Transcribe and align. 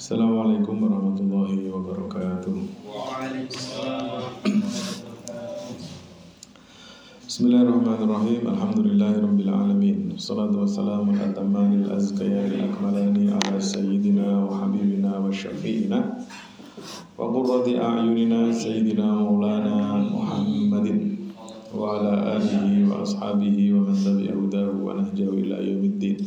Assalamualaikum 0.00 0.80
warahmatullahi 0.80 1.68
wabarakatuh. 1.68 2.56
Bismillahirrahmanirrahim. 7.28 8.48
Alhamdulillahirabbil 8.48 9.52
alamin. 9.52 10.16
Wassalatu 10.16 10.64
wassalamu 10.64 11.12
ala 11.84 12.64
akmalani 12.64 13.28
ala 13.28 13.60
sayyidina 13.60 14.48
wa 14.48 14.64
habibina 14.64 15.20
wa 15.20 15.28
syafi'ina 15.28 16.24
wa 17.20 17.28
qurrati 17.28 17.76
a'yunina 17.76 18.56
maulana 19.04 20.00
Muhammadin 20.00 21.28
wa 21.76 22.00
ala 22.00 22.40
wa 22.88 23.04
ashabihi 23.04 23.76
wa 23.76 23.84
man 23.84 24.00
wa 24.80 24.96
nahjahu 24.96 25.44
ila 25.44 25.60
yaumiddin. 25.60 26.24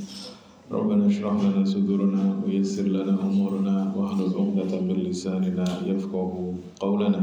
ربنا 0.72 1.06
اشرح 1.08 1.32
لنا 1.44 1.64
صدورنا 1.64 2.44
ويسر 2.44 2.86
لنا 2.92 3.14
امورنا 3.24 3.92
واحلل 3.96 4.32
عقدة 4.36 4.80
من 4.80 4.96
لساننا 5.08 5.64
يفقه 5.86 6.54
قولنا 6.80 7.20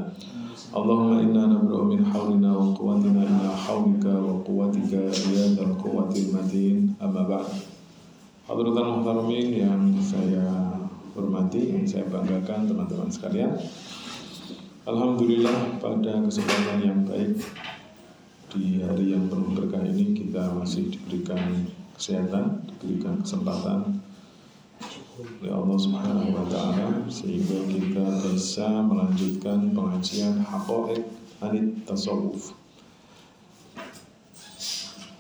اللهم 0.76 1.12
انا 1.14 1.44
نبرأ 1.54 1.84
من 1.84 2.06
حولنا 2.06 2.50
وقوتنا 2.58 3.22
الى 3.30 3.50
حولك 3.66 4.06
وقوتك 4.06 4.92
يا 4.94 5.46
ذا 5.56 5.64
القوة 5.70 6.14
المتين 6.18 6.78
اما 7.02 7.24
بعد 7.30 7.48
Hadratan 8.46 9.02
Muhtaramin 9.02 9.58
yang 9.58 9.98
saya 10.06 10.78
hormati, 11.18 11.74
yang 11.74 11.82
saya 11.82 12.06
banggakan 12.06 12.70
teman-teman 12.70 13.10
sekalian 13.10 13.58
Alhamdulillah 14.86 15.82
pada 15.82 16.22
kesempatan 16.22 16.78
yang 16.86 17.00
baik 17.10 17.42
di 18.54 18.86
hari 18.86 19.18
yang 19.18 19.26
penuh 19.26 19.50
berkah 19.58 19.82
ini 19.82 20.14
kita 20.14 20.54
masih 20.54 20.94
diberikan 20.94 21.66
kesehatan, 22.01 22.65
diberikan 22.81 23.21
kesempatan 23.21 24.01
oleh 25.21 25.53
Allah 25.53 25.77
Subhanahu 25.77 26.33
wa 26.33 26.49
taala 26.49 27.05
sehingga 27.13 27.69
kita 27.69 28.25
bisa 28.33 28.81
melanjutkan 28.81 29.77
pengajian 29.77 30.41
haqaiq 30.41 31.05
anit 31.45 31.85
tasawuf. 31.85 32.57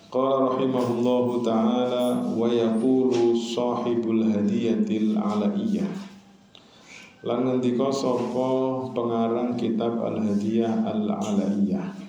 Qala 0.08 0.56
rahimahullahu 0.56 1.44
taala 1.44 2.24
wa 2.32 2.48
yaqulu 2.48 3.36
sahibul 3.36 4.24
hadiyatil 4.32 5.20
alaiyah. 5.20 5.92
Lan 7.20 7.44
ngendika 7.44 7.92
sapa 7.92 8.48
pengarang 8.96 9.52
kitab 9.60 10.00
Al-Hadiyah 10.00 10.88
Al-Alaiyah. 10.88 11.99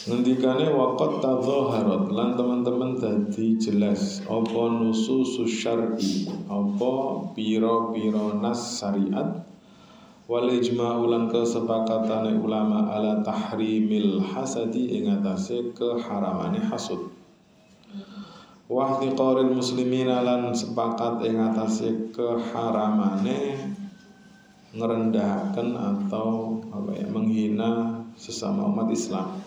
Ngendikane 0.00 0.72
waqat 0.72 1.20
tadhaharat 1.20 2.08
lan 2.08 2.32
teman-teman 2.32 2.96
dadi 2.96 3.60
jelas. 3.60 4.24
Apa 4.24 4.72
nususus 4.72 5.52
syar'i? 5.52 6.24
Apa 6.48 7.28
pira-pira 7.36 8.32
nas 8.40 8.80
syariat? 8.80 9.44
Wal 10.24 10.56
ijma'u 10.56 11.04
lan 11.04 11.28
kesepakatane 11.28 12.32
ulama 12.40 12.88
ala 12.88 13.20
tahrimil 13.20 14.24
hasadi 14.24 14.96
ing 14.96 15.20
atase 15.20 15.76
keharamane 15.76 16.64
hasud. 16.64 17.12
Wa 18.72 19.04
qaril 19.04 19.52
muslimin 19.52 20.08
lan 20.08 20.48
sepakat 20.56 21.28
ing 21.28 21.44
atase 21.44 22.08
keharamane 22.16 23.68
ngerendahkan 24.72 25.68
atau 25.76 26.56
apa 26.72 26.90
ya 26.96 27.04
menghina 27.10 28.00
sesama 28.16 28.64
umat 28.64 28.88
Islam 28.88 29.39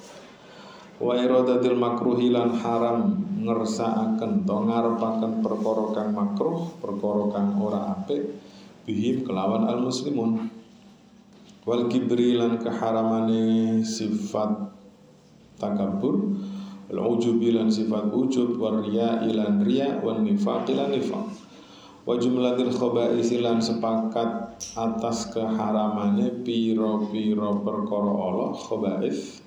wa 1.01 1.13
iradatil 1.17 1.77
makruhi 1.77 2.29
lan 2.29 2.53
haram 2.57 3.17
ngersakaken 3.43 4.45
to 4.45 4.55
ngarepaken 4.55 5.41
perkara 5.41 5.85
kang 5.95 6.09
makruh 6.13 6.69
perkara 6.79 7.23
kang 7.33 7.49
ora 7.57 7.97
apik 7.97 8.39
bihim 8.85 9.25
kelawan 9.25 9.65
al 9.65 9.81
muslimun 9.81 10.51
wal 11.63 11.87
kibri 11.87 12.35
lan 12.35 12.59
keharamane 12.59 13.79
sifat 13.83 14.71
takabur 15.59 16.35
wal 16.91 16.99
ujubi 17.15 17.55
lan 17.55 17.71
sifat 17.71 18.11
ujub 18.11 18.59
war 18.59 18.83
riya 18.83 19.23
ilan 19.23 19.63
riya 19.63 20.03
wan 20.03 20.27
nifaq 20.27 20.67
lan 20.75 20.91
nifaq. 20.91 21.25
Wa 22.03 22.19
jumlatil 22.19 22.75
khaba'is 22.75 23.31
lan 23.39 23.63
sepakat 23.63 24.59
atas 24.75 25.31
keharamane 25.31 26.43
piro-piro 26.43 27.63
perkara 27.63 28.11
Allah 28.11 28.51
khaba'is 28.59 29.42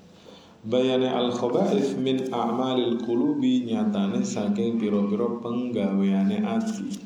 bayane 0.67 1.07
al 1.07 1.31
khaba'ith 1.31 1.95
min 1.95 2.27
a'malil 2.27 2.99
qulubi 2.99 3.63
nyatane 3.63 4.19
saking 4.19 4.75
pira-pira 4.75 5.39
penggaweane 5.39 6.43
ati. 6.43 6.99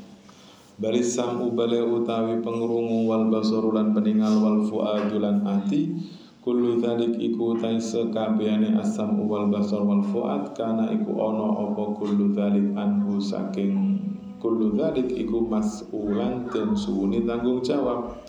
Baris 0.81 1.13
samu 1.13 1.53
bale 1.53 1.77
utawi 1.77 2.41
pengrungu 2.41 3.05
wal 3.05 3.29
basar 3.29 3.61
lan 3.61 3.93
peningal 3.93 4.41
wal 4.41 4.65
fuadu 4.65 5.21
lan 5.21 5.45
ati 5.45 5.93
kullu 6.41 6.81
dzalik 6.81 7.21
iku 7.21 7.53
ta 7.61 7.69
sekabehane 7.77 8.73
asam 8.81 9.13
wal 9.29 9.45
basar 9.45 9.85
wal 9.85 10.01
fuad 10.09 10.57
kana 10.57 10.89
iku 10.89 11.13
ana 11.21 11.69
apa 11.69 12.01
kullu 12.01 12.33
dzalik 12.33 12.73
anhu 12.73 13.21
saking 13.21 14.01
kullu 14.41 14.73
dzalik 14.73 15.13
iku 15.13 15.45
mas'ulan 15.45 16.49
den 16.49 16.73
suwuni 16.73 17.29
tanggung 17.29 17.61
jawab 17.61 18.25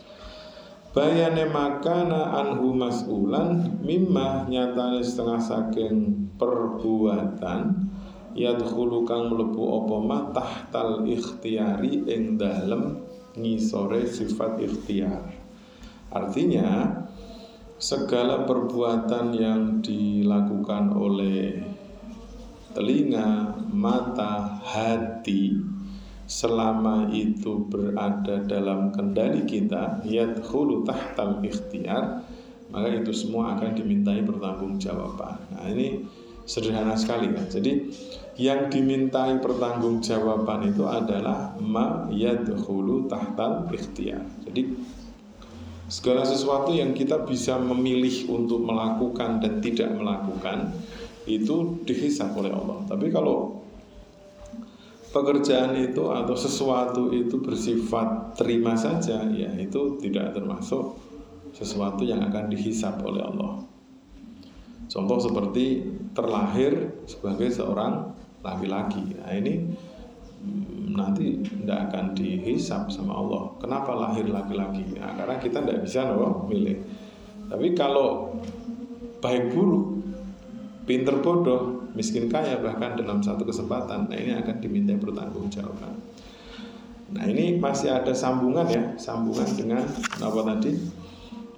bayane 0.93 1.49
makana 1.49 2.37
anhu 2.37 2.77
mas'ulan 2.77 3.81
mimma 3.81 4.45
nyatane 4.45 5.01
setengah 5.01 5.41
saking 5.41 6.29
perbuatan 6.37 7.89
yadkhulu 8.37 9.05
kang 9.09 9.33
mlebu 9.33 9.85
apa 9.85 9.97
mah 10.05 10.25
tahtal 10.37 11.05
ikhtiyari 11.09 12.05
ing 12.09 12.37
dalem 12.37 13.01
ngisore 13.37 14.05
sifat 14.05 14.61
ikhtiar. 14.61 15.33
Artinya 16.13 17.01
segala 17.81 18.45
perbuatan 18.45 19.33
yang 19.33 19.81
dilakukan 19.81 20.93
oleh 20.93 21.65
telinga, 22.77 23.57
mata, 23.73 24.61
hati 24.61 25.72
selama 26.33 27.13
itu 27.13 27.69
berada 27.69 28.41
dalam 28.49 28.89
kendali 28.89 29.45
kita 29.45 30.01
yadkhulu 30.01 30.81
tahtal 30.89 31.45
ikhtiar 31.45 32.25
maka 32.73 32.89
itu 32.89 33.13
semua 33.13 33.53
akan 33.53 33.77
dimintai 33.77 34.25
pertanggungjawaban. 34.25 35.37
Nah, 35.53 35.69
ini 35.69 36.09
sederhana 36.49 36.97
sekali 36.97 37.29
kan. 37.29 37.45
Jadi 37.45 37.93
yang 38.41 38.73
dimintai 38.73 39.45
pertanggungjawaban 39.45 40.73
itu 40.73 40.89
adalah 40.89 41.53
ma 41.61 42.09
yadkhulu 42.09 43.13
tahtal 43.13 43.69
ikhtiar. 43.69 44.25
Jadi 44.49 44.73
segala 45.93 46.25
sesuatu 46.25 46.73
yang 46.73 46.97
kita 46.97 47.29
bisa 47.29 47.61
memilih 47.61 48.33
untuk 48.33 48.65
melakukan 48.65 49.45
dan 49.45 49.61
tidak 49.61 49.93
melakukan 49.93 50.73
itu 51.29 51.85
dihisap 51.85 52.33
oleh 52.35 52.51
Allah. 52.51 52.89
Tapi 52.89 53.13
kalau 53.13 53.62
pekerjaan 55.13 55.77
itu 55.77 56.09
atau 56.09 56.33
sesuatu 56.33 57.13
itu 57.13 57.39
bersifat 57.39 58.33
terima 58.41 58.73
saja 58.73 59.29
ya 59.29 59.53
itu 59.61 60.01
tidak 60.01 60.33
termasuk 60.33 60.97
sesuatu 61.53 62.01
yang 62.03 62.25
akan 62.25 62.49
dihisap 62.49 63.05
oleh 63.05 63.21
Allah. 63.21 63.61
Contoh 64.89 65.21
seperti 65.21 65.85
terlahir 66.17 67.05
sebagai 67.05 67.53
seorang 67.53 68.13
laki-laki. 68.41 69.17
Nah 69.21 69.33
ini 69.37 69.69
mm, 70.41 70.97
nanti 70.97 71.41
tidak 71.45 71.93
akan 71.93 72.17
dihisap 72.17 72.89
sama 72.89 73.17
Allah. 73.17 73.53
Kenapa 73.61 73.93
lahir 73.97 74.29
laki-laki? 74.29 74.97
Nah, 74.97 75.17
karena 75.17 75.37
kita 75.41 75.65
tidak 75.65 75.81
bisa 75.85 76.09
loh 76.13 76.45
milih. 76.49 76.77
Tapi 77.49 77.73
kalau 77.77 78.37
baik 79.21 79.53
buruk 79.53 80.03
pinter 80.89 81.21
bodoh 81.21 81.82
miskin 81.93 82.29
kaya 82.29 82.61
bahkan 82.61 82.97
dalam 82.97 83.21
satu 83.21 83.45
kesempatan. 83.45 84.09
Nah 84.09 84.17
ini 84.17 84.33
akan 84.37 84.57
diminta 84.61 84.97
pertanggungjawaban. 84.97 85.95
Nah 87.13 87.25
ini 87.29 87.61
masih 87.61 87.93
ada 87.93 88.17
sambungan 88.17 88.65
ya 88.69 88.83
sambungan 88.97 89.49
dengan 89.53 89.85
apa 90.21 90.41
tadi? 90.57 90.73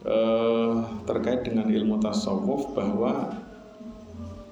Eh, 0.05 0.73
terkait 1.09 1.49
dengan 1.49 1.65
ilmu 1.65 1.97
tasawuf 1.97 2.77
bahwa 2.77 3.41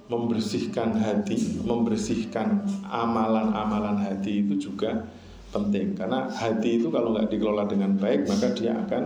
membersihkan 0.08 0.96
hati 0.96 1.60
membersihkan 1.60 2.64
amalan-amalan 2.88 4.00
hati 4.00 4.46
itu 4.46 4.70
juga 4.70 5.04
penting. 5.52 5.92
Karena 5.92 6.30
hati 6.32 6.80
itu 6.80 6.88
kalau 6.88 7.12
nggak 7.12 7.28
dikelola 7.28 7.68
dengan 7.68 7.98
baik 8.00 8.24
maka 8.24 8.56
dia 8.56 8.72
akan 8.80 9.02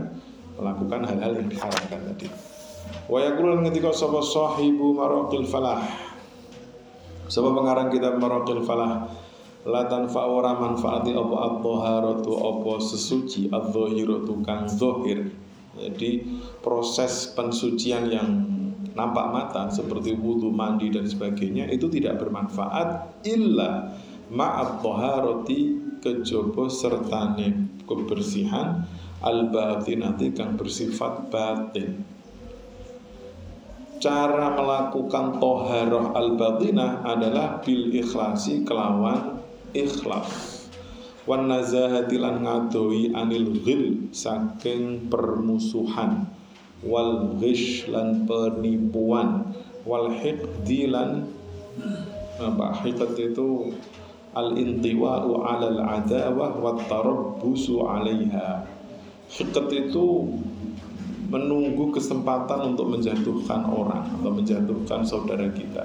melakukan 0.54 1.00
hal-hal 1.02 1.32
yang 1.34 1.48
diharapkan 1.50 2.00
tadi. 2.14 2.26
Wa 3.10 3.18
yaqulun 3.26 3.66
ketika 3.66 3.90
sapa 3.90 4.22
sahibu 4.22 4.94
maraqil 4.94 5.46
falah 5.46 5.82
Sebab 7.26 7.52
pengarang 7.58 7.88
kitab 7.90 8.18
Maraqil 8.22 8.62
Falah 8.62 9.06
La 9.66 9.82
tanfa'u 9.90 10.30
ora 10.30 10.54
manfaati 10.54 11.10
apa 11.10 11.36
at-taharatu 11.50 12.38
apa 12.38 12.78
sesuci 12.78 13.50
adh-dhahiratu 13.50 14.38
kang 14.46 14.70
zahir. 14.70 15.26
Jadi 15.74 16.22
proses 16.62 17.34
pensucian 17.34 18.06
yang 18.06 18.46
nampak 18.94 19.26
mata 19.34 19.66
seperti 19.66 20.14
wudhu, 20.14 20.54
mandi 20.54 20.88
dan 20.94 21.04
sebagainya 21.04 21.66
itu 21.68 21.90
tidak 21.90 22.22
bermanfaat 22.22 23.20
illa 23.26 23.90
ma'at 24.30 24.86
taharati 24.86 25.82
kejaba 25.98 26.70
sertane 26.70 27.76
kebersihan 27.90 28.86
al 29.18 29.50
batinati 29.50 30.30
kang 30.30 30.54
bersifat 30.54 31.26
batin 31.26 32.15
cara 34.00 34.52
melakukan 34.52 35.40
toharoh 35.40 36.12
al 36.12 36.36
batinah 36.36 37.04
adalah 37.04 37.60
bil 37.64 37.92
ikhlasi 37.92 38.64
kelawan 38.64 39.40
ikhlas. 39.72 40.56
Wan 41.26 41.50
nazahati 41.50 42.22
lan 42.22 42.46
ngadoi 42.46 43.10
anil 43.10 43.50
ghil 43.66 44.14
saking 44.14 45.10
permusuhan. 45.10 46.30
Wal 46.86 47.34
ghish 47.42 47.90
lan 47.90 48.30
penipuan. 48.30 49.50
Wal 49.82 50.14
hiqdi 50.14 50.86
lan 50.86 51.26
apa 52.38 52.78
hiqd 52.84 53.16
itu 53.18 53.74
al 54.36 54.54
intiwa'u 54.54 55.40
'ala 55.42 55.66
al 55.72 55.80
adawah 55.98 56.52
wat 56.62 56.86
tarabbusu 56.86 57.82
'alaiha. 57.82 58.62
Hiqd 59.26 59.66
itu 59.74 60.30
menunggu 61.26 61.90
kesempatan 61.90 62.74
untuk 62.74 62.86
menjatuhkan 62.90 63.66
orang 63.66 64.06
atau 64.20 64.30
menjatuhkan 64.30 65.02
saudara 65.02 65.46
kita. 65.50 65.84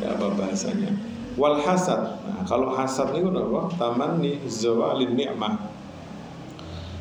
Ya, 0.00 0.14
apa 0.16 0.32
bahasanya? 0.32 0.94
Wal 1.36 1.60
hasad. 1.62 2.18
Nah, 2.24 2.42
kalau 2.48 2.72
hasad 2.74 3.14
ini 3.14 3.30
apa? 3.30 3.70
Taman 3.76 4.24
nih 4.24 4.42
zawalin 4.48 5.14
nikmah. 5.14 5.70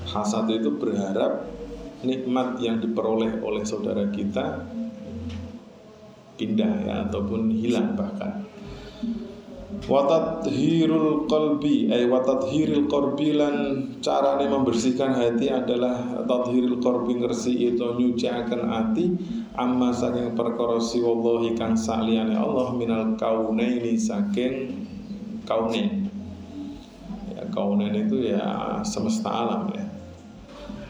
Hasad 0.08 0.52
itu 0.52 0.76
berharap 0.76 1.48
nikmat 2.06 2.62
yang 2.62 2.78
diperoleh 2.78 3.42
oleh 3.42 3.64
saudara 3.66 4.06
kita 4.14 4.62
pindah 6.38 6.74
ya 6.86 6.96
ataupun 7.10 7.50
hilang 7.50 7.98
bahkan 7.98 8.46
Watathirul 9.86 11.30
qalbi 11.30 11.94
ay 11.94 12.10
watathiril 12.10 12.90
qalbi 12.90 13.38
lan 13.38 13.86
carane 14.02 14.50
membersihkan 14.50 15.14
hati 15.14 15.54
adalah 15.54 16.26
tathiril 16.26 16.82
qalbi 16.82 17.22
ngersi 17.22 17.70
itu 17.70 17.86
nyuciaken 17.86 18.74
hati 18.74 19.14
amma 19.54 19.94
saking 19.94 20.34
perkara 20.34 20.82
wallahi 20.82 21.54
kang 21.54 21.78
saliyane 21.78 22.34
Allah 22.34 22.74
minal 22.74 23.14
kaunaini 23.22 23.94
saking 24.02 24.82
kaunain 25.46 26.10
ya 27.30 27.46
kaunain 27.54 27.94
itu 27.94 28.34
ya 28.34 28.82
semesta 28.82 29.30
alam 29.30 29.70
ya. 29.78 29.86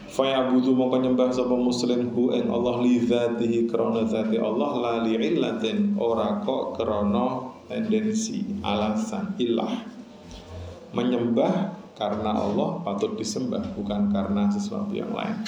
Faya 0.07 0.50
butuh 0.50 0.74
mongko 0.74 1.04
nyembah 1.04 1.30
sapa 1.30 1.54
muslim 1.54 2.10
hu 2.16 2.33
ing 2.33 2.50
Allah 2.50 2.81
li 2.81 3.04
dzatihi 3.04 3.69
krana 3.69 4.07
zati 4.07 4.40
Allah 4.40 4.72
la 4.80 4.94
li 5.06 5.13
illatin 5.13 5.94
ora 6.00 6.42
kok 6.42 6.80
krana 6.80 7.56
tendensi 7.68 8.44
alasan 8.64 9.36
ilah 9.40 9.84
menyembah 10.96 11.75
karena 11.94 12.31
Allah 12.34 12.80
patut 12.81 13.19
disembah 13.19 13.75
bukan 13.75 14.10
karena 14.12 14.48
sesuatu 14.48 14.94
yang 14.96 15.12
lain. 15.12 15.44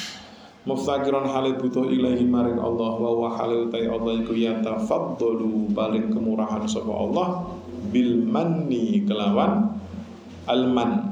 Muftakiron 0.68 1.24
halil 1.24 1.56
butuh 1.56 1.88
ilahi 1.88 2.28
maring 2.28 2.60
Allah 2.60 2.92
wa 3.00 3.12
wa 3.16 3.30
halil 3.40 3.72
tay 3.72 3.88
Allah 3.88 4.20
iku 4.20 4.36
yatafaddalu 4.36 5.72
paling 5.72 6.12
kemurahan 6.12 6.68
sapa 6.68 6.92
Allah 6.92 7.48
bil 7.90 8.28
manni 8.28 9.08
kelawan 9.08 9.80
alman 10.46 11.10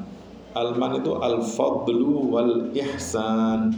Alman 0.58 0.98
itu 0.98 1.14
al-fadlu 1.22 2.34
wal 2.34 2.74
ihsan 2.74 3.78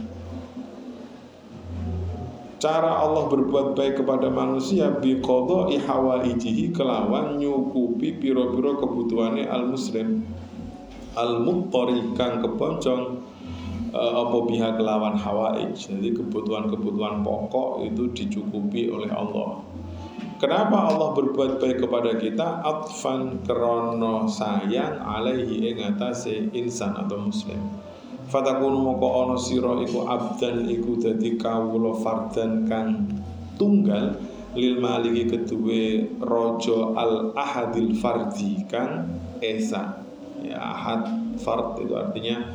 Cara 2.60 3.00
Allah 3.00 3.24
berbuat 3.24 3.72
baik 3.72 4.04
kepada 4.04 4.28
manusia 4.28 4.92
biqadha 4.92 5.72
ihawaijihi 5.80 6.76
kelawan 6.76 7.40
nyukupi 7.40 8.20
piro-piro 8.20 8.76
kebutuhannya 8.76 9.48
al-muslim 9.48 10.28
al-muttari 11.16 12.12
kang 12.14 12.44
keponcong 12.44 13.24
uh, 13.96 14.12
apa 14.12 14.36
pihak 14.44 14.76
kelawan 14.76 15.16
hawaij 15.16 15.72
jadi 15.72 16.12
kebutuhan-kebutuhan 16.12 17.24
pokok 17.24 17.80
itu 17.88 18.12
dicukupi 18.12 18.92
oleh 18.92 19.08
Allah 19.08 19.64
Kenapa 20.40 20.88
Allah 20.88 21.12
berbuat 21.12 21.60
baik 21.60 21.84
kepada 21.84 22.16
kita? 22.16 22.64
Atfan 22.64 23.44
krono 23.44 24.24
sayang 24.24 24.96
alaihi 24.96 25.68
ing 25.68 25.84
atase 25.84 26.48
insan 26.56 26.96
atau 26.96 27.28
muslim. 27.28 27.60
Fatakun 28.30 28.78
moko 28.78 29.26
ono 29.26 29.34
sira 29.34 29.74
iku 29.82 30.06
abdan 30.06 30.70
iku 30.70 30.94
dadi 31.02 31.34
kawula 31.34 31.98
fardan 31.98 32.62
kang 32.70 33.10
tunggal 33.58 34.14
lil 34.54 34.78
maliki 34.78 35.26
kedue 35.26 36.14
rojo 36.22 36.94
al 36.94 37.34
ahadil 37.34 37.90
fardi 37.98 38.62
kang 38.70 39.18
esa. 39.42 39.98
Ya 40.46 40.62
ahad 40.62 41.10
fard 41.42 41.82
itu 41.82 41.92
artinya 41.98 42.54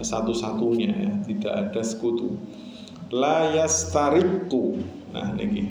satu-satunya 0.00 0.90
ya, 0.90 1.12
tidak 1.22 1.52
ada 1.52 1.82
sekutu. 1.84 2.40
La 3.12 3.52
yastariku. 3.52 4.80
Nah 5.12 5.36
niki 5.36 5.68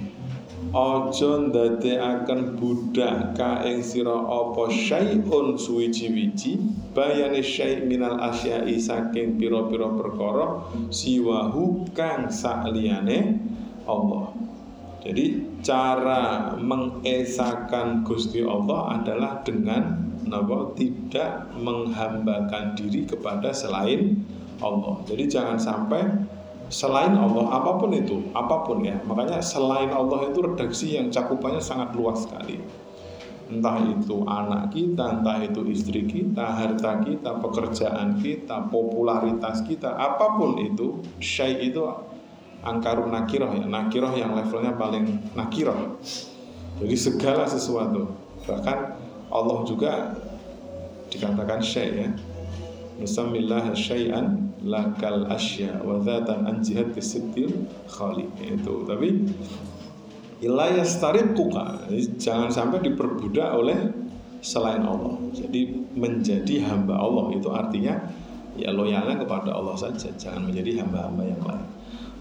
Ojo 0.72 1.52
akan 1.52 2.40
budak 2.56 3.36
ka 3.36 3.66
ing 3.68 3.84
sira 3.84 4.16
apa 4.16 4.72
syai'un 4.72 5.60
suwiji-wiji 5.60 6.56
bayane 6.96 7.44
syai' 7.44 7.84
minal 7.84 8.16
asyai 8.22 8.80
saking 8.80 9.36
pira-pira 9.36 9.92
perkara 9.92 10.64
siwahu 10.88 11.90
kang 11.92 12.32
sakliyane 12.32 13.44
Allah. 13.84 14.32
Jadi 15.04 15.60
cara 15.60 16.56
mengesakan 16.56 18.08
Gusti 18.08 18.40
Allah 18.40 18.96
adalah 18.96 19.44
dengan 19.44 20.00
napa 20.24 20.72
tidak 20.80 21.52
menghambakan 21.60 22.72
diri 22.80 23.04
kepada 23.04 23.52
selain 23.52 24.24
Allah. 24.64 25.04
Jadi 25.04 25.28
jangan 25.28 25.60
sampai 25.60 26.08
selain 26.74 27.14
Allah 27.14 27.54
apa 27.54 27.78
pun 27.78 27.94
itu 27.94 28.34
apa 28.34 28.66
pun 28.66 28.82
ya. 28.82 28.98
Makanya 29.06 29.46
selain 29.46 29.94
Allah 29.94 30.34
itu 30.34 30.42
redaksi 30.42 30.98
yang 30.98 31.14
cakupannya 31.14 31.62
sangat 31.62 31.94
luas 31.94 32.26
sekali. 32.26 32.58
Entah 33.54 33.78
itu 33.86 34.26
anak 34.26 34.74
kita 34.74 35.22
entah 35.22 35.38
itu 35.46 35.62
istri 35.70 36.10
kita 36.10 36.42
harta 36.42 37.06
kita 37.06 37.38
pekerjaan 37.38 38.18
kita 38.18 38.66
popularitas 38.74 39.62
kita 39.62 39.94
apa 39.94 40.34
pun 40.34 40.58
itu 40.58 41.06
syai 41.22 41.70
itu 41.70 41.86
angkarun 42.66 43.14
nakiroh 43.14 43.54
ya. 43.54 43.70
Nakiroh 43.70 44.18
yang 44.18 44.34
levelnya 44.34 44.74
paling 44.74 45.22
nakiroh. 45.38 46.02
Jadi 46.82 46.96
segala 46.98 47.46
sesuatu. 47.46 48.10
Bahkan 48.50 48.80
Allah 49.30 49.58
juga 49.70 50.18
dikatakan 51.14 51.62
syai 51.62 52.10
ya. 52.10 52.10
Nusamillah 52.98 53.74
syai'an 53.78 54.53
lakal 54.64 55.28
asya 55.28 55.84
wa 55.84 56.00
dhatan 56.00 56.48
an 56.48 56.64
jihad 56.64 56.96
kesidil 56.96 57.68
khali 57.88 58.28
itu. 58.40 58.74
Tapi 58.88 59.10
ilayah 60.44 60.88
kuka 61.36 61.88
jangan 62.20 62.50
sampai 62.52 62.84
diperbudak 62.84 63.50
oleh 63.56 63.78
selain 64.44 64.84
Allah. 64.84 65.16
Jadi 65.32 65.88
menjadi 65.96 66.68
hamba 66.68 67.00
Allah. 67.00 67.32
Itu 67.36 67.52
artinya 67.52 67.96
ya 68.60 68.72
loyalnya 68.72 69.20
kepada 69.20 69.56
Allah 69.56 69.76
saja. 69.80 70.12
Jangan 70.16 70.52
menjadi 70.52 70.84
hamba-hamba 70.84 71.24
yang 71.24 71.44
lain. 71.44 71.68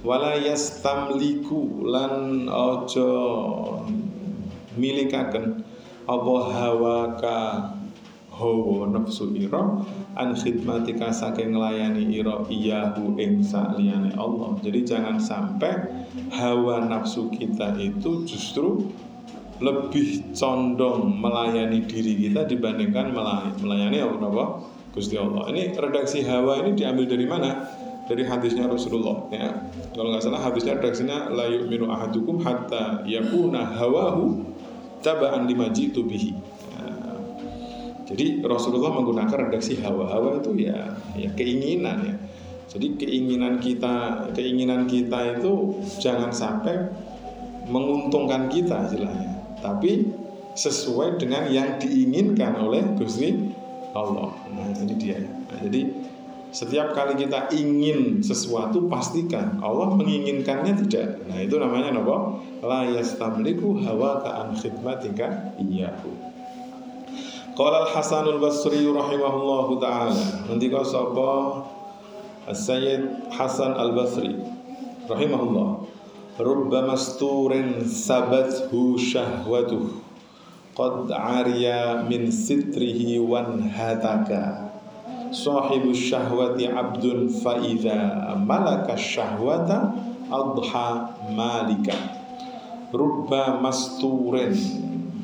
Wala 0.02 0.34
yastamliku 0.38 1.87
lan 1.87 2.46
ojo 2.50 3.11
milikaken. 4.75 5.62
Apa 6.02 6.34
hawaka 6.50 7.38
hawa 8.33 8.89
nafsu 8.89 9.31
ira 9.37 9.85
an 10.17 10.33
khidmatika 10.33 11.12
saking 11.12 11.53
nglayani 11.53 12.09
ira 12.09 12.43
iyahu 12.49 13.21
ing 13.21 13.45
saliyane 13.45 14.17
Allah. 14.17 14.57
Jadi 14.65 14.81
jangan 14.89 15.21
sampai 15.21 15.73
hawa 16.33 16.89
nafsu 16.89 17.29
kita 17.29 17.77
itu 17.77 18.25
justru 18.25 18.89
lebih 19.62 20.35
condong 20.35 21.23
melayani 21.23 21.87
diri 21.87 22.19
kita 22.19 22.49
dibandingkan 22.49 23.15
melayani 23.61 24.03
Allah 24.03 24.65
Gusti 24.93 25.17
Allah. 25.17 25.49
Ini 25.49 25.73
redaksi 25.73 26.21
hawa 26.27 26.65
ini 26.65 26.77
diambil 26.77 27.09
dari 27.09 27.25
mana? 27.25 27.65
Dari 28.03 28.27
hadisnya 28.27 28.67
Rasulullah 28.67 29.31
ya. 29.31 29.71
Kalau 29.95 30.12
nggak 30.12 30.21
salah 30.27 30.43
hadisnya 30.43 30.77
redaksinya 30.77 31.33
la 31.33 31.49
yu'minu 31.49 31.89
ahadukum 31.89 32.43
hatta 32.43 33.07
yakuna 33.07 33.73
hawahu 33.79 34.43
taba'an 35.01 35.47
lima 35.49 35.71
bihi 35.71 36.51
jadi 38.02 38.42
Rasulullah 38.42 38.92
menggunakan 38.99 39.49
redaksi 39.49 39.78
hawa-hawa 39.78 40.42
itu 40.42 40.50
ya 40.59 40.99
ya 41.14 41.30
keinginan 41.38 41.99
ya. 42.02 42.16
Jadi 42.73 42.97
keinginan 42.97 43.61
kita 43.61 44.26
keinginan 44.32 44.88
kita 44.88 45.38
itu 45.38 45.76
jangan 46.00 46.32
sampai 46.32 46.88
menguntungkan 47.68 48.49
kita 48.49 48.90
istilahnya, 48.90 49.61
tapi 49.61 50.09
sesuai 50.56 51.21
dengan 51.21 51.49
yang 51.52 51.76
diinginkan 51.78 52.59
oleh 52.59 52.82
Gusti 52.97 53.52
Allah. 53.92 54.32
Nah, 54.52 54.73
ini 54.73 54.94
dia. 54.97 55.21
Nah, 55.21 55.59
jadi 55.61 55.92
setiap 56.52 56.97
kali 56.97 57.16
kita 57.16 57.52
ingin 57.52 58.21
sesuatu 58.21 58.88
pastikan 58.88 59.61
Allah 59.61 59.92
menginginkannya 59.92 60.85
tidak. 60.85 61.25
Nah, 61.28 61.40
itu 61.40 61.56
namanya 61.61 61.97
apa? 61.97 62.16
La 62.64 62.88
yastamliku 62.88 63.85
hawa 63.85 64.21
ka 64.25 64.30
an 64.49 64.49
khidmatika 64.56 65.56
iyyahu. 65.61 66.32
قال 67.52 67.75
الحسن 67.82 68.25
البصري 68.25 68.87
رحمه 68.87 69.32
الله 69.37 69.80
تعالى. 69.80 70.25
عندك 70.50 70.75
صبا 70.82 71.64
السيد 72.49 73.02
حسن 73.28 73.73
البصري 73.76 74.37
رحمه 75.11 75.40
الله. 75.42 75.71
رب 76.40 76.73
مستور 76.75 77.52
سبته 77.85 78.73
شهوته 78.97 79.85
قد 80.76 81.12
عريا 81.12 82.09
من 82.09 82.32
ستره 82.32 83.00
وانهتك. 83.21 84.30
صاحب 85.32 85.82
الشهوة 85.92 86.56
عبد 86.56 87.04
فإذا 87.44 88.00
ملك 88.49 88.87
الشهوة 88.97 89.68
أضحى 90.32 90.90
مالك. 91.37 91.88
رب 92.97 93.32
مستور 93.61 94.35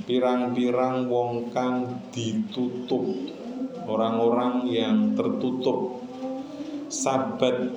pirang-pirang 0.08 1.04
wong 1.12 1.52
kang 1.52 2.00
ditutup. 2.08 3.04
Orang-orang 3.84 4.64
yang 4.72 5.12
tertutup. 5.12 6.00
Sabat 6.88 7.68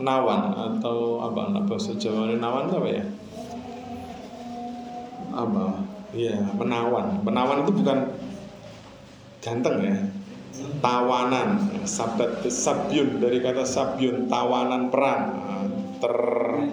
nawan 0.00 0.42
atau 0.56 1.20
apa 1.20 1.60
bahasa 1.68 1.92
Jawa 2.00 2.32
nawan 2.32 2.72
apa 2.72 2.88
ya? 2.88 3.04
Apa 5.36 5.64
ya 6.16 6.40
menawan. 6.56 7.20
Menawan 7.20 7.68
itu 7.68 7.72
bukan 7.76 7.98
ganteng 9.44 9.76
ya. 9.84 9.96
Tawanan. 10.80 11.76
Sabat 11.84 12.40
sabyun 12.48 13.20
dari 13.20 13.44
kata 13.44 13.68
sabyun 13.68 14.32
tawanan 14.32 14.88
perang. 14.88 15.24
Ter 16.00 16.16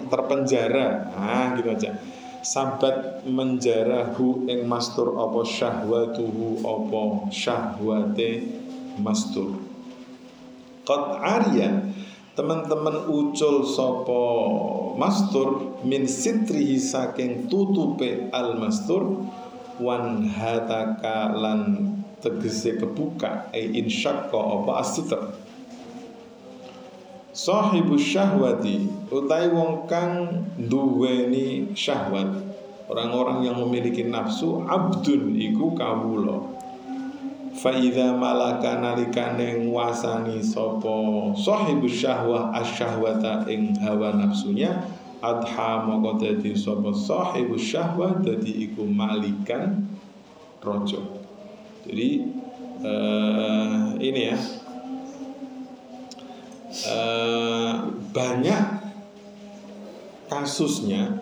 terpenjara. 0.08 1.12
Ah 1.12 1.52
gitu 1.60 1.68
aja 1.76 1.92
sabat 2.40 3.24
menjarahu 3.28 4.48
ing 4.48 4.64
mastur 4.64 5.16
apa 5.16 5.40
syahwatuhu 5.44 6.64
apa 6.64 7.02
syahwate 7.28 8.48
mastur. 9.00 9.60
Qad 10.84 11.20
arya 11.20 11.84
teman-teman 12.34 13.06
ucul 13.10 13.62
sopo 13.68 14.24
mastur 14.96 15.80
min 15.84 16.08
sitrihi 16.08 16.80
saking 16.80 17.52
tutupe 17.52 18.32
al 18.32 18.56
mastur 18.56 19.28
wan 19.76 20.24
hataka 20.24 21.32
lan 21.36 21.92
tegese 22.20 22.76
kebuka 22.76 23.48
ai 23.52 23.80
insyaqqa 23.80 24.36
apa 24.36 24.72
asitr 24.80 25.20
Sahibu 27.30 27.94
syahwati 27.94 28.90
utai 29.06 29.46
wong 29.54 29.86
kang 29.86 30.42
duweni 30.58 31.70
syahwat. 31.78 32.26
Orang-orang 32.90 33.46
yang 33.46 33.54
memiliki 33.62 34.02
nafsu 34.02 34.66
abdun 34.66 35.38
iku 35.38 35.78
kawula. 35.78 36.42
Faida 37.54 38.18
malaka 38.18 38.82
nalikane 38.82 39.62
nguasani 39.62 40.42
sopo 40.42 41.30
sahibu 41.38 41.86
syahwah 41.86 42.50
asyahwata 42.54 43.46
ing 43.46 43.78
hawa 43.78 44.14
nafsunya 44.14 44.86
adha 45.22 45.84
moko 45.84 46.16
dadi 46.18 46.56
sopo 46.56 46.94
sahibu 46.94 47.58
syahwah 47.58 48.22
dadi 48.22 48.70
iku 48.70 48.86
malikan 48.86 49.82
rojo 50.64 51.20
jadi 51.84 52.08
uh, 52.80 53.98
ini 54.00 54.20
ya 54.32 54.36
Eh, 56.70 57.74
banyak 58.14 58.64
kasusnya 60.30 61.18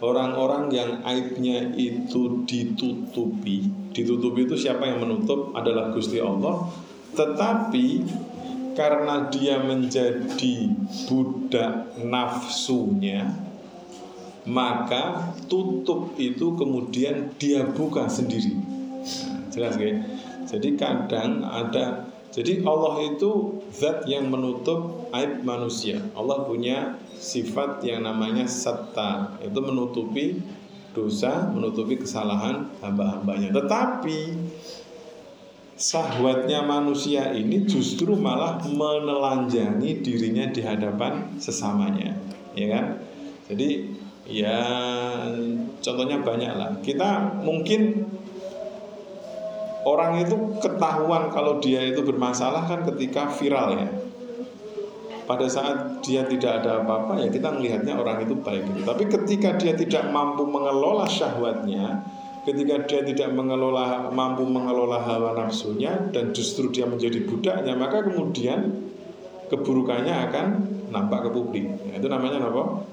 orang-orang 0.00 0.72
yang 0.72 0.90
aibnya 1.04 1.76
itu 1.76 2.48
ditutupi. 2.48 3.68
Ditutupi 3.92 4.48
itu 4.48 4.56
siapa 4.56 4.88
yang 4.88 5.04
menutup? 5.04 5.52
Adalah 5.52 5.92
Gusti 5.92 6.16
Allah. 6.16 6.72
Tetapi 7.12 7.86
karena 8.72 9.28
dia 9.28 9.60
menjadi 9.60 10.70
budak 11.10 11.98
nafsunya 11.98 13.26
maka 14.48 15.34
tutup 15.44 16.16
itu 16.16 16.56
kemudian 16.56 17.36
dia 17.36 17.68
buka 17.68 18.08
sendiri. 18.08 18.56
Jelas 19.52 19.76
ya 19.76 20.00
jadi 20.48 20.68
kadang 20.80 21.44
ada 21.44 22.07
jadi 22.28 22.60
Allah 22.68 23.16
itu 23.16 23.60
zat 23.72 24.04
yang 24.04 24.28
menutup 24.28 25.08
aib 25.16 25.40
manusia. 25.48 26.04
Allah 26.12 26.44
punya 26.44 27.00
sifat 27.16 27.80
yang 27.82 28.04
namanya 28.04 28.44
satta, 28.44 29.40
itu 29.40 29.58
menutupi 29.58 30.38
dosa, 30.92 31.48
menutupi 31.48 31.96
kesalahan 31.96 32.68
hamba-hambanya. 32.84 33.48
Tetapi 33.54 34.18
sahwatnya 35.78 36.66
manusia 36.66 37.32
ini 37.32 37.64
justru 37.64 38.18
malah 38.18 38.60
menelanjangi 38.66 40.02
dirinya 40.04 40.50
di 40.50 40.60
hadapan 40.60 41.38
sesamanya, 41.38 42.18
ya 42.52 42.66
kan? 42.76 42.84
Jadi 43.48 43.94
ya 44.28 44.60
contohnya 45.80 46.20
banyak 46.20 46.52
lah. 46.52 46.70
Kita 46.84 47.40
mungkin 47.40 48.04
Orang 49.88 50.20
itu 50.20 50.36
ketahuan 50.60 51.32
kalau 51.32 51.56
dia 51.64 51.80
itu 51.80 52.04
bermasalah 52.04 52.68
kan 52.68 52.84
ketika 52.92 53.32
viral 53.32 53.72
ya. 53.72 53.88
Pada 55.24 55.48
saat 55.48 56.04
dia 56.04 56.28
tidak 56.28 56.64
ada 56.64 56.84
apa-apa 56.84 57.24
ya 57.24 57.28
kita 57.32 57.56
melihatnya 57.56 57.96
orang 57.96 58.20
itu 58.20 58.36
baik. 58.36 58.68
Gitu. 58.68 58.80
Tapi 58.84 59.04
ketika 59.08 59.56
dia 59.56 59.72
tidak 59.72 60.12
mampu 60.12 60.44
mengelola 60.44 61.08
syahwatnya, 61.08 62.04
ketika 62.44 62.84
dia 62.84 63.00
tidak 63.00 63.32
mengelola 63.32 64.12
mampu 64.12 64.44
mengelola 64.44 65.00
hawa 65.00 65.36
nafsunya 65.36 66.12
dan 66.12 66.36
justru 66.36 66.68
dia 66.68 66.84
menjadi 66.84 67.24
budaknya, 67.24 67.72
maka 67.76 68.04
kemudian 68.04 68.88
keburukannya 69.48 70.14
akan 70.28 70.46
nampak 70.92 71.28
ke 71.28 71.30
publik. 71.32 71.64
Nah, 71.64 71.96
itu 71.96 72.08
namanya 72.08 72.44
apa? 72.44 72.84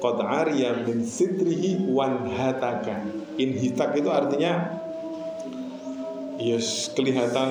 Qad 0.00 0.48
min 0.88 1.04
sitrihi 1.04 1.84
wan 1.92 2.24
hataka. 2.32 3.04
Inhitak 3.36 3.96
itu 4.00 4.08
artinya 4.08 4.80
yes, 6.40 6.90
kelihatan 6.96 7.50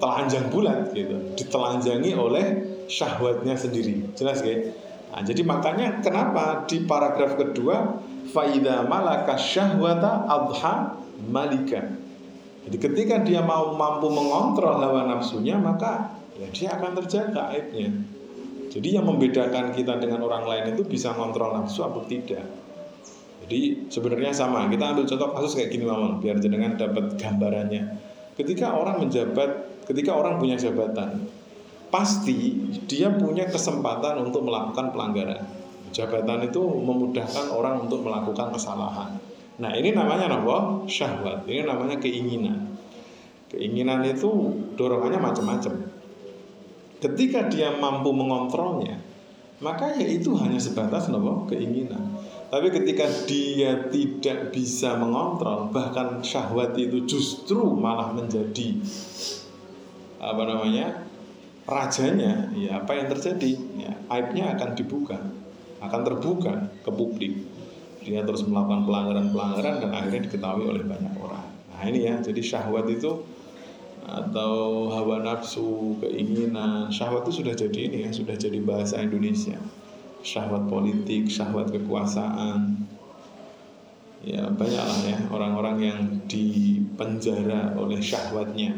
telanjang 0.00 0.48
bulat 0.48 0.90
gitu. 0.96 1.36
Ditelanjangi 1.36 2.12
oleh 2.16 2.46
syahwatnya 2.88 3.54
sendiri. 3.54 4.12
Jelas 4.16 4.40
ya 4.40 4.72
nah, 5.12 5.22
jadi 5.22 5.46
makanya 5.46 6.00
kenapa 6.02 6.66
di 6.66 6.82
paragraf 6.84 7.38
kedua 7.38 8.00
faida 8.32 8.82
malaka 8.88 9.36
syahwata 9.36 10.26
adha 10.26 10.98
malika. 11.28 11.84
Jadi 12.64 12.76
ketika 12.80 13.20
dia 13.20 13.44
mau 13.44 13.76
mampu 13.76 14.08
mengontrol 14.08 14.80
hawa 14.80 15.04
nafsunya 15.04 15.60
maka 15.60 16.16
ya 16.40 16.48
dia 16.50 16.68
akan 16.80 16.96
terjaga 17.04 17.52
aibnya. 17.52 17.92
Jadi 18.72 18.98
yang 18.98 19.06
membedakan 19.06 19.70
kita 19.70 20.02
dengan 20.02 20.26
orang 20.26 20.50
lain 20.50 20.64
itu 20.74 20.82
bisa 20.82 21.14
ngontrol 21.14 21.54
nafsu 21.54 21.86
atau 21.86 22.02
tidak. 22.10 22.42
Jadi 23.44 23.86
sebenarnya 23.92 24.32
sama. 24.32 24.66
Kita 24.72 24.96
ambil 24.96 25.04
contoh 25.04 25.30
kasus 25.36 25.52
kayak 25.54 25.70
gini 25.70 25.84
mawon 25.84 26.18
biar 26.18 26.40
jenengan 26.40 26.74
dapat 26.80 27.14
gambarannya 27.20 28.03
Ketika 28.34 28.74
orang 28.74 29.06
menjabat, 29.06 29.82
ketika 29.86 30.10
orang 30.14 30.42
punya 30.42 30.58
jabatan, 30.58 31.30
pasti 31.94 32.66
dia 32.90 33.06
punya 33.14 33.46
kesempatan 33.46 34.18
untuk 34.26 34.42
melakukan 34.42 34.90
pelanggaran. 34.90 35.42
Jabatan 35.94 36.42
itu 36.50 36.58
memudahkan 36.58 37.54
orang 37.54 37.86
untuk 37.86 38.02
melakukan 38.02 38.50
kesalahan. 38.50 39.14
Nah, 39.62 39.70
ini 39.78 39.94
namanya 39.94 40.26
apa? 40.26 40.82
Syahwat. 40.90 41.46
Ini 41.46 41.62
namanya 41.62 42.02
keinginan. 42.02 42.74
Keinginan 43.46 44.02
itu 44.02 44.26
dorongannya 44.74 45.22
macam-macam. 45.22 45.86
Ketika 46.98 47.46
dia 47.46 47.70
mampu 47.78 48.10
mengontrolnya, 48.10 48.98
maka 49.62 49.94
ya 49.94 50.10
itu 50.10 50.34
hanya 50.34 50.58
sebatas 50.58 51.06
apa? 51.06 51.46
keinginan. 51.46 52.23
Tapi 52.54 52.70
ketika 52.70 53.10
dia 53.26 53.90
tidak 53.90 54.54
bisa 54.54 54.94
mengontrol, 54.94 55.74
bahkan 55.74 56.22
syahwat 56.22 56.78
itu 56.78 57.02
justru 57.02 57.58
malah 57.58 58.14
menjadi 58.14 58.78
apa 60.22 60.38
namanya 60.46 61.02
rajanya, 61.66 62.54
ya 62.54 62.78
apa 62.78 62.94
yang 62.94 63.10
terjadi? 63.10 63.58
Ya, 63.74 63.98
aibnya 64.06 64.54
akan 64.54 64.70
dibuka, 64.78 65.18
akan 65.82 66.00
terbuka 66.06 66.70
ke 66.86 66.90
publik. 66.94 67.42
Dia 68.06 68.22
terus 68.22 68.46
melakukan 68.46 68.86
pelanggaran-pelanggaran 68.86 69.82
dan 69.82 69.90
akhirnya 69.90 70.30
diketahui 70.30 70.70
oleh 70.70 70.86
banyak 70.86 71.10
orang. 71.18 71.50
Nah 71.74 71.82
ini 71.90 72.06
ya, 72.06 72.22
jadi 72.22 72.38
syahwat 72.38 72.86
itu 72.86 73.18
atau 74.06 74.94
hawa 74.94 75.26
nafsu, 75.26 75.98
keinginan, 75.98 76.86
syahwat 76.94 77.26
itu 77.26 77.42
sudah 77.42 77.58
jadi 77.58 77.90
ini 77.90 78.06
ya, 78.06 78.14
sudah 78.14 78.38
jadi 78.38 78.62
bahasa 78.62 79.02
Indonesia 79.02 79.58
syahwat 80.24 80.66
politik, 80.72 81.28
syahwat 81.28 81.68
kekuasaan. 81.68 82.88
Ya, 84.24 84.48
banyaklah 84.48 85.00
ya 85.04 85.20
orang-orang 85.28 85.76
yang 85.84 86.00
dipenjara 86.24 87.76
oleh 87.76 88.00
syahwatnya. 88.00 88.72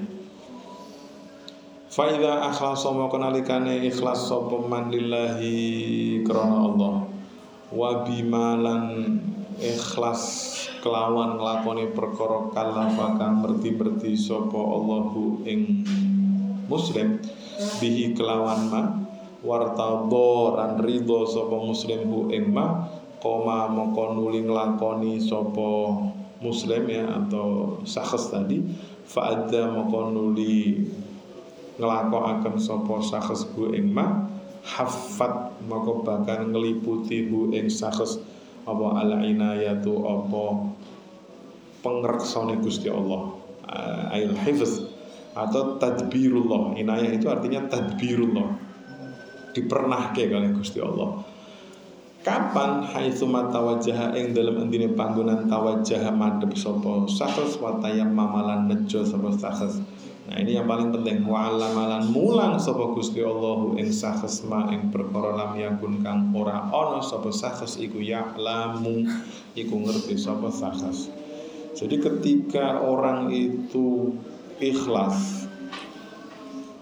Faida 1.87 2.51
akhlasa 2.51 2.91
mau 2.91 3.07
kenalikane 3.07 3.87
ikhlas 3.87 4.27
sapa 4.27 4.59
man 4.59 4.91
lillahi 4.91 6.21
krana 6.27 6.67
Allah. 6.67 6.97
Wa 7.71 8.03
bimalan 8.03 9.17
ikhlas 9.63 10.53
kelawan 10.83 11.39
nglakoni 11.39 11.95
perkara 11.95 12.51
kalafa 12.51 13.17
kang 13.17 13.41
merti-merti 13.47 14.19
sapa 14.19 14.59
Allahu 14.59 15.47
ing 15.47 15.87
muslim 16.67 17.23
bihi 17.79 18.13
kelawan 18.19 18.61
ma 18.67 19.06
wartadha 19.45 20.57
ran 20.57 20.73
ridho 20.81 21.29
sapa 21.29 21.57
muslim 21.61 22.09
hu 22.09 22.33
ing 22.33 22.53
ma 22.53 22.89
koma 23.21 23.69
moko 23.69 24.17
nuli 24.17 24.45
nglakoni 24.45 25.21
sapa 25.21 25.97
muslim 26.41 26.89
ya 26.89 27.05
atau 27.11 27.81
syakhs 27.85 28.33
tadi 28.33 28.65
fa'adza 29.05 29.73
moko 29.73 30.13
nuli 30.13 30.89
nglakokaken 31.77 32.57
sapa 32.57 32.95
syakhs 33.05 33.45
hu 33.53 33.73
ing 33.77 33.93
hafat 34.67 35.53
moko 35.69 36.03
bakal 36.03 36.49
ngliputi 36.49 37.29
hu 37.29 37.53
ing 37.53 37.69
syakhs 37.69 38.21
apa 38.67 38.87
al 38.99 39.23
inayatu 39.23 40.03
apa 40.03 40.45
pengreksone 41.87 42.59
Gusti 42.59 42.91
Allah 42.91 43.31
ail 44.11 44.35
hifz 44.35 44.91
atau 45.37 45.77
tadbirullah. 45.77 46.75
Inayah 46.81 47.13
itu 47.13 47.29
artinya 47.29 47.69
tadbirullah 47.69 48.66
dipernahke 49.57 50.29
kali 50.29 50.53
Gusti 50.53 50.85
Allah. 50.85 51.25
Kapan 52.21 52.83
haitsu 52.85 53.31
tawajjaha 53.31 54.19
ing 54.19 54.35
dalem 54.37 54.67
endine 54.67 54.93
panggonan 54.93 55.49
tawajjaha 55.49 56.11
madhep 56.13 56.53
sapa? 56.59 57.09
Sakhs 57.09 57.57
watayam 57.63 58.13
mamalan 58.13 58.67
nejo 58.69 59.07
sapa 59.07 59.31
sakhs 59.33 59.81
Nah 60.27 60.43
ini 60.43 60.59
yang 60.59 60.67
paling 60.67 60.91
penting. 60.91 61.23
Wa 61.23 61.55
alamalan 61.55 62.11
mulang 62.11 62.59
sapa 62.59 62.91
Gusti 62.99 63.23
Allah 63.23 63.79
ing 63.79 63.95
sakhs 63.95 64.43
ma 64.43 64.67
ing 64.75 64.91
perkara 64.91 65.39
lam 65.39 65.55
yakun 65.55 66.03
kang 66.03 66.35
ora 66.35 66.67
ana 66.67 66.99
sapa 66.99 67.31
sakhs 67.31 67.79
iku 67.79 68.03
ya 68.03 68.35
lamu 68.35 69.07
iku 69.55 69.75
ngerti 69.87 70.19
sapa 70.19 70.51
sakhs. 70.51 71.07
Jadi 71.79 72.03
ketika 72.03 72.83
orang 72.83 73.31
itu 73.31 74.19
ikhlas 74.59 75.46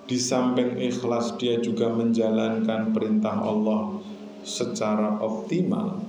di 0.05 0.21
samping 0.21 0.77
ikhlas 0.77 1.41
dia 1.41 1.61
juga 1.61 1.89
menjalankan 1.89 2.93
perintah 2.93 3.41
Allah 3.41 4.01
secara 4.45 5.17
optimal 5.25 6.05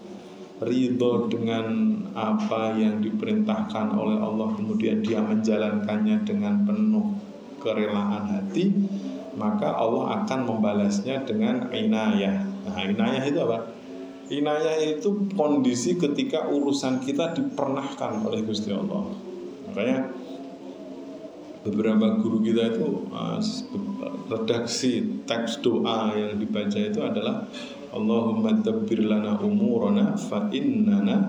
ridho 0.59 1.27
dengan 1.27 1.99
apa 2.15 2.75
yang 2.75 3.03
diperintahkan 3.03 3.95
oleh 3.95 4.19
Allah. 4.19 4.55
Kemudian 4.55 5.03
dia 5.03 5.19
menjalankannya 5.19 6.23
dengan 6.23 6.63
penuh 6.63 7.15
kerelaan 7.59 8.29
hati 8.29 8.71
maka 9.35 9.75
Allah 9.75 10.23
akan 10.23 10.39
membalasnya 10.47 11.27
dengan 11.27 11.67
inayah. 11.69 12.47
Nah 12.65 12.83
inayah 12.87 13.23
itu 13.23 13.39
apa? 13.43 13.59
inayah 14.25 14.81
itu 14.81 15.29
kondisi 15.37 16.01
ketika 16.01 16.49
urusan 16.49 16.97
kita 16.97 17.37
dipernahkan 17.37 18.25
oleh 18.25 18.41
Gusti 18.41 18.73
Allah. 18.73 19.13
Makanya 19.69 20.09
beberapa 21.65 22.21
guru 22.21 22.45
kita 22.45 22.77
itu 22.77 23.09
redaksi 24.29 25.25
teks 25.25 25.65
doa 25.65 26.13
yang 26.13 26.37
dibaca 26.37 26.77
itu 26.77 27.01
adalah 27.01 27.49
Allahumma 27.89 28.53
dabbir 28.61 29.01
lana 29.01 29.41
umurana 29.41 30.13
fa 30.13 30.45
innana 30.53 31.25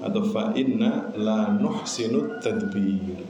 atau 0.00 0.24
fa 0.24 0.56
inna 0.56 1.12
la 1.20 1.52
nuhsinu 1.52 2.40
tadbir. 2.40 3.20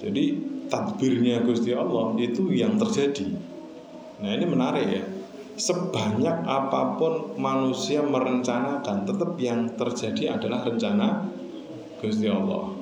Jadi 0.00 0.24
tadbirnya 0.72 1.44
Gusti 1.44 1.76
Allah 1.76 2.16
itu 2.16 2.48
yang 2.48 2.80
terjadi. 2.80 3.28
Nah 4.24 4.30
ini 4.32 4.44
menarik 4.48 4.86
ya. 4.88 5.04
Sebanyak 5.52 6.48
apa 6.48 6.96
pun 6.96 7.36
manusia 7.36 8.00
merencanakan, 8.00 9.04
tetap 9.04 9.36
yang 9.36 9.68
terjadi 9.76 10.40
adalah 10.40 10.64
rencana 10.64 11.28
Gusti 12.00 12.24
Allah. 12.24 12.81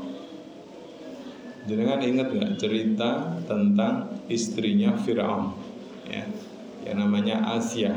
Kan 1.76 2.00
ingat 2.02 2.28
nggak 2.34 2.54
cerita 2.58 3.38
tentang 3.46 4.10
istrinya 4.26 4.94
Fir'aun 4.98 5.54
ya, 6.06 6.26
yang 6.86 6.98
namanya 7.06 7.42
Asia 7.54 7.94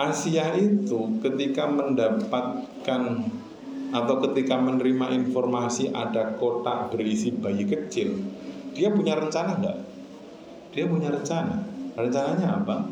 Asia 0.00 0.54
itu 0.54 1.18
ketika 1.18 1.66
mendapatkan 1.66 3.02
atau 3.90 4.16
ketika 4.22 4.54
menerima 4.54 5.10
informasi 5.18 5.90
ada 5.90 6.38
kotak 6.38 6.94
berisi 6.94 7.34
bayi 7.34 7.66
kecil, 7.66 8.22
dia 8.70 8.94
punya 8.94 9.18
rencana 9.18 9.58
enggak? 9.58 9.78
Dia 10.70 10.86
punya 10.86 11.10
rencana. 11.10 11.66
Rencananya 11.98 12.62
apa? 12.62 12.86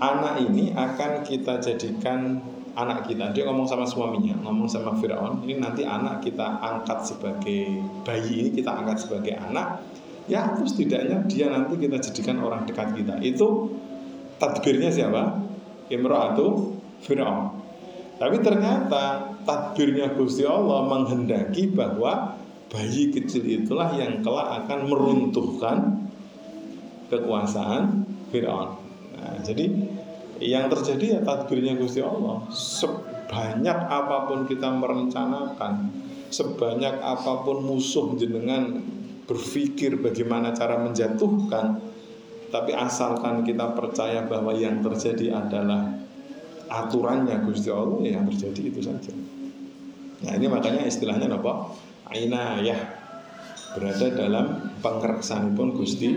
Anak 0.00 0.40
ini 0.48 0.72
akan 0.72 1.20
kita 1.20 1.60
jadikan 1.60 2.40
anak 2.86 3.08
kita. 3.08 3.32
Dia 3.36 3.44
ngomong 3.48 3.68
sama 3.68 3.84
suaminya, 3.84 4.36
ngomong 4.44 4.68
sama 4.70 4.96
Firaun, 4.96 5.44
ini 5.44 5.60
nanti 5.60 5.84
anak 5.84 6.24
kita 6.24 6.60
angkat 6.60 7.04
sebagai 7.04 7.80
bayi 8.02 8.46
ini 8.46 8.50
kita 8.56 8.70
angkat 8.72 9.04
sebagai 9.04 9.36
anak. 9.36 9.84
Ya, 10.30 10.54
terus 10.54 10.78
setidaknya 10.78 11.26
dia 11.26 11.50
nanti 11.50 11.74
kita 11.76 11.98
jadikan 11.98 12.38
orang 12.40 12.62
dekat 12.64 12.94
kita. 12.94 13.18
Itu 13.18 13.74
tadbirnya 14.38 14.88
siapa? 14.94 15.50
imra'atu 15.90 16.78
Fir'aun. 17.02 17.58
Tapi 18.16 18.36
ternyata 18.40 19.34
takbirnya 19.42 20.14
Gusti 20.14 20.46
Allah 20.46 20.86
menghendaki 20.86 21.74
bahwa 21.74 22.38
bayi 22.70 23.10
kecil 23.10 23.42
itulah 23.42 23.90
yang 23.98 24.22
kelak 24.22 24.64
akan 24.64 24.86
meruntuhkan 24.86 25.76
kekuasaan 27.10 28.06
Fir'aun. 28.30 28.78
Nah, 29.18 29.36
jadi 29.42 29.66
yang 30.40 30.72
terjadi 30.72 31.04
ya 31.16 31.20
takbirnya 31.20 31.76
Gusti 31.76 32.00
Allah. 32.00 32.48
Sebanyak 32.48 33.78
apa 33.86 34.26
pun 34.26 34.48
kita 34.48 34.72
merencanakan, 34.72 35.92
sebanyak 36.32 36.96
apa 36.98 37.44
pun 37.44 37.60
musuh 37.60 38.16
jenengan 38.16 38.80
berpikir 39.28 40.00
bagaimana 40.00 40.50
cara 40.56 40.80
menjatuhkan, 40.80 41.78
tapi 42.50 42.72
asalkan 42.74 43.46
kita 43.46 43.76
percaya 43.76 44.26
bahwa 44.26 44.50
yang 44.56 44.82
terjadi 44.82 45.38
adalah 45.38 45.86
aturannya 46.66 47.38
Gusti 47.46 47.70
Allah 47.70 48.00
ya 48.02 48.18
yang 48.18 48.26
terjadi 48.26 48.62
itu 48.74 48.80
saja. 48.82 49.14
Nah 50.20 50.32
ini 50.34 50.46
makanya 50.50 50.88
istilahnya 50.88 51.30
apa? 51.30 51.78
Inayah 52.10 52.80
berada 53.78 54.06
dalam 54.10 54.46
pengerksan 54.82 55.54
pun 55.54 55.78
Gusti 55.78 56.10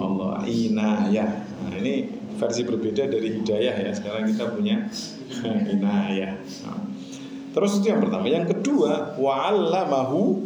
Allah 0.00 0.40
inayah. 0.48 1.30
Nah 1.68 1.76
ini 1.76 2.23
versi 2.36 2.62
berbeda 2.66 3.06
dari 3.08 3.40
hidayah 3.40 3.76
ya. 3.88 3.92
Sekarang 3.94 4.28
kita 4.28 4.50
punya 4.50 4.86
inayah. 5.74 6.38
Nah, 6.66 6.80
terus 7.54 7.80
itu 7.80 7.90
yang 7.90 8.02
pertama. 8.02 8.26
Yang 8.26 8.58
kedua 8.58 9.18
wa'allamahu 9.18 10.42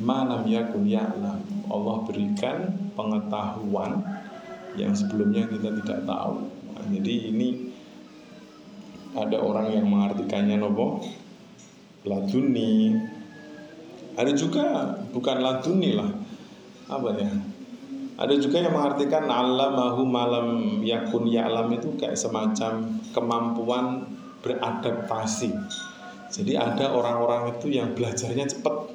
manam 0.00 0.44
yakun 0.48 0.88
ya'lam. 0.88 1.40
Allah 1.68 1.96
berikan 2.04 2.76
pengetahuan 2.92 4.04
yang 4.76 4.92
sebelumnya 4.96 5.48
kita 5.48 5.72
tidak 5.84 6.00
tahu. 6.04 6.48
Nah, 6.48 6.84
jadi 6.88 7.14
ini 7.32 7.48
ada 9.12 9.36
orang 9.40 9.76
yang 9.76 9.86
mengartikannya 9.88 10.56
nopo 10.56 11.04
laduni. 12.08 12.96
Ada 14.12 14.32
juga 14.36 14.96
bukan 15.12 15.36
laduni 15.40 15.96
lah. 15.96 16.10
Apa 16.88 17.08
ya? 17.16 17.32
Ada 18.22 18.38
juga 18.38 18.62
yang 18.62 18.70
mengartikan 18.70 19.26
mahu 19.26 20.06
malam 20.06 20.78
yakun 20.86 21.26
ya'lam 21.26 21.74
itu 21.74 21.98
kayak 21.98 22.14
semacam 22.14 23.02
kemampuan 23.10 24.06
beradaptasi. 24.46 25.50
Jadi 26.30 26.54
ada 26.54 26.94
orang-orang 26.94 27.58
itu 27.58 27.74
yang 27.74 27.98
belajarnya 27.98 28.46
cepat. 28.46 28.94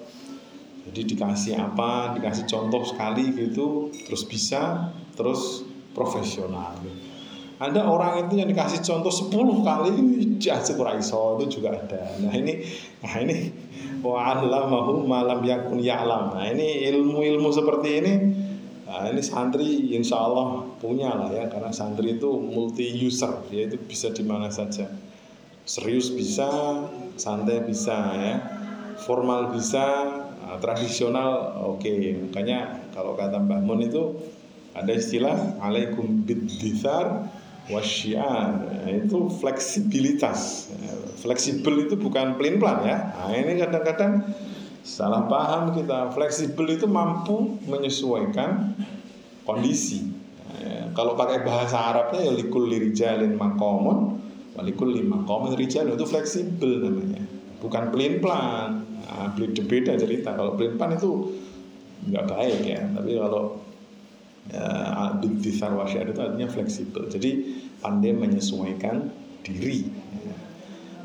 Jadi 0.88 1.02
dikasih 1.12 1.60
apa, 1.60 2.16
dikasih 2.16 2.48
contoh 2.48 2.88
sekali 2.88 3.36
gitu, 3.36 3.92
terus 4.08 4.24
bisa, 4.24 4.96
terus 5.20 5.68
profesional 5.92 6.80
ada 7.58 7.90
orang 7.90 8.30
itu 8.30 8.38
yang 8.38 8.46
dikasih 8.46 8.86
contoh 8.86 9.10
10 9.10 9.34
kali 9.66 9.92
kurang 10.78 11.02
iso 11.02 11.42
itu 11.42 11.58
juga 11.58 11.74
ada 11.74 12.14
nah 12.22 12.30
ini 12.30 12.62
nah 13.02 13.18
ini 13.18 13.38
wa'allamahu 14.06 15.02
malam 15.10 15.42
yakun 15.42 15.82
ya'lam 15.82 16.38
nah 16.38 16.46
ini 16.46 16.86
ilmu-ilmu 16.94 17.50
seperti 17.50 17.90
ini 17.98 18.14
nah 18.98 19.14
ini 19.14 19.22
santri 19.22 19.94
insya 19.94 20.18
Allah 20.18 20.66
punya 20.82 21.14
lah 21.14 21.30
ya 21.30 21.46
karena 21.46 21.70
santri 21.70 22.18
itu 22.18 22.34
multi 22.34 22.98
user 22.98 23.46
dia 23.46 23.70
itu 23.70 23.78
bisa 23.78 24.10
di 24.10 24.26
mana 24.26 24.50
saja. 24.50 24.90
Serius 25.70 26.10
bisa 26.10 26.50
santai 27.14 27.62
bisa 27.62 27.94
ya 28.18 28.36
formal 29.06 29.54
bisa 29.54 29.86
nah, 30.42 30.58
tradisional 30.58 31.62
oke. 31.78 31.86
Okay. 31.86 32.18
makanya 32.18 32.90
kalau 32.98 33.14
kata 33.14 33.38
Mbah 33.38 33.62
Mun 33.62 33.86
itu 33.86 34.18
ada 34.74 34.90
istilah 34.90 35.62
alaikum 35.62 36.26
biddithar 36.26 37.30
wasyiar 37.70 38.66
itu 38.90 39.30
fleksibilitas. 39.30 40.74
Fleksibel 41.22 41.86
itu 41.86 42.02
bukan 42.02 42.34
plain 42.42 42.58
plan 42.58 42.82
ya. 42.82 43.14
Nah 43.14 43.30
ini 43.38 43.62
kadang-kadang 43.62 44.26
salah 44.88 45.28
paham 45.28 45.76
kita. 45.76 46.16
Fleksibel 46.16 46.80
itu 46.80 46.88
mampu 46.88 47.60
menyesuaikan 47.68 48.72
kondisi. 49.44 50.08
Nah, 50.48 50.96
kalau 50.96 51.20
pakai 51.20 51.44
bahasa 51.44 51.92
Arabnya 51.92 52.24
ya 52.24 52.32
likul 52.32 52.72
lirijalin 52.72 53.36
makomun 53.36 54.16
walikul 54.56 54.90
lima 54.90 55.22
komen 55.28 55.54
rijal 55.60 55.92
itu 55.92 56.08
fleksibel 56.08 56.88
namanya. 56.88 57.22
Bukan 57.60 57.92
plain 57.92 58.24
plan 58.24 58.88
nah, 59.04 59.36
beda 59.38 60.00
cerita. 60.00 60.34
Kalau 60.34 60.56
pelimpan 60.56 60.96
itu 60.96 61.36
nggak 62.08 62.26
baik 62.32 62.60
ya. 62.64 62.82
Tapi 62.96 63.12
kalau 63.20 63.60
ya, 64.48 65.12
binti 65.20 65.52
sarwasyar 65.52 66.08
itu 66.08 66.20
artinya 66.24 66.48
fleksibel. 66.48 67.12
Jadi 67.12 67.60
pandai 67.84 68.16
menyesuaikan 68.16 69.12
diri 69.44 69.86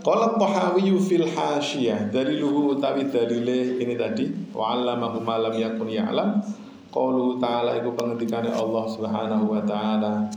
Qala 0.02 0.34
Tahawi 0.34 0.90
fil 0.98 1.30
hasyiyah 1.30 2.10
dari 2.10 2.42
luhu 2.42 2.74
utawi 2.74 3.06
dalile 3.06 3.78
ini 3.78 3.94
tadi 3.94 4.26
wa 4.50 4.74
'allamahu 4.74 5.22
ma 5.22 5.38
lam 5.38 5.54
yakun 5.54 5.86
ya'lam. 5.86 6.42
Qaulu 6.92 7.40
ta'ala 7.40 7.80
iku 7.80 7.96
pengendikane 7.96 8.52
Allah 8.52 8.84
Subhanahu 8.84 9.48
wa 9.48 9.64
taala. 9.64 10.28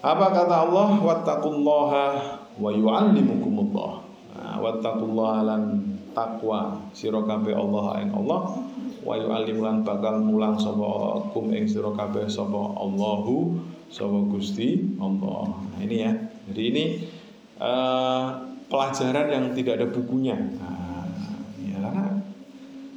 Apa 0.00 0.26
kata 0.32 0.54
Allah? 0.64 0.88
Wattaqullaha 1.04 2.04
wa 2.56 2.70
yu'allimukumullah. 2.72 3.92
Nah, 4.38 4.56
wattaqullaha 4.62 5.38
lan 5.44 5.62
takwa 6.16 6.80
sira 6.96 7.20
kabeh 7.28 7.52
Allah 7.52 8.06
ing 8.06 8.16
Allah. 8.16 8.56
Wa 9.04 9.20
yu'allimulan 9.20 9.84
bakal 9.84 10.24
mulang 10.24 10.56
sapa 10.56 11.20
kum 11.34 11.52
ing 11.52 11.68
sira 11.68 11.92
kabeh 11.92 12.24
sapa 12.24 12.78
Allahu 12.80 13.60
sapa 13.92 14.32
Gusti 14.32 14.96
Allah. 14.96 15.52
Nah, 15.60 15.80
ini 15.84 15.96
ya. 16.08 16.12
Jadi 16.48 16.62
ini 16.72 16.84
uh, 17.58 18.48
pelajaran 18.66 19.26
yang 19.30 19.44
tidak 19.54 19.82
ada 19.82 19.86
bukunya. 19.90 20.34
Nah, 20.34 21.06
ya 21.62 21.76
karena 21.82 22.06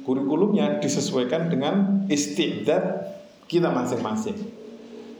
kurikulumnya 0.06 0.78
disesuaikan 0.82 1.50
dengan 1.50 2.06
istiqdat 2.06 2.82
kita 3.46 3.68
masing-masing. 3.70 4.38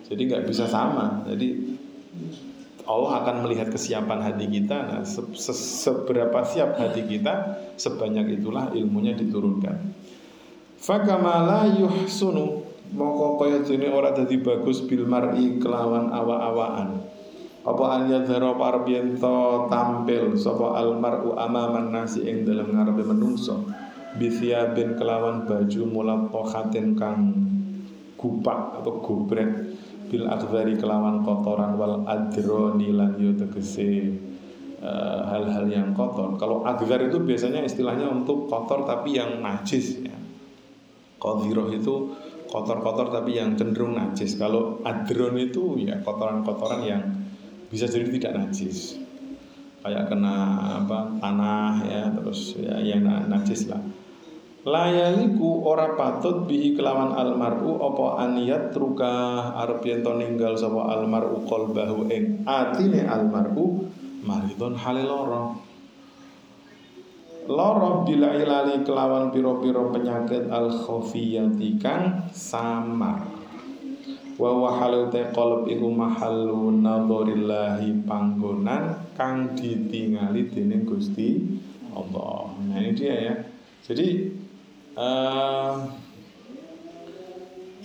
Jadi 0.07 0.23
nggak 0.29 0.45
bisa 0.49 0.67
sama. 0.67 1.25
Jadi 1.27 1.79
Allah 2.83 3.23
akan 3.23 3.47
melihat 3.47 3.71
kesiapan 3.71 4.19
hati 4.21 4.47
kita. 4.51 4.79
Nah, 4.89 5.01
se 5.07 5.23
se 5.39 5.55
seberapa 5.55 6.43
siap 6.43 6.77
hati 6.77 7.07
kita, 7.07 7.63
sebanyak 7.79 8.43
itulah 8.43 8.75
ilmunya 8.75 9.15
diturunkan. 9.15 9.79
Fakamala 10.83 11.79
yuhsunu 11.79 12.67
moko 12.93 13.41
kaya 13.41 13.63
ora 13.95 14.13
dadi 14.13 14.37
bagus 14.43 14.85
bil 14.85 15.07
mar'i 15.09 15.57
kelawan 15.63 16.13
awa-awaan 16.13 17.12
apa 17.63 17.85
an 17.95 18.11
yadhara 18.11 18.59
parbiyen 18.59 19.23
tampil 19.71 20.35
sapa 20.35 20.83
almaru 20.83 21.39
amaman 21.39 21.95
nasi 21.95 22.27
ing 22.27 22.43
dalem 22.43 22.75
ngarepe 22.75 23.07
menungso 23.07 23.71
bin 24.19 24.91
kelawan 24.99 25.47
baju 25.47 25.83
mulatohatin 25.89 26.99
kang 26.99 27.33
gupak 28.19 28.83
atau 28.83 28.99
gubret 29.01 29.51
bil 30.13 30.29
akhdari 30.29 30.77
kelawan 30.77 31.25
kotoran 31.25 31.79
wal 31.81 32.05
adroni 32.05 32.93
lan 32.93 33.17
yo 33.17 33.33
tegese 33.33 34.13
eh, 34.83 35.21
hal-hal 35.33 35.67
yang 35.73 35.97
kotor. 35.97 36.37
Kalau 36.37 36.67
adhar 36.69 37.01
itu 37.01 37.17
biasanya 37.23 37.65
istilahnya 37.65 38.13
untuk 38.13 38.51
kotor 38.53 38.85
tapi 38.85 39.17
yang 39.17 39.41
najis 39.41 40.05
ya. 40.05 40.15
Qadhiroh 41.17 41.73
itu 41.73 42.13
kotor-kotor 42.51 43.09
tapi 43.09 43.41
yang 43.41 43.57
cenderung 43.57 43.97
najis. 43.97 44.37
Kalau 44.37 44.85
adron 44.85 45.39
itu 45.41 45.81
ya 45.81 46.03
kotoran-kotoran 46.05 46.83
yang 46.85 47.22
bisa 47.73 47.89
jadi 47.89 48.05
tidak 48.13 48.33
najis. 48.37 49.01
Kayak 49.83 50.13
kena 50.13 50.37
apa 50.85 51.19
tanah 51.19 51.83
ya 51.89 52.03
terus 52.13 52.55
ya 52.61 52.77
yang 52.79 53.09
najis 53.09 53.67
lah. 53.73 53.81
Layaliku 54.63 55.67
ora 55.67 55.99
patut 55.99 56.47
bihi 56.47 56.79
kelawan 56.79 57.19
almaru 57.19 57.83
opo 57.83 58.15
aniyat 58.15 58.71
truka 58.71 59.11
arep 59.59 59.83
ninggal 59.99 60.55
sapa 60.55 60.87
almaru 60.87 61.43
qalbahu 61.51 62.07
ing 62.15 62.47
atine 62.47 63.03
almaru 63.11 63.91
maridon 64.23 64.79
halil 64.79 65.11
loro 67.51 68.07
bila 68.07 68.39
ilali 68.39 68.87
kelawan 68.87 69.35
piro-piro 69.35 69.91
penyakit 69.91 70.47
al 70.47 70.71
khafiyati 70.71 71.75
samar 72.31 73.42
wa 74.43 74.51
wa 74.59 74.71
halu 74.75 75.07
te 75.07 75.31
qalb 75.31 75.71
iku 75.71 75.87
mahallu 75.87 76.75
nadharillahi 76.83 78.03
panggonan 78.03 78.99
kang 79.15 79.55
ditingali 79.55 80.51
dening 80.51 80.83
Gusti 80.83 81.47
Allah. 81.95 82.51
Nah 82.67 82.83
ini 82.83 82.91
dia 82.91 83.15
ya. 83.15 83.35
Jadi 83.87 84.35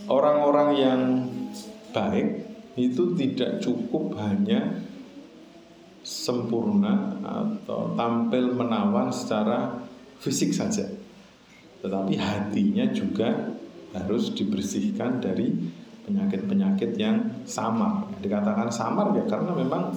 orang-orang 0.10 0.70
uh, 0.74 0.80
yang 0.82 1.02
baik 1.94 2.28
itu 2.74 3.14
tidak 3.14 3.62
cukup 3.62 4.18
hanya 4.18 4.82
sempurna 6.02 7.22
atau 7.22 7.94
tampil 7.94 8.58
menawan 8.58 9.14
secara 9.14 9.78
fisik 10.18 10.58
saja. 10.58 10.90
Tetapi 11.86 12.18
hatinya 12.18 12.90
juga 12.90 13.54
harus 13.94 14.34
dibersihkan 14.34 15.22
dari 15.22 15.54
penyakit-penyakit 16.08 16.96
yang 16.96 17.44
samar. 17.44 18.08
Dikatakan 18.24 18.72
samar 18.72 19.12
ya 19.14 19.28
karena 19.28 19.52
memang 19.52 19.92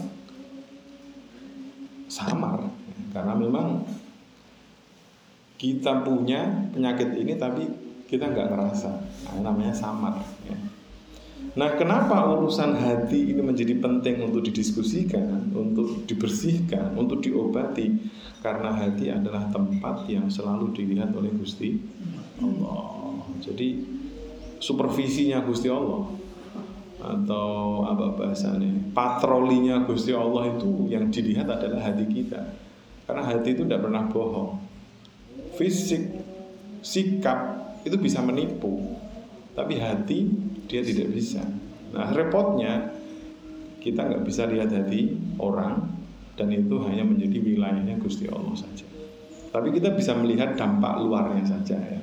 samar, 2.10 2.66
karena 3.14 3.34
memang 3.38 3.86
kita 5.54 6.02
punya 6.02 6.66
penyakit 6.74 7.14
ini 7.14 7.38
tapi 7.38 7.62
kita 8.10 8.26
nggak 8.26 8.50
ngerasa. 8.50 8.90
Nah, 9.30 9.38
namanya 9.38 9.70
samar. 9.70 10.18
Ya. 10.50 10.58
Nah, 11.50 11.74
kenapa 11.78 12.30
urusan 12.30 12.78
hati 12.78 13.34
ini 13.34 13.42
menjadi 13.42 13.78
penting 13.78 14.22
untuk 14.22 14.42
didiskusikan, 14.46 15.50
untuk 15.54 16.06
dibersihkan, 16.06 16.94
untuk 16.98 17.22
diobati? 17.22 17.90
Karena 18.42 18.74
hati 18.74 19.10
adalah 19.10 19.50
tempat 19.50 20.06
yang 20.10 20.26
selalu 20.26 20.74
dilihat 20.74 21.14
oleh 21.14 21.30
Gusti 21.34 21.76
Allah. 22.40 23.20
Jadi 23.42 23.99
supervisinya 24.60 25.40
Gusti 25.42 25.72
Allah. 25.72 26.06
Atau 27.00 27.82
apa 27.88 28.12
bahasanya? 28.12 28.92
Patrolinya 28.92 29.88
Gusti 29.88 30.12
Allah 30.12 30.52
itu 30.52 30.86
yang 30.92 31.08
dilihat 31.08 31.48
adalah 31.48 31.80
hati 31.80 32.04
kita. 32.06 32.44
Karena 33.08 33.24
hati 33.24 33.56
itu 33.56 33.64
tidak 33.64 33.88
pernah 33.88 34.04
bohong. 34.06 34.60
Fisik 35.56 36.04
sikap 36.84 37.72
itu 37.88 37.96
bisa 37.96 38.20
menipu. 38.20 39.00
Tapi 39.56 39.80
hati 39.80 40.28
dia 40.68 40.84
tidak 40.84 41.08
bisa. 41.10 41.42
Nah 41.90 42.12
repotnya 42.12 42.92
kita 43.80 44.06
nggak 44.06 44.22
bisa 44.28 44.44
lihat 44.46 44.70
hati 44.70 45.16
orang 45.40 45.88
dan 46.36 46.52
itu 46.52 46.76
hanya 46.84 47.02
menjadi 47.08 47.40
wilayahnya 47.40 47.96
Gusti 47.98 48.28
Allah 48.28 48.54
saja. 48.54 48.84
Tapi 49.50 49.72
kita 49.74 49.96
bisa 49.96 50.14
melihat 50.14 50.54
dampak 50.54 51.00
luarnya 51.00 51.42
saja 51.48 51.80
ya 51.80 52.00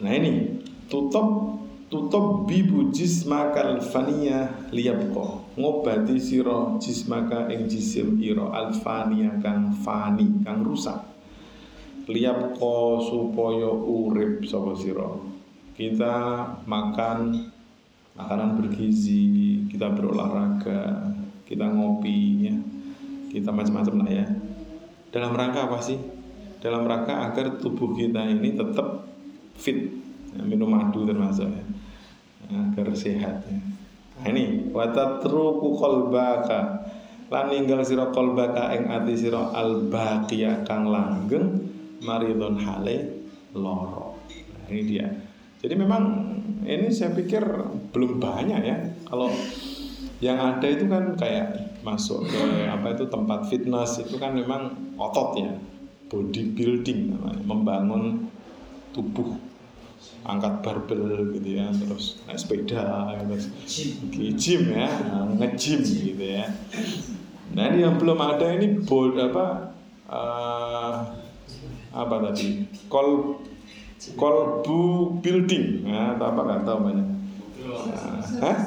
Nah 0.00 0.12
ini. 0.16 0.62
Tutup 0.90 1.54
tutup 1.86 2.50
bibu 2.50 2.90
jismakal 2.90 3.78
fania 3.78 4.50
liyabko 4.74 5.54
ngobati 5.54 6.18
siro 6.18 6.78
jismaka 6.82 7.46
ing 7.46 7.70
jisim 7.70 8.18
iro 8.18 8.50
alfania 8.50 9.38
kang 9.38 9.70
fani 9.70 10.42
kang 10.42 10.66
rusak. 10.66 10.98
Liyabko 12.10 12.98
supaya 13.06 13.70
urip 13.70 14.42
sapa 14.42 14.74
siro 14.74 15.30
kita 15.78 16.42
makan 16.66 17.50
makanan 18.18 18.58
bergizi 18.58 19.62
kita 19.70 19.94
berolahraga 19.94 21.14
kita 21.46 21.66
ngopi 21.70 22.50
ya. 22.50 22.56
Kita 23.30 23.54
macam-macam 23.54 24.06
lah 24.06 24.10
ya. 24.10 24.26
Dalam 25.14 25.38
rangka 25.38 25.70
apa 25.70 25.78
sih? 25.78 25.98
Dalam 26.58 26.82
rangka 26.82 27.30
agar 27.30 27.62
tubuh 27.62 27.94
kita 27.94 28.26
ini 28.26 28.58
tetap 28.58 29.09
fit 29.60 29.92
ya, 30.32 30.40
minum 30.40 30.72
madu 30.72 31.04
termasuk 31.04 31.46
ya 31.52 31.64
agar 32.50 32.96
sehat 32.96 33.44
ya. 33.46 33.60
Nah 34.20 34.26
ini 34.32 34.72
watatruku 34.72 35.76
kolbaka 35.76 36.88
lan 37.30 37.46
ninggal 37.52 37.84
sira 37.86 38.10
kolbaka 38.10 38.74
ing 38.74 38.90
ati 38.90 39.14
sira 39.14 39.54
albaqiya 39.54 40.66
kang 40.66 40.90
langgeng 40.90 41.62
maridon 42.02 42.58
hale 42.58 43.22
loro. 43.54 44.18
Nah, 44.26 44.66
ini 44.72 44.82
dia. 44.88 45.06
Jadi 45.60 45.74
memang 45.76 46.02
ini 46.64 46.88
saya 46.90 47.12
pikir 47.12 47.44
belum 47.92 48.18
banyak 48.18 48.60
ya. 48.64 48.76
Kalau 49.06 49.28
yang 50.18 50.40
ada 50.40 50.66
itu 50.66 50.88
kan 50.88 51.14
kayak 51.14 51.80
masuk 51.80 52.28
ke 52.28 52.68
apa 52.68 52.92
itu 52.92 53.08
tempat 53.08 53.48
fitness 53.48 54.00
itu 54.04 54.20
kan 54.20 54.36
memang 54.36 54.92
otot 55.00 55.40
ya, 55.40 55.52
bodybuilding 56.12 57.16
namanya, 57.16 57.40
membangun 57.44 58.28
tubuh 58.92 59.38
angkat 60.20 60.60
barbel 60.60 61.32
gitu 61.32 61.56
ya 61.56 61.72
terus 61.72 62.20
naik 62.28 62.36
sepeda 62.36 63.16
terus 63.24 63.48
gym 64.36 64.62
ya 64.68 64.88
ngejim 65.40 65.80
gitu 65.80 66.24
ya. 66.24 66.46
Nah 67.50 67.64
ini 67.72 67.82
yang 67.82 67.96
belum 67.98 68.20
ada 68.20 68.46
ini 68.54 68.84
bold 68.84 69.16
apa 69.16 69.74
uh, 70.06 70.94
apa 71.90 72.14
tadi? 72.30 72.68
Kol 72.92 73.40
kolbu 74.14 74.80
building. 75.24 75.88
Nah 75.88 76.14
apa 76.14 76.40
nggak 76.40 76.62
tahu 76.68 76.78
banyak. 76.84 77.08
Nah, 77.60 78.22
hah? 78.44 78.58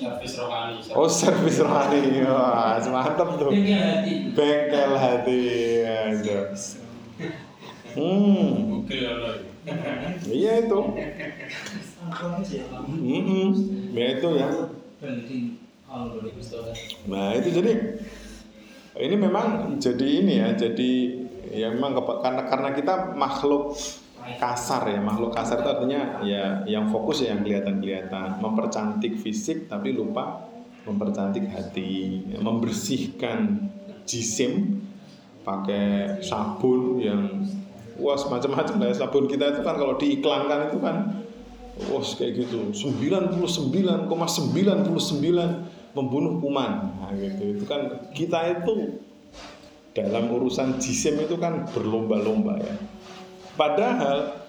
servis 0.00 0.34
rohani 0.40 0.76
Oh 0.96 1.08
servis 1.08 1.58
rohani, 1.60 2.24
wah 2.24 2.80
mantap 2.88 3.36
tuh. 3.36 3.52
bengkel 3.52 3.76
hati. 3.76 4.14
Bengkel 4.32 4.92
hati, 4.96 5.42
ada. 5.84 6.38
Hmm, 7.90 8.86
Google 8.86 9.04
Allah 9.10 9.49
iya 10.30 10.52
itu. 10.66 10.78
Mm-mm. 12.90 13.46
Ya 13.94 14.06
itu 14.18 14.28
ya. 14.34 14.48
Nah 17.10 17.28
itu 17.34 17.48
jadi 17.50 17.72
ini 19.00 19.16
memang 19.16 19.76
jadi 19.80 20.06
ini 20.22 20.34
ya, 20.38 20.48
jadi 20.54 20.90
ya 21.50 21.68
memang 21.72 21.98
karena 22.22 22.42
karena 22.46 22.70
kita 22.74 23.14
makhluk 23.16 23.74
kasar 24.38 24.86
ya, 24.90 25.00
makhluk 25.00 25.32
kasar 25.32 25.64
itu 25.64 25.70
artinya 25.72 26.20
ya 26.22 26.62
yang 26.68 26.92
fokus 26.92 27.24
ya 27.24 27.32
yang 27.34 27.42
kelihatan-kelihatan, 27.42 28.38
mempercantik 28.38 29.18
fisik 29.18 29.66
tapi 29.66 29.96
lupa 29.96 30.46
mempercantik 30.84 31.48
hati, 31.50 32.24
membersihkan 32.40 33.68
jisim 34.08 34.80
pakai 35.44 36.20
sabun 36.20 37.00
yang 37.00 37.44
wah 38.00 38.16
macam-macam 38.16 38.74
lah 38.80 38.88
ya. 38.90 38.96
sabun 39.04 39.28
kita 39.28 39.52
itu 39.54 39.60
kan 39.60 39.76
kalau 39.76 39.94
diiklankan 40.00 40.72
itu 40.72 40.78
kan 40.80 40.96
wah 41.92 42.02
kayak 42.02 42.32
gitu. 42.44 42.72
99,99 42.72 44.10
membunuh 45.94 46.34
kuman. 46.40 46.72
Nah, 46.98 47.12
gitu. 47.14 47.60
Itu 47.60 47.64
kan 47.68 48.10
kita 48.16 48.60
itu 48.60 49.04
dalam 49.92 50.30
urusan 50.32 50.80
jisim 50.80 51.20
itu 51.20 51.36
kan 51.36 51.68
berlomba-lomba 51.70 52.56
ya. 52.62 52.74
Padahal 53.58 54.40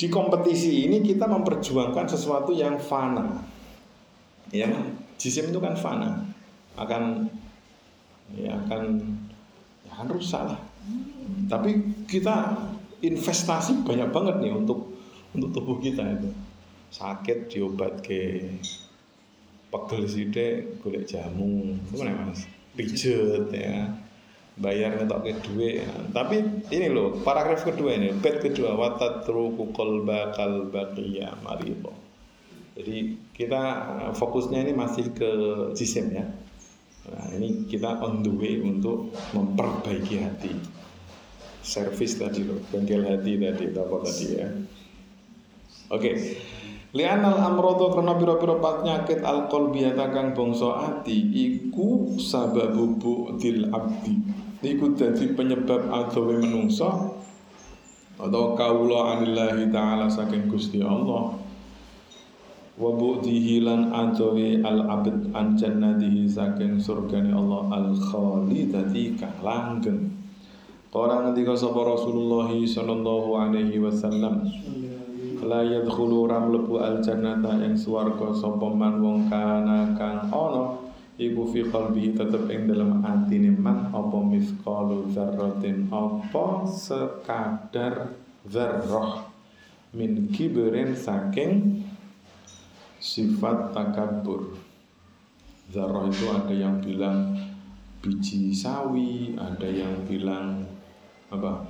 di 0.00 0.08
kompetisi 0.08 0.88
ini 0.88 1.04
kita 1.04 1.28
memperjuangkan 1.28 2.06
sesuatu 2.08 2.54
yang 2.54 2.78
fana. 2.80 3.42
Ya 4.54 4.70
jisim 5.18 5.50
itu 5.50 5.60
kan 5.60 5.74
fana. 5.76 6.24
Akan 6.78 7.28
ya 8.30 8.54
akan 8.54 8.82
ya 9.84 9.90
akan 9.98 10.08
rusak 10.14 10.42
lah 10.46 10.69
tapi 11.50 11.70
kita 12.06 12.58
investasi 13.00 13.82
banyak 13.82 14.08
banget 14.12 14.36
nih 14.42 14.52
untuk 14.54 14.94
untuk 15.34 15.50
tubuh 15.54 15.76
kita 15.78 16.02
itu. 16.18 16.30
Sakit 16.90 17.46
diobat 17.46 18.02
ke 18.02 18.50
pegel 19.70 20.02
sidik 20.10 20.82
golek 20.82 21.06
jamu. 21.06 21.78
Itu 21.90 22.02
mana 22.02 22.30
mas? 22.30 22.46
Pijet 22.74 23.50
ya. 23.54 23.94
Bayar 24.60 24.98
ngetok 24.98 25.20
ke 25.24 25.32
duit. 25.46 25.86
Tapi 26.12 26.66
ini 26.74 26.86
loh 26.90 27.22
paragraf 27.22 27.62
kedua 27.64 27.94
ini. 27.94 28.10
Bed 28.12 28.42
kedua 28.42 28.74
watatruku 28.74 29.70
qalba 29.72 30.34
qalbaqiya 30.34 31.40
marido 31.46 32.10
jadi 32.80 33.12
kita 33.36 33.62
eh, 34.08 34.12
fokusnya 34.16 34.64
ini 34.64 34.72
masih 34.72 35.12
ke 35.12 35.30
jisim 35.76 36.16
ya. 36.16 36.24
Nah 37.10 37.28
ini 37.36 37.68
kita 37.68 38.00
on 38.00 38.24
the 38.24 38.32
way 38.32 38.56
untuk 38.62 39.12
memperbaiki 39.36 40.16
hati 40.24 40.79
servis 41.60 42.16
tadi 42.16 42.44
loh 42.44 42.60
bengkel 42.72 43.04
hati 43.04 43.36
tadi 43.36 43.64
apa 43.76 43.96
tadi 44.04 44.26
ya. 44.36 44.48
Oke. 45.90 46.12
Lianal 46.90 47.38
amrodo 47.38 47.94
karena 47.94 48.18
biro-biro 48.18 48.58
penyakit 48.58 49.22
alkolbiyata 49.22 50.10
kang 50.10 50.34
bongso 50.34 50.74
ati 50.74 51.14
iku 51.14 52.18
sababu 52.18 52.98
bu'dil 52.98 53.70
abdi. 53.70 54.18
Iku 54.58 54.98
dadi 54.98 55.30
penyebab 55.30 55.86
adawe 55.86 56.34
menungso 56.34 57.14
atau 58.18 58.58
kaula 58.58 59.16
anillahi 59.16 59.70
ta'ala 59.70 60.10
saking 60.10 60.50
Gusti 60.50 60.82
Allah. 60.82 61.38
Wa 62.74 62.90
bu'dihi 62.90 63.62
lan 63.62 63.94
al 63.94 64.80
abd 64.90 65.30
an 65.30 65.54
jannatihi 65.54 66.26
saking 66.26 66.82
surgani 66.82 67.30
Allah 67.30 67.70
al 67.70 67.88
khalidati 67.94 69.14
kang 69.14 69.38
langgeng 69.46 70.19
Qala 70.90 71.22
ngendika 71.22 71.54
sapa 71.54 71.86
Rasulullah 71.86 72.50
sallallahu 72.50 73.38
alaihi 73.38 73.78
wasallam 73.78 74.42
la 75.46 75.62
yadkhulu 75.62 76.26
ram 76.26 76.50
al 76.50 76.98
jannata 76.98 77.62
ing 77.62 77.78
swarga 77.78 78.34
sapa 78.34 78.66
man 78.74 78.98
wong 78.98 79.30
kana 79.30 79.94
kang 79.94 80.26
ana 80.34 80.74
iku 81.14 81.46
fi 81.46 81.62
qalbihi 81.62 82.18
tetep 82.18 82.42
ing 82.50 82.66
dalem 82.66 83.06
atine 83.06 83.54
man 83.54 83.94
apa 83.94 84.18
misqalu 84.18 85.14
dzarratin 85.14 85.86
apa 85.94 86.66
sekadar 86.66 88.10
dzarrah 88.42 89.30
min 89.94 90.26
kibrin 90.34 90.98
saking 90.98 91.86
sifat 92.98 93.70
takabur 93.70 94.58
dzarrah 95.70 96.10
itu 96.10 96.26
ada 96.34 96.50
yang 96.50 96.82
bilang 96.82 97.38
biji 98.02 98.50
sawi 98.50 99.38
ada 99.38 99.70
yang 99.70 100.02
bilang 100.08 100.59
apa? 101.30 101.64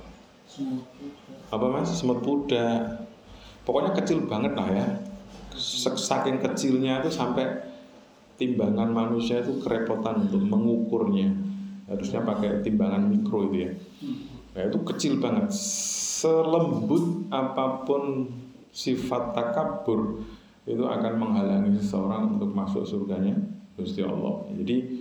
Apa 1.53 1.65
mas? 1.69 1.89
Semut 1.93 2.19
puda. 2.25 2.99
Pokoknya 3.63 3.93
kecil 3.93 4.25
banget 4.25 4.57
lah 4.57 4.67
ya. 4.67 4.87
Saking 5.55 6.41
kecilnya 6.41 7.05
itu 7.05 7.13
sampai 7.13 7.45
timbangan 8.41 8.89
manusia 8.89 9.45
itu 9.45 9.61
kerepotan 9.61 10.25
untuk 10.27 10.41
mengukurnya. 10.41 11.29
Harusnya 11.85 12.25
pakai 12.25 12.65
timbangan 12.65 13.05
mikro 13.05 13.51
itu 13.51 13.69
ya. 13.69 13.71
Nah, 14.57 14.61
itu 14.67 14.79
kecil 14.81 15.21
banget. 15.21 15.53
Selembut 15.53 17.29
apa 17.29 17.85
pun 17.85 18.27
sifat 18.71 19.35
takabur 19.35 20.23
itu 20.63 20.85
akan 20.85 21.13
menghalangi 21.17 21.77
seseorang 21.81 22.37
untuk 22.37 22.53
masuk 22.53 22.85
surganya 22.85 23.35
Gusti 23.75 24.05
Allah. 24.05 24.45
Jadi 24.53 25.00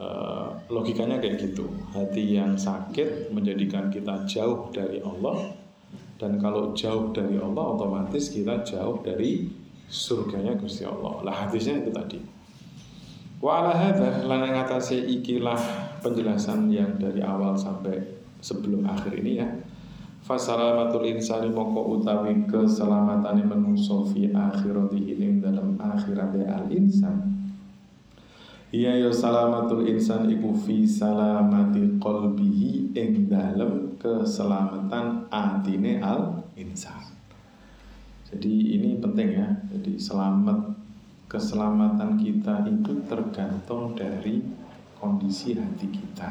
eh, 0.00 0.48
logikanya 0.72 1.20
kayak 1.20 1.36
gitu. 1.44 1.68
Hati 1.92 2.40
yang 2.40 2.56
sakit 2.56 3.28
menjadikan 3.30 3.92
kita 3.92 4.24
jauh 4.24 4.72
dari 4.72 5.04
Allah. 5.04 5.52
Dan 6.16 6.36
kalau 6.36 6.72
jauh 6.76 7.12
dari 7.12 7.40
Allah 7.40 7.64
otomatis 7.76 8.28
kita 8.32 8.60
jauh 8.64 9.00
dari 9.04 9.48
surganya 9.88 10.56
Gusti 10.56 10.84
Allah. 10.84 11.20
Lah 11.24 11.34
hadisnya 11.46 11.80
itu 11.84 11.92
tadi. 11.92 12.20
Wa 13.40 13.64
ala 13.64 13.96
ngatasi 14.36 15.00
ikilah 15.20 15.56
penjelasan 16.04 16.68
yang 16.68 17.00
dari 17.00 17.24
awal 17.24 17.56
sampai 17.56 17.96
sebelum 18.44 18.84
akhir 18.84 19.16
ini 19.16 19.32
ya. 19.40 19.48
Fasalamatul 20.20 21.08
insani 21.08 21.48
moko 21.48 21.96
utawi 21.96 22.44
keselamatane 22.44 23.40
menungso 23.40 24.04
fi 24.04 24.28
akhiratihi 24.28 25.16
ing 25.16 25.32
dalam 25.40 25.80
akhirat 25.80 26.36
al 26.52 26.68
insan 26.68 27.39
Iya 28.70 29.02
ya 29.02 29.10
salamatul 29.10 29.82
insan 29.82 30.30
iku 30.30 30.54
fi 30.54 30.86
salamati 30.86 31.98
qalbihi 31.98 32.94
ing 32.94 33.26
dalem 33.26 33.98
keselamatan 33.98 35.26
atine 35.26 35.98
al 35.98 36.46
insan. 36.54 37.02
Jadi 38.30 38.78
ini 38.78 38.94
penting 39.02 39.28
ya. 39.34 39.50
Jadi 39.74 39.98
selamat 39.98 40.70
keselamatan 41.26 42.14
kita 42.14 42.62
itu 42.70 43.02
tergantung 43.10 43.98
dari 43.98 44.38
kondisi 45.02 45.58
hati 45.58 45.90
kita. 45.90 46.30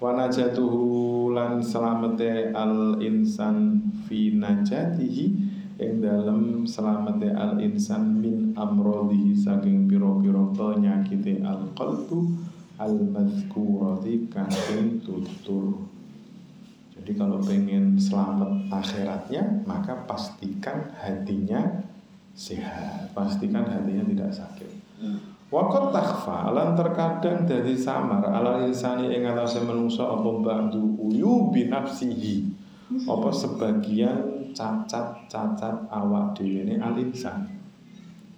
Wa 0.00 0.16
najatuhu 0.16 1.36
lan 1.36 1.60
selamate 1.60 2.48
al 2.56 2.96
insan 3.04 3.76
fi 4.08 4.32
najatihi 4.32 5.47
ing 5.78 6.02
dalam 6.02 6.66
selamate 6.66 7.30
al 7.30 7.62
insan 7.62 8.18
min 8.18 8.50
amrodihi 8.58 9.30
saking 9.38 9.86
piro-piro 9.86 10.50
penyakite 10.50 11.38
al 11.46 11.70
qalbu 11.78 12.34
al 12.82 12.98
madhkurati 12.98 14.26
kang 14.26 14.50
tutur. 15.06 15.86
Jadi 16.98 17.14
kalau 17.14 17.38
pengen 17.38 17.94
selamat 17.94 18.74
akhiratnya 18.74 19.62
maka 19.70 20.02
pastikan 20.02 20.90
hatinya 20.98 21.86
sehat. 22.34 23.14
Pastikan 23.14 23.62
hatinya 23.70 24.02
tidak 24.02 24.30
sakit. 24.34 24.70
Wakot 25.48 25.94
takfa 25.94 26.52
lan 26.52 26.74
terkadang 26.74 27.46
dari 27.46 27.78
samar. 27.78 28.20
Ala 28.26 28.66
insani 28.66 29.14
ing 29.14 29.24
atase 29.24 29.62
menungso 29.62 30.04
apa 30.04 30.28
ba'du 30.42 30.98
uyu 30.98 31.54
binafsihi 31.54 32.50
apa 33.08 33.30
sebagian 33.32 34.37
cacat-cacat 34.58 35.86
awak 35.86 36.34
dhewe 36.34 36.66
ini 36.66 36.82
al-insan. 36.82 37.46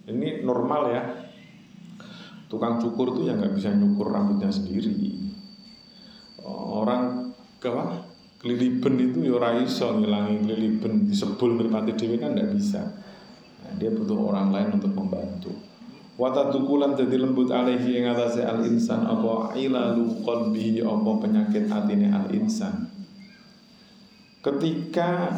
Ini 0.04 0.44
normal 0.44 0.82
ya. 0.92 1.02
Tukang 2.52 2.76
cukur 2.76 3.16
tuh 3.16 3.24
ya 3.24 3.32
nggak 3.38 3.56
bisa 3.56 3.72
nyukur 3.72 4.12
rambutnya 4.12 4.52
sendiri. 4.52 5.16
Orang 6.44 7.32
apa? 7.64 8.04
Keliliben 8.40 8.96
itu 8.96 9.28
ya 9.28 9.36
ora 9.36 9.52
iso 9.60 9.92
ngilangi 10.00 10.48
keliliben 10.48 11.08
disebul 11.08 11.56
mripate 11.56 11.96
dhewe 11.96 12.20
kan 12.20 12.36
nggak 12.36 12.52
bisa. 12.52 12.80
Nah, 13.64 13.72
dia 13.80 13.92
butuh 13.92 14.16
orang 14.16 14.52
lain 14.52 14.80
untuk 14.80 14.92
membantu. 14.92 15.52
Wata 16.20 16.52
tukulan 16.52 16.96
jadi 16.96 17.16
lembut 17.16 17.48
alaihi 17.48 18.00
yang 18.00 18.12
atase 18.12 18.44
al 18.44 18.60
insan 18.68 19.08
apa 19.08 19.56
ilalu 19.56 20.20
qalbihi 20.20 20.84
apa 20.84 21.10
penyakit 21.16 21.64
atine 21.68 22.12
al 22.12 22.28
insan. 22.32 22.88
Ketika 24.40 25.32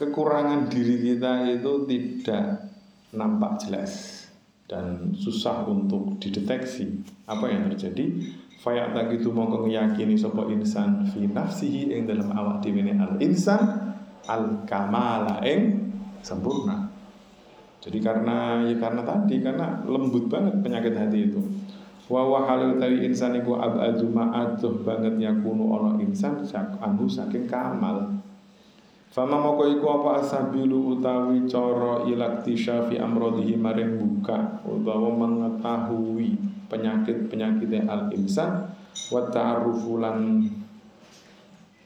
kekurangan 0.00 0.72
diri 0.72 0.96
kita 1.12 1.44
itu 1.60 1.84
tidak 1.84 2.72
nampak 3.12 3.60
jelas 3.60 4.24
dan 4.64 5.12
susah 5.12 5.68
untuk 5.68 6.16
dideteksi. 6.16 7.04
Apa 7.28 7.52
yang 7.52 7.68
terjadi? 7.68 8.32
Fayak 8.64 8.96
tak 8.96 9.12
itu 9.12 9.28
mau 9.28 9.48
ngeyakini 9.48 10.16
sapa 10.16 10.48
insan 10.48 11.04
fi 11.12 11.28
nafsihi 11.28 11.92
ing 11.92 12.08
dalam 12.08 12.32
awak 12.32 12.64
dhewe 12.64 12.92
al 12.96 13.20
insan 13.20 13.92
al 14.24 14.64
kamala 14.64 15.44
ing 15.44 15.92
sempurna. 16.24 16.88
Jadi 17.80 17.98
karena 18.00 18.60
ya 18.68 18.76
karena 18.76 19.00
tadi 19.04 19.40
karena 19.40 19.80
lembut 19.84 20.28
banget 20.28 20.60
penyakit 20.60 20.92
hati 20.96 21.32
itu. 21.32 21.40
Wa 22.12 22.24
wa 22.28 22.44
halil 22.44 22.76
tawi 22.76 23.08
insan 23.08 23.36
iku 23.40 23.56
abadu 23.56 24.12
ma'atuh 24.12 24.84
banget 24.84 25.16
yakunu 25.16 25.72
ana 25.76 25.96
insan 26.04 26.44
anhu 26.84 27.08
saking 27.08 27.48
kamal 27.48 28.20
Fama 29.10 29.42
moko 29.42 29.66
iku 29.66 29.90
apa 29.90 30.22
asabilu 30.22 30.94
utawi 30.94 31.42
cara 31.50 32.06
ilakti 32.06 32.54
syafi 32.54 32.94
amrodihi 32.94 33.58
maring 33.58 33.98
buka 33.98 34.62
utawa 34.62 35.10
mengetahui 35.10 36.38
penyakit-penyakit 36.70 37.90
al 37.90 38.06
insan 38.14 38.70
wa 39.10 39.26
ta'arrufu 39.26 39.98
lan 39.98 40.46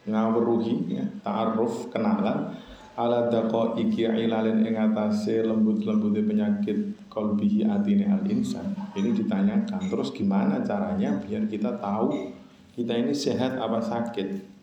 ngawruhi 0.04 1.00
ya, 1.00 1.04
ta'arruf 1.24 1.88
kenalan 1.88 2.52
ala 2.92 3.32
daqo 3.32 3.80
iki 3.80 4.04
ilalin 4.04 4.60
ing 4.60 4.76
atase 4.76 5.40
lembut-lembute 5.48 6.20
penyakit 6.28 7.08
kolbihi 7.08 7.64
atine 7.64 8.04
al 8.04 8.20
insan 8.28 8.76
ini 8.92 9.16
ditanyakan 9.16 9.80
terus 9.88 10.12
gimana 10.12 10.60
caranya 10.60 11.16
biar 11.24 11.48
kita 11.48 11.80
tahu 11.80 12.36
kita 12.76 12.92
ini 13.00 13.16
sehat 13.16 13.56
apa 13.56 13.80
sakit 13.80 14.53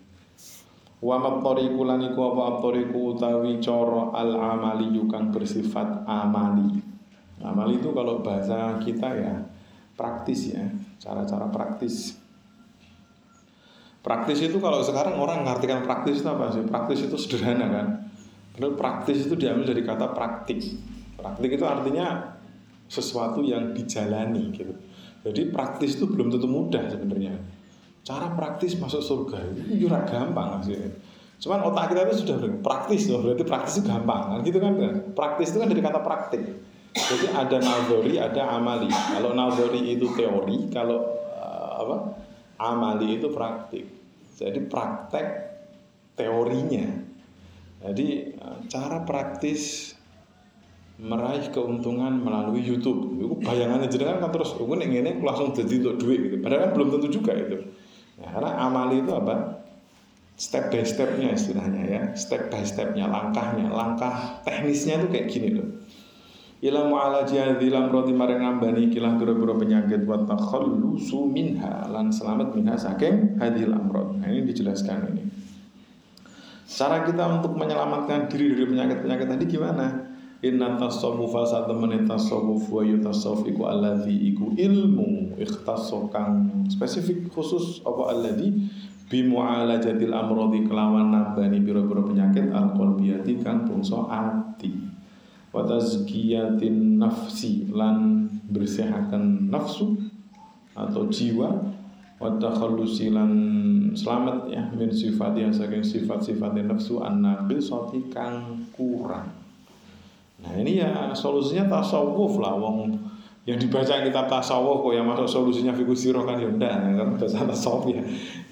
Wa 1.01 1.17
maqtariqu 1.17 1.81
lan 1.81 2.13
iku 2.13 2.29
apa 2.29 2.41
aptoriku 2.57 3.17
utawi 3.17 3.57
cara 3.57 4.13
al 4.13 4.37
amali 4.37 4.93
kang 5.09 5.33
bersifat 5.33 6.05
amali. 6.05 6.77
Amali 7.41 7.81
itu 7.81 7.89
kalau 7.89 8.21
bahasa 8.21 8.77
kita 8.77 9.09
ya 9.17 9.33
praktis 9.97 10.53
ya, 10.53 10.61
cara-cara 11.01 11.49
praktis. 11.49 12.21
Praktis 14.05 14.45
itu 14.45 14.61
kalau 14.61 14.85
sekarang 14.85 15.17
orang 15.17 15.41
mengartikan 15.41 15.81
praktis 15.81 16.21
itu 16.21 16.29
apa 16.29 16.53
sih? 16.53 16.65
Praktis 16.69 17.05
itu 17.09 17.17
sederhana 17.17 17.65
kan. 17.69 17.87
Padahal 18.53 18.77
praktis 18.77 19.25
itu 19.25 19.33
diambil 19.33 19.73
dari 19.73 19.81
kata 19.81 20.13
praktik. 20.13 20.61
Praktik 21.17 21.49
itu 21.57 21.65
artinya 21.65 22.37
sesuatu 22.85 23.41
yang 23.41 23.73
dijalani 23.73 24.53
gitu. 24.53 24.73
Jadi 25.21 25.49
praktis 25.49 25.97
itu 25.97 26.05
belum 26.05 26.33
tentu 26.33 26.45
mudah 26.49 26.89
sebenarnya 26.93 27.60
cara 28.01 28.33
praktis 28.33 28.77
masuk 28.81 29.01
surga 29.01 29.37
itu 29.53 29.85
ya 29.85 30.01
gampang 30.05 30.61
sih. 30.65 30.77
Cuman 31.41 31.65
otak 31.65 31.93
kita 31.93 32.05
itu 32.05 32.21
sudah 32.21 32.37
praktis 32.61 33.09
loh, 33.09 33.25
berarti 33.25 33.45
praktis 33.45 33.81
itu 33.81 33.89
gampang 33.89 34.21
kan 34.29 34.39
gitu 34.45 34.61
kan. 34.61 34.77
Praktis 35.17 35.53
itu 35.53 35.57
kan 35.57 35.69
dari 35.69 35.81
kata 35.81 35.99
praktik. 36.05 36.41
Jadi 36.91 37.25
ada 37.31 37.57
nalgori, 37.57 38.19
ada 38.19 38.61
amali. 38.61 38.91
Kalau 38.91 39.31
nalgori 39.33 39.95
itu 39.95 40.11
teori, 40.13 40.69
kalau 40.69 41.01
uh, 41.33 41.71
apa? 41.81 41.97
Amali 42.61 43.17
itu 43.17 43.31
praktik. 43.33 43.89
Jadi 44.37 44.59
praktek 44.69 45.27
teorinya. 46.13 46.85
Jadi 47.81 48.37
uh, 48.37 48.61
cara 48.69 49.01
praktis 49.01 49.93
meraih 51.01 51.49
keuntungan 51.49 52.21
melalui 52.21 52.61
YouTube. 52.61 53.17
Itu 53.17 53.41
bayangannya 53.41 53.89
jadi 53.89 54.21
kan 54.21 54.29
terus, 54.29 54.53
gue 54.53 54.77
nih 54.77 55.01
ini 55.01 55.11
langsung 55.25 55.57
jadi 55.57 55.73
untuk 55.81 56.05
duit 56.05 56.19
gitu. 56.29 56.37
Padahal 56.37 56.69
kan 56.69 56.71
belum 56.77 56.87
tentu 56.93 57.07
juga 57.09 57.33
itu. 57.33 57.57
Ya, 58.21 58.29
karena 58.37 58.51
amali 58.69 59.01
itu 59.01 59.11
apa? 59.11 59.65
Step 60.37 60.73
by 60.73 60.81
stepnya 60.81 61.37
istilahnya 61.37 61.83
ya, 61.85 62.01
step 62.17 62.49
by 62.49 62.65
stepnya, 62.65 63.05
langkahnya, 63.05 63.69
langkah 63.69 64.41
teknisnya 64.41 65.01
itu 65.01 65.07
kayak 65.13 65.27
gini 65.29 65.49
loh. 65.53 65.69
Ilmu 66.61 66.93
ala 66.93 67.25
jihadi 67.25 67.73
roti 67.73 68.13
maring 68.13 68.45
ngambani 68.45 68.93
kilah 68.93 69.17
pura-pura 69.17 69.57
penyakit 69.57 70.05
wa 70.05 70.21
takhallusu 70.29 71.25
minha 71.25 71.89
lan 71.89 72.13
selamat 72.13 72.53
minha 72.53 72.77
saking 72.77 73.41
hadil 73.41 73.73
amrod. 73.73 74.21
Nah, 74.21 74.29
ini 74.29 74.45
dijelaskan 74.45 75.09
ini. 75.09 75.25
Cara 76.69 77.01
kita 77.01 77.41
untuk 77.41 77.57
menyelamatkan 77.57 78.29
diri 78.29 78.53
dari 78.53 78.65
penyakit-penyakit 78.69 79.27
tadi 79.27 79.45
gimana? 79.49 80.10
Inna 80.41 80.73
tasawufa 80.73 81.45
saat 81.45 81.69
temen 81.69 82.01
tasawuf 82.09 82.65
wa 82.73 82.81
yutasawuf 82.81 83.45
iku 83.45 83.69
alladhi 83.69 84.33
iku 84.33 84.49
ilmu 84.57 85.37
ikhtasso 85.37 86.09
kang 86.09 86.65
spesifik 86.65 87.29
khusus 87.29 87.85
apa 87.85 88.09
alladhi? 88.09 88.49
Bi 89.05 89.21
mu'alajatil 89.21 90.09
amrodi 90.09 90.65
kelawan 90.65 91.13
nabani 91.13 91.61
biro-biro 91.61 92.09
penyakit 92.09 92.49
al 92.49 92.73
qalbiyati 92.73 93.37
kang 93.45 93.69
bangsa 93.69 94.01
ati. 94.09 94.73
Wa 95.53 95.61
tazkiyatin 95.61 96.97
nafsi 96.97 97.69
lan 97.69 98.25
bersihaken 98.49 99.45
nafsu 99.45 99.93
atau 100.73 101.05
jiwa. 101.05 101.53
Wa 102.17 102.33
takhallusi 102.41 103.13
lan 103.13 103.29
selamat 103.93 104.49
ya 104.49 104.73
min 104.73 104.89
sifatnya 104.89 105.53
saking 105.53 105.85
sifat-sifat 105.85 106.65
nafsu 106.65 106.97
an 106.97 107.21
naqisati 107.21 108.09
kang 108.09 108.65
kurang 108.73 109.40
Nah 110.41 110.53
ini 110.57 110.81
ya 110.81 111.13
solusinya 111.13 111.69
tasawuf 111.69 112.41
lah. 112.41 112.57
Wong 112.57 112.97
yang 113.41 113.57
dibaca 113.57 114.05
kitab 114.05 114.29
tasawuf 114.29 114.85
kok 114.85 114.93
yang 114.93 115.09
masuk 115.09 115.25
solusinya 115.25 115.73
fikus 115.73 116.05
siro 116.05 116.21
kan 116.25 116.37
ya 116.37 116.49
udah 116.49 116.73
kan? 116.97 117.07
Bahasa 117.17 117.45
tasawuf 117.45 117.89
ya. 117.89 118.01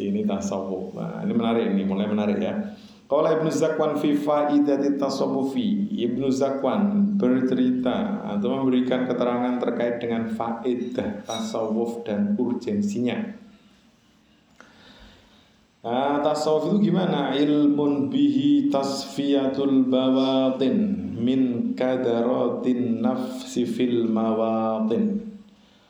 Ini 0.01 0.25
tasawuf. 0.25 0.97
Nah, 0.97 1.21
ini 1.25 1.33
menarik 1.33 1.65
ini 1.69 1.83
mulai 1.85 2.09
menarik 2.09 2.41
ya. 2.41 2.53
Kalau 3.09 3.25
Ibnu 3.25 3.49
Zakwan 3.49 3.97
fi 3.97 4.13
faidati 4.13 5.01
tasawufi. 5.01 5.97
Ibnu 5.97 6.29
Zakwan 6.29 7.17
bercerita 7.17 8.21
atau 8.21 8.61
memberikan 8.61 9.09
keterangan 9.09 9.57
terkait 9.57 9.97
dengan 9.97 10.29
faedah 10.29 11.25
tasawuf 11.25 12.05
dan 12.05 12.37
urgensinya. 12.37 13.17
Nah, 15.81 16.21
tasawuf 16.21 16.69
itu 16.69 16.93
gimana? 16.93 17.33
Ilmun 17.33 18.13
bihi 18.13 18.69
tasfiyatul 18.69 19.89
bawatin 19.89 21.08
min 21.19 21.75
kadaratin 21.75 23.03
nafsi 23.03 23.67
fil 23.67 24.07
mawatin. 24.07 25.27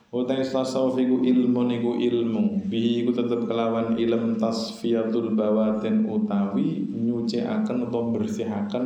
Utai 0.10 0.42
tasawuf 0.42 0.98
iku 0.98 1.22
ilmu 1.22 1.62
niku 1.70 1.92
ilmu. 2.02 2.66
Bihi 2.66 3.06
iku 3.06 3.14
tetep 3.14 3.46
kelawan 3.46 3.94
ilm 3.94 4.42
tasfiyatul 4.42 5.38
bawatin 5.38 6.10
utawi 6.10 6.82
nyuciaken 6.90 7.86
atau 7.86 8.10
bersihaken 8.10 8.86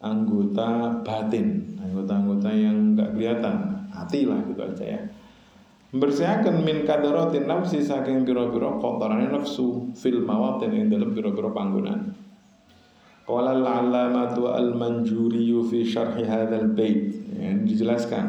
anggota 0.00 0.96
batin. 1.04 1.76
Anggota-anggota 1.76 2.48
yang 2.56 2.96
enggak 2.96 3.12
kelihatan. 3.12 3.56
Hati 3.92 4.24
lah 4.24 4.40
gitu 4.48 4.64
aja 4.64 4.84
ya. 4.96 5.00
Membersihkan 5.92 6.64
min 6.64 6.88
kadaratin 6.88 7.44
nafsi 7.44 7.84
saking 7.84 8.24
biro-biro 8.24 8.80
kotorannya 8.80 9.36
nafsu 9.36 9.92
fil 9.92 10.24
mawatin 10.24 10.72
yang 10.72 10.86
dalam 10.88 11.12
biro-biro 11.12 11.52
panggungan 11.52 12.29
Qala 13.30 13.54
al-allamatu 13.54 14.50
al-manjuri 14.50 15.54
fi 15.70 15.86
syarhi 15.86 16.26
hadzal 16.26 16.74
bait. 16.74 17.14
Yang 17.30 17.58
dijelaskan. 17.70 18.26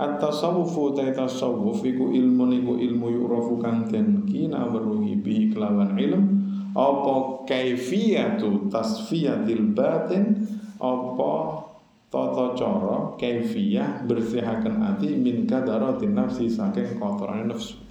At-tasawufu 0.00 0.96
ta 0.96 1.12
tasawuf 1.12 1.84
iku 1.84 2.08
ilmu 2.08 2.48
niku 2.48 2.80
ilmu 2.80 3.12
yu'rafu 3.12 3.60
kang 3.60 3.84
den 3.92 4.24
kina 4.24 4.64
weruhi 4.72 5.20
bi 5.20 5.52
kelawan 5.52 5.92
ilm 6.00 6.40
apa 6.72 7.44
kaifiyatu 7.44 8.72
tasfiyatil 8.72 9.76
batin 9.76 10.48
apa 10.80 11.32
tata 12.08 12.56
cara 12.56 13.12
kaifiyah 13.20 14.08
bersihaken 14.08 14.80
ati 14.88 15.20
min 15.20 15.44
kadaratin 15.44 16.16
nafsi 16.16 16.48
saking 16.48 16.96
kotoran 16.96 17.52
nafsu 17.52 17.89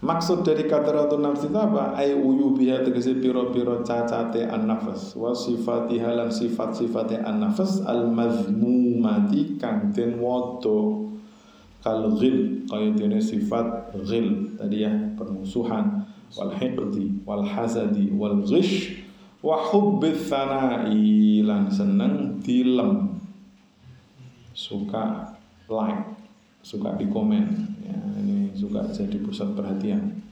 Maksud 0.00 0.48
dari 0.48 0.64
kadaratu 0.64 1.20
nafsi 1.20 1.52
itu 1.52 1.60
apa? 1.60 1.92
Ay 1.92 2.16
biha 2.56 2.80
tegesi 2.80 3.20
piro-piro 3.20 3.84
cacate 3.84 4.48
an-nafas. 4.48 5.12
Wa 5.12 5.36
sifati 5.36 6.00
halan 6.00 6.32
sifat-sifati 6.32 7.20
an-nafas 7.20 7.84
Al-mazmumati 7.84 9.60
kang 9.60 9.92
den 9.92 10.16
Kal 11.84 12.16
ghil 12.16 12.64
Kaya 12.64 13.20
sifat 13.20 13.92
ghil 14.08 14.56
Tadi 14.56 14.88
ya 14.88 14.92
permusuhan 15.20 16.08
Wal 16.32 16.52
hiqdi, 16.56 17.20
wal 17.28 17.44
hasadi, 17.44 18.08
wal 18.08 18.40
ghish 18.48 19.04
Wa 19.44 19.68
hubbith 19.68 20.32
thanai 20.32 21.44
Lan 21.44 21.68
seneng 21.68 22.40
dilem. 22.40 23.20
Suka 24.56 25.36
like 25.68 26.08
Suka 26.64 26.96
di 26.96 27.08
komen. 27.08 27.44
Ya, 27.84 27.96
Ini 28.20 28.39
suka 28.54 28.86
jadi 28.90 29.16
pusat 29.22 29.52
perhatian. 29.54 30.22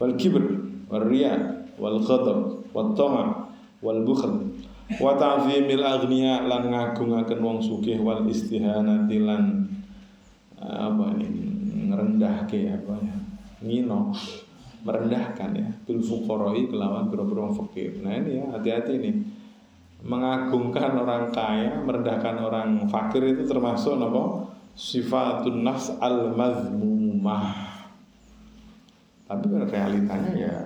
Wal 0.00 0.16
kibr 0.16 0.44
wal 0.88 1.04
riya 1.06 1.64
wal 1.76 2.00
ghadab 2.02 2.66
wal 2.72 2.92
tama 2.96 3.52
wal 3.80 4.00
bukhl 4.04 4.52
wa 4.98 5.14
ta'zimil 5.14 5.84
aghniya 5.86 6.44
lan 6.50 6.72
ngagungaken 6.72 7.38
wong 7.38 7.58
sugih 7.62 8.02
wal 8.02 8.26
istihanati 8.26 9.22
lan 9.22 9.70
apa 10.58 11.14
ini 11.16 11.86
ngerendahke 11.88 12.68
apa 12.74 12.94
ya 13.00 13.16
ngino 13.64 14.12
merendahkan 14.80 15.50
ya. 15.52 15.68
Bil 15.84 16.00
fuqaroi 16.00 16.68
kelawan 16.72 17.12
biro-biro 17.12 17.52
fakir 17.52 18.00
nah 18.00 18.16
ini 18.16 18.40
ya 18.40 18.44
hati-hati 18.56 18.96
nih. 18.96 19.16
Mengagungkan 20.00 20.96
orang 20.96 21.28
kaya, 21.28 21.76
merendahkan 21.84 22.40
orang 22.40 22.88
fakir 22.88 23.20
itu 23.20 23.44
termasuk 23.44 24.00
apa? 24.00 24.48
Sifatun 24.72 25.60
nafs 25.60 25.92
al 26.00 26.32
mazmumah. 27.20 27.44
Tapi 29.30 29.46
realitanya 29.70 30.32
ya, 30.34 30.56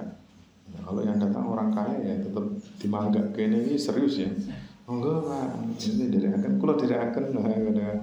ya 0.72 0.78
kalau 0.80 1.04
yang 1.04 1.20
datang 1.20 1.44
orang 1.44 1.68
kaya 1.74 2.00
ya 2.00 2.14
tetap 2.16 2.46
dimanggap 2.80 3.34
kayaknya 3.36 3.58
ini 3.68 3.76
serius 3.76 4.24
ya. 4.24 4.30
Enggak 4.88 5.20
pak, 5.24 5.48
ini 5.80 6.12
dari 6.12 6.28
akan, 6.28 6.60
kalau 6.60 6.76
tidak 6.76 7.00
akan, 7.08 7.24
nah, 7.32 7.96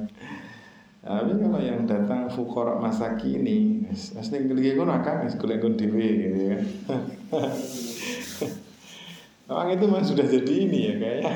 tapi 1.01 1.33
kalau 1.37 1.61
yang 1.61 1.85
datang 1.85 2.25
fukorok 2.25 2.81
masa 2.81 3.13
kini, 3.21 3.85
asli 3.89 4.49
gede 4.49 4.73
gue 4.73 4.85
akan, 4.85 5.29
es 5.29 5.37
kuliah 5.37 5.61
gue 5.61 5.77
dewi, 5.77 6.09
gitu 6.25 6.41
ya. 6.41 6.57
Orang 9.53 9.77
itu 9.77 9.85
mah 9.85 10.01
sudah 10.01 10.25
jadi 10.25 10.53
ini 10.65 10.79
ya 10.89 10.93
kayaknya. 10.97 11.33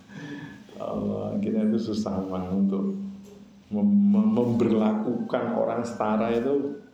Allah, 0.80 1.36
kita 1.44 1.60
itu 1.68 1.78
susah 1.92 2.24
banget 2.24 2.56
untuk 2.56 3.04
memberlakukan 3.70 5.44
orang 5.56 5.80
setara 5.86 6.34
itu 6.34 6.84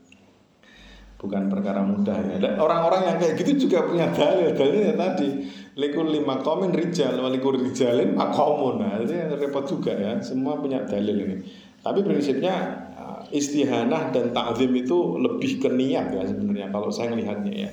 bukan 1.21 1.53
perkara 1.53 1.85
mudah 1.85 2.17
ya. 2.17 2.37
Dan 2.41 2.57
orang-orang 2.57 3.13
yang 3.13 3.17
kayak 3.21 3.35
gitu 3.43 3.69
juga 3.69 3.85
punya 3.85 4.09
dalil. 4.15 4.57
Dalilnya 4.57 4.95
tadi 4.97 5.29
likul 5.77 6.09
lima 6.09 6.41
komen 6.41 6.73
rijal, 6.73 7.21
walikur 7.21 7.59
rijalin 7.59 8.17
makomun. 8.17 8.81
Nah, 8.81 9.01
itu 9.03 9.13
yang 9.13 9.35
repot 9.37 9.69
juga 9.69 9.93
ya. 9.93 10.17
Semua 10.25 10.57
punya 10.57 10.87
dalil 10.87 11.17
ini. 11.17 11.37
Tapi 11.81 12.01
prinsipnya 12.05 12.55
eh, 12.97 13.37
istihanah 13.37 14.13
dan 14.13 14.33
ta'zim 14.33 14.73
itu 14.77 15.17
lebih 15.21 15.61
ke 15.61 15.69
niat 15.69 16.13
ya 16.13 16.23
sebenarnya 16.29 16.69
kalau 16.73 16.93
saya 16.93 17.13
melihatnya 17.13 17.53
ya 17.53 17.71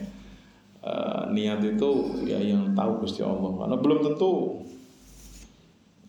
uh, 0.87 1.23
niat 1.31 1.59
itu 1.63 1.91
ya 2.23 2.39
yang 2.39 2.71
tahu 2.71 3.03
Gusti 3.03 3.21
Allah 3.25 3.51
karena 3.65 3.75
belum 3.75 3.99
tentu 4.05 4.63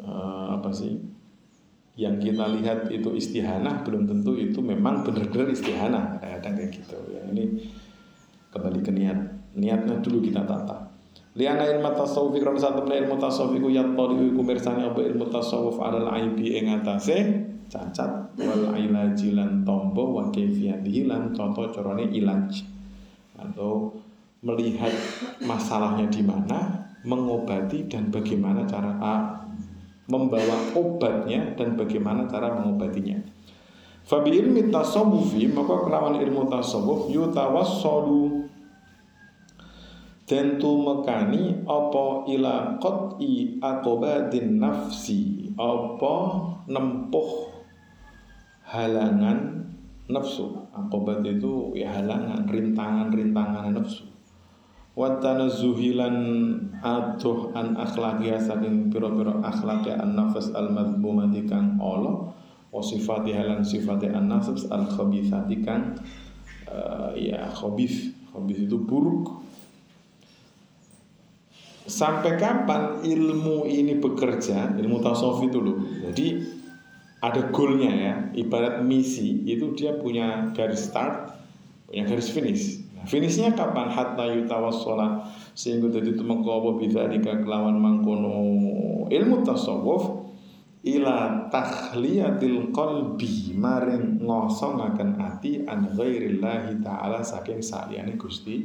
uh, 0.05 0.55
apa 0.59 0.71
sih 0.71 1.18
yang 1.99 2.23
kita 2.23 2.47
lihat 2.55 2.87
itu 2.95 3.11
istihanah 3.11 3.83
belum 3.83 4.07
tentu 4.07 4.39
itu 4.39 4.63
memang 4.63 5.03
benar-benar 5.03 5.51
istihanah. 5.51 6.23
Kadang-kadang 6.23 6.55
kayak 6.55 6.71
gitu. 6.79 6.99
Ya 7.11 7.27
ini 7.27 7.59
kembali 8.55 8.81
ke 8.87 8.95
niat. 8.95 9.19
Niatnya 9.59 9.99
dulu 9.99 10.23
kita 10.23 10.47
tata. 10.47 10.95
Liana 11.35 11.67
ilmu 11.67 11.91
tasawuf 11.99 12.39
karena 12.39 12.59
satu 12.59 12.87
temen 12.87 13.03
ilmu 13.03 13.19
tasawuf 13.19 13.51
iku 13.59 13.69
yattali 13.75 14.31
iku 14.31 14.41
mirsani 14.47 14.87
apa 14.87 15.03
ilmu 15.03 15.27
tasawuf 15.27 15.83
adalah 15.83 16.19
aibi 16.19 16.55
ing 16.55 16.71
atase 16.71 17.47
cacat 17.67 18.31
wal 18.39 18.75
ilajilan 18.79 19.67
tombo 19.67 20.19
wa 20.19 20.31
kayfiyatihi 20.31 21.11
lan 21.11 21.35
toto 21.35 21.67
corone 21.75 22.15
ilaj. 22.15 22.63
Atau 23.39 23.99
melihat 24.47 24.95
masalahnya 25.43 26.07
di 26.07 26.23
mana, 26.23 26.91
mengobati 27.03 27.91
dan 27.91 28.11
bagaimana 28.11 28.67
cara 28.67 28.99
A, 28.99 29.15
membawa 30.09 30.73
obatnya 30.73 31.53
dan 31.55 31.77
bagaimana 31.77 32.25
cara 32.25 32.57
mengobatinya. 32.57 33.21
Fabi 34.09 34.41
ilmi 34.41 34.73
tasawufi 34.73 35.53
maka 35.53 35.85
kelawan 35.85 36.17
ilmu 36.17 36.49
tasawuf 36.49 37.13
yutawassalu. 37.13 38.49
Dan 40.29 40.61
tu 40.61 40.85
mekani 40.85 41.65
apa 41.65 42.29
ila 42.29 42.77
qat'i 42.81 43.61
aqobadin 43.61 44.61
nafsi? 44.61 45.53
Apa 45.57 46.17
nempuh 46.69 47.53
halangan 48.65 49.69
nafsu? 50.09 50.53
Akobat 50.73 51.25
itu 51.25 51.73
ya 51.77 51.97
halangan 52.01 52.45
rintangan-rintangan 52.45 53.73
nafsu 53.73 54.18
Watanazzuhilan 54.99 56.19
aduh 56.83 57.55
an 57.55 57.79
akhlaki 57.79 58.35
saking 58.35 58.91
piro-piro 58.91 59.39
akhlaki 59.47 59.95
an 59.95 60.19
nafas 60.19 60.51
al 60.59 60.75
madhmumati 60.75 61.47
kang 61.47 61.79
Allah 61.79 62.35
wa 62.75 62.83
sifati 62.83 63.31
halan 63.31 63.63
sifati 63.63 64.11
an 64.11 64.27
nafas 64.27 64.67
al 64.75 64.91
khabithati 64.91 65.63
kang 65.63 66.03
uh, 66.67 67.15
ya 67.15 67.47
khabith. 67.55 68.11
Khabith 68.35 68.59
itu 68.67 68.75
buruk. 68.83 69.39
Sampai 71.87 72.35
kapan 72.37 73.01
ilmu 73.01 73.71
ini 73.71 74.03
bekerja? 74.03 74.75
Ilmu 74.77 74.99
tasawuf 74.99 75.47
itu 75.47 75.63
loh. 75.63 75.79
Jadi 76.11 76.43
ada 77.23 77.55
goalnya 77.55 77.93
ya. 77.95 78.15
Ibarat 78.35 78.83
misi 78.83 79.47
itu 79.47 79.79
dia 79.79 79.95
punya 79.95 80.51
garis 80.59 80.91
start 80.91 81.39
punya 81.89 82.05
garis 82.05 82.29
finish 82.29 82.88
Finishnya 83.07 83.55
kapan? 83.55 83.93
Hatta 83.93 84.27
yutawassola 84.27 85.23
sehingga 85.55 85.93
jadi 85.93 86.17
tumengko 86.19 86.51
apa 86.63 86.71
bisa 86.81 87.07
kelawan 87.21 87.79
mangkono 87.79 88.35
ilmu 89.07 89.43
tasawuf 89.43 90.27
ila 90.87 91.51
takhliyatil 91.51 92.71
qalbi 92.71 93.53
maring 93.59 94.23
ngosongaken 94.23 95.19
ati 95.19 95.67
an 95.67 95.93
ghairillahi 95.93 96.79
taala 96.81 97.21
saking 97.21 97.61
saliyane 97.61 98.15
Gusti 98.15 98.65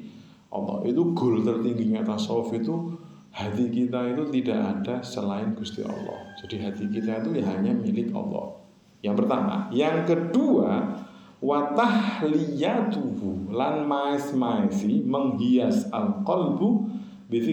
Allah. 0.53 0.85
Itu 0.85 1.17
goal 1.17 1.41
tertingginya 1.41 2.05
tasawuf 2.05 2.53
itu 2.53 2.93
hati 3.33 3.65
kita 3.73 4.13
itu 4.13 4.23
tidak 4.29 4.59
ada 4.61 4.95
selain 5.01 5.57
Gusti 5.57 5.81
Allah. 5.81 6.37
Jadi 6.37 6.55
hati 6.61 6.85
kita 6.93 7.25
itu 7.25 7.41
ya 7.41 7.43
hanya 7.49 7.73
milik 7.73 8.13
Allah. 8.13 8.61
Yang 9.03 9.25
pertama, 9.25 9.67
yang 9.73 10.05
kedua 10.07 11.01
wa 11.43 11.75
tahliyatuhu 11.75 13.51
lan 13.51 13.83
mais-maisi 13.83 15.03
menghias 15.03 15.91
al-qalbu 15.91 16.87
bi 17.27 17.43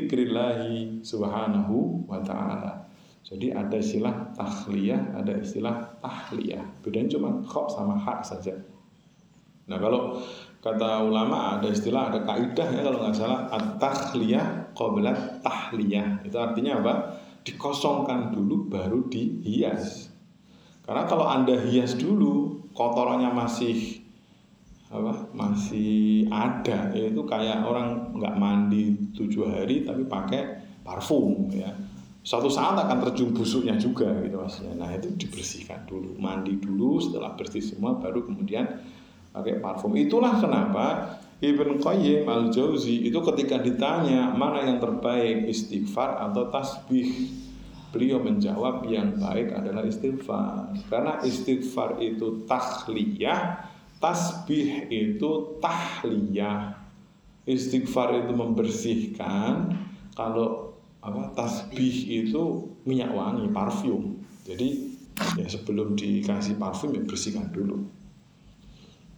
subhanahu 1.02 2.06
wa 2.06 2.22
ta'ala. 2.22 2.86
Jadi 3.26 3.50
ada 3.50 3.76
istilah 3.78 4.30
tahliyah, 4.38 5.18
ada 5.18 5.34
istilah 5.42 5.98
tahliyah. 5.98 6.62
Bedanya 6.86 7.18
cuma 7.18 7.30
kok 7.42 7.66
sama 7.70 7.98
hak 7.98 8.22
saja. 8.22 8.54
Nah 9.66 9.78
kalau 9.78 10.18
kata 10.62 11.06
ulama 11.06 11.58
ada 11.58 11.70
istilah, 11.70 12.10
ada 12.10 12.26
kaidah 12.26 12.68
ya 12.70 12.80
kalau 12.86 12.98
nggak 13.06 13.14
salah 13.14 13.46
at-tahliyah 13.54 14.74
qabla 14.74 15.42
tahliyah. 15.42 16.26
Itu 16.26 16.36
artinya 16.38 16.82
apa? 16.82 16.94
Dikosongkan 17.46 18.34
dulu 18.34 18.66
baru 18.70 19.06
dihias. 19.08 20.10
Karena 20.84 21.06
kalau 21.06 21.24
Anda 21.30 21.54
hias 21.54 21.94
dulu, 21.96 22.59
kotorannya 22.80 23.28
masih 23.36 24.00
apa 24.88 25.28
masih 25.36 26.24
ada. 26.32 26.88
Yaitu 26.96 27.20
kayak 27.28 27.60
orang 27.68 28.16
nggak 28.16 28.34
mandi 28.40 28.96
tujuh 29.12 29.52
hari 29.52 29.84
tapi 29.84 30.08
pakai 30.08 30.42
parfum 30.80 31.52
ya. 31.52 31.68
Suatu 32.24 32.48
saat 32.52 32.76
akan 32.76 33.00
terjun 33.08 33.32
busuknya 33.32 33.76
juga 33.80 34.12
gitu 34.24 34.40
maksudnya 34.40 34.80
nah 34.80 34.90
itu 34.96 35.12
dibersihkan 35.12 35.84
dulu. 35.84 36.16
Mandi 36.16 36.56
dulu 36.56 36.96
setelah 36.96 37.36
bersih 37.36 37.60
semua 37.60 38.00
baru 38.00 38.24
kemudian 38.24 38.64
pakai 39.36 39.60
parfum. 39.60 39.92
Itulah 40.00 40.40
kenapa 40.40 41.16
Ibn 41.40 41.80
Qayyim 41.80 42.28
al 42.28 42.52
Jauzi 42.52 43.04
itu 43.08 43.16
ketika 43.32 43.60
ditanya 43.60 44.32
mana 44.32 44.64
yang 44.64 44.76
terbaik 44.76 45.48
istighfar 45.48 46.20
atau 46.28 46.52
tasbih 46.52 47.08
Beliau 47.90 48.22
menjawab 48.22 48.86
yang 48.86 49.18
baik 49.18 49.50
adalah 49.50 49.82
istighfar. 49.82 50.70
Karena 50.86 51.18
istighfar 51.26 51.98
itu 51.98 52.46
tahliyah, 52.46 53.66
tasbih 53.98 54.86
itu 54.86 55.58
tahliyah. 55.58 56.78
Istighfar 57.50 58.14
itu 58.14 58.30
membersihkan, 58.30 59.74
kalau 60.14 60.70
apa 61.02 61.34
tasbih 61.34 62.22
itu 62.22 62.70
minyak 62.86 63.10
wangi, 63.10 63.50
parfum. 63.50 64.22
Jadi 64.46 64.94
ya 65.34 65.50
sebelum 65.50 65.98
dikasih 65.98 66.62
parfum 66.62 66.94
ya 66.94 67.02
bersihkan 67.02 67.50
dulu. 67.50 67.90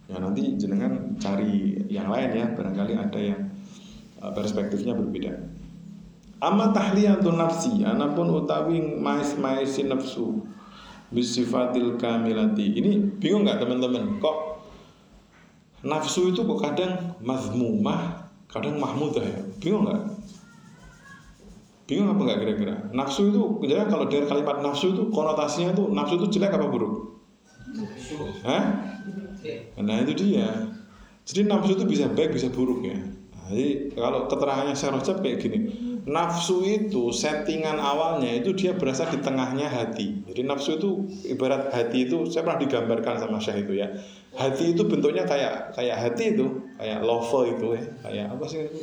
Ya 0.09 0.17
nanti 0.17 0.57
jenengan 0.57 1.13
cari 1.21 1.77
yang 1.93 2.09
lain 2.09 2.31
ya, 2.33 2.47
barangkali 2.57 2.95
ada 2.97 3.21
yang 3.21 3.53
eh, 4.17 4.33
perspektifnya 4.33 4.97
berbeda. 4.97 5.62
Amma 6.43 6.75
tahliyatun 6.75 7.39
nafsi 7.39 7.87
Anapun 7.87 8.35
utawi 8.35 8.83
mais-maisi 8.83 9.87
nafsu 9.87 10.43
Bisifatil 11.15 11.95
kamilati 11.95 12.83
Ini 12.83 13.23
bingung 13.23 13.47
nggak 13.47 13.63
teman-teman 13.63 14.19
Kok 14.19 14.59
nafsu 15.87 16.35
itu 16.35 16.43
kok 16.43 16.59
kadang 16.59 17.15
mazmumah 17.23 18.27
Kadang 18.51 18.83
mahmudah 18.83 19.23
ya 19.23 19.39
Bingung 19.63 19.87
nggak? 19.87 20.03
Bingung 21.87 22.11
apa 22.11 22.21
nggak 22.27 22.39
kira-kira? 22.43 22.75
Nafsu 22.91 23.31
itu 23.31 23.63
Jadi 23.63 23.87
kalau 23.87 24.11
dari 24.11 24.27
kalimat 24.27 24.59
nafsu 24.59 24.99
itu 24.99 25.03
konotasinya 25.15 25.79
itu 25.79 25.95
Nafsu 25.95 26.19
itu 26.19 26.27
jelek 26.27 26.59
apa 26.59 26.67
buruk? 26.67 27.23
Hah? 28.43 28.65
Nah 29.79 29.97
itu 30.03 30.13
dia 30.19 30.51
Jadi 31.23 31.47
nafsu 31.47 31.79
itu 31.79 31.87
bisa 31.87 32.11
baik 32.11 32.35
bisa 32.35 32.51
buruk 32.51 32.83
ya 32.83 32.99
nah, 33.31 33.47
Jadi 33.55 33.95
kalau 33.95 34.27
keterangannya 34.27 34.75
saya 34.75 34.99
Rojab 34.99 35.23
kayak 35.23 35.39
gini 35.39 35.92
nafsu 36.03 36.67
itu 36.67 37.15
settingan 37.15 37.79
awalnya 37.79 38.35
itu 38.35 38.51
dia 38.59 38.75
berasal 38.75 39.07
di 39.15 39.23
tengahnya 39.23 39.71
hati. 39.71 40.27
Jadi 40.27 40.41
nafsu 40.43 40.79
itu 40.79 41.07
ibarat 41.31 41.71
hati 41.71 42.11
itu 42.11 42.27
saya 42.27 42.43
pernah 42.43 42.61
digambarkan 42.67 43.23
sama 43.23 43.39
Syekh 43.39 43.71
itu 43.71 43.79
ya. 43.79 43.89
Hati 44.35 44.75
itu 44.75 44.83
bentuknya 44.89 45.23
kayak 45.29 45.77
kayak 45.77 45.97
hati 45.99 46.35
itu, 46.35 46.47
kayak 46.81 47.05
love 47.05 47.31
itu 47.47 47.67
ya. 47.79 47.83
Kayak 48.03 48.27
apa 48.35 48.45
sih 48.49 48.59
itu? 48.67 48.79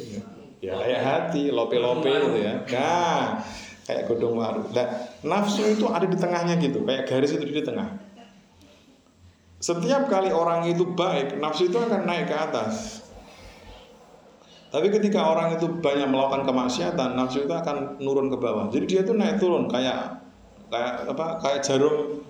Ya 0.60 0.76
kayak 0.76 1.02
hati, 1.02 1.44
lope-lope 1.52 2.08
itu 2.12 2.30
ya. 2.40 2.64
Nah, 2.68 3.40
kayak 3.88 4.12
godong 4.12 4.36
waru. 4.36 4.68
Nah, 4.76 4.88
nafsu 5.24 5.64
itu 5.66 5.88
ada 5.88 6.06
di 6.06 6.20
tengahnya 6.20 6.60
gitu, 6.60 6.84
kayak 6.84 7.08
garis 7.08 7.32
itu 7.36 7.48
di 7.48 7.64
tengah. 7.64 7.96
Setiap 9.60 10.08
kali 10.08 10.32
orang 10.32 10.72
itu 10.72 10.88
baik, 10.96 11.40
nafsu 11.40 11.68
itu 11.68 11.80
akan 11.80 12.08
naik 12.08 12.32
ke 12.32 12.36
atas. 12.36 13.04
Tapi 14.70 14.88
ketika 14.94 15.34
orang 15.34 15.58
itu 15.58 15.66
banyak 15.82 16.06
melakukan 16.14 16.46
kemaksiatan, 16.46 17.18
nafsu 17.18 17.50
itu 17.50 17.54
akan 17.54 17.98
nurun 17.98 18.30
ke 18.30 18.38
bawah. 18.38 18.70
Jadi 18.70 18.86
dia 18.86 19.02
tuh 19.02 19.18
naik 19.18 19.42
turun 19.42 19.66
kayak 19.66 20.22
kayak 20.70 21.10
apa? 21.10 21.42
Kayak 21.42 21.60
jarum 21.66 22.22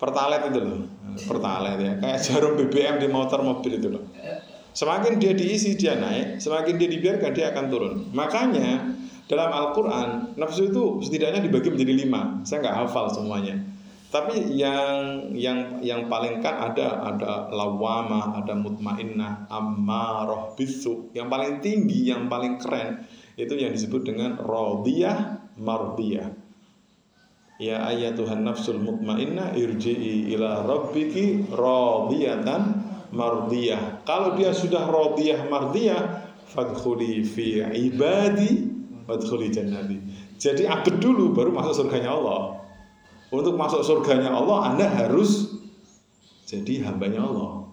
pertalite 0.00 0.48
itu 0.48 0.60
loh. 0.64 0.80
Pertalite 1.28 1.82
ya, 1.84 1.92
kayak 2.00 2.18
jarum 2.24 2.52
BBM 2.56 2.96
di 3.04 3.08
motor 3.12 3.44
mobil 3.44 3.76
itu 3.76 3.92
loh. 3.92 4.04
Semakin 4.74 5.20
dia 5.20 5.36
diisi 5.36 5.76
dia 5.76 6.00
naik, 6.00 6.40
semakin 6.40 6.74
dia 6.80 6.88
dibiarkan 6.88 7.30
dia 7.36 7.52
akan 7.52 7.64
turun. 7.68 7.94
Makanya 8.16 8.90
dalam 9.28 9.52
Al-Quran 9.52 10.34
nafsu 10.40 10.72
itu 10.72 11.04
setidaknya 11.04 11.44
dibagi 11.44 11.68
menjadi 11.68 11.94
lima. 12.00 12.40
Saya 12.48 12.64
nggak 12.64 12.76
hafal 12.80 13.12
semuanya. 13.12 13.60
Tapi 14.14 14.54
yang 14.54 15.26
yang 15.34 15.82
yang 15.82 16.06
paling 16.06 16.38
kan 16.38 16.70
ada 16.70 17.02
ada 17.02 17.50
lawama, 17.50 18.38
ada 18.38 18.54
mutmainnah, 18.54 19.50
ammaroh 19.50 20.54
bisu. 20.54 21.10
Yang 21.10 21.26
paling 21.34 21.54
tinggi, 21.58 22.14
yang 22.14 22.30
paling 22.30 22.62
keren 22.62 23.02
itu 23.34 23.58
yang 23.58 23.74
disebut 23.74 24.06
dengan 24.06 24.38
rodiyah 24.38 25.50
mardiyah. 25.58 26.30
Ya 27.58 27.82
ayatuhan 27.90 28.46
nafsul 28.46 28.78
mutmainnah 28.78 29.58
irji'i 29.58 30.30
ila 30.38 30.62
rabbiki 30.62 31.50
radiyatan 31.50 32.62
mardiyah. 33.10 34.06
Kalau 34.06 34.38
dia 34.38 34.54
sudah 34.54 34.86
radiyah 34.94 35.50
mardiyah, 35.50 36.02
fadkhuli 36.54 37.26
fi 37.26 37.66
ibadi 37.66 38.62
wadkhuli 39.10 39.50
jannati. 39.50 39.98
Jadi 40.38 40.70
abad 40.70 41.02
dulu 41.02 41.34
baru 41.34 41.50
masuk 41.50 41.90
surganya 41.90 42.14
Allah. 42.14 42.63
Untuk 43.34 43.58
masuk 43.58 43.82
surganya 43.82 44.30
Allah 44.30 44.70
Anda 44.70 44.86
harus 44.86 45.58
jadi 46.46 46.86
hambanya 46.86 47.26
Allah. 47.26 47.66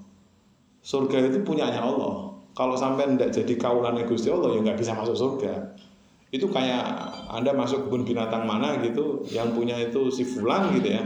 Surga 0.82 1.30
itu 1.30 1.45
punyanya 1.45 1.86
Allah. 1.86 2.34
Kalau 2.57 2.74
sampai 2.74 3.14
tidak 3.14 3.30
jadi 3.30 3.53
kaulannya 3.62 4.09
Gusti 4.09 4.34
Allah 4.34 4.57
ya 4.57 4.59
nggak 4.66 4.80
bisa 4.82 4.97
masuk 4.97 5.14
surga. 5.14 5.78
Itu 6.34 6.49
kayak 6.49 6.84
Anda 7.30 7.53
masuk 7.53 7.88
kebun 7.88 8.07
binatang 8.07 8.49
mana 8.49 8.82
gitu, 8.82 9.22
yang 9.30 9.53
punya 9.53 9.78
itu 9.78 10.09
si 10.09 10.26
fulan 10.26 10.74
gitu 10.74 10.97
ya. 10.97 11.03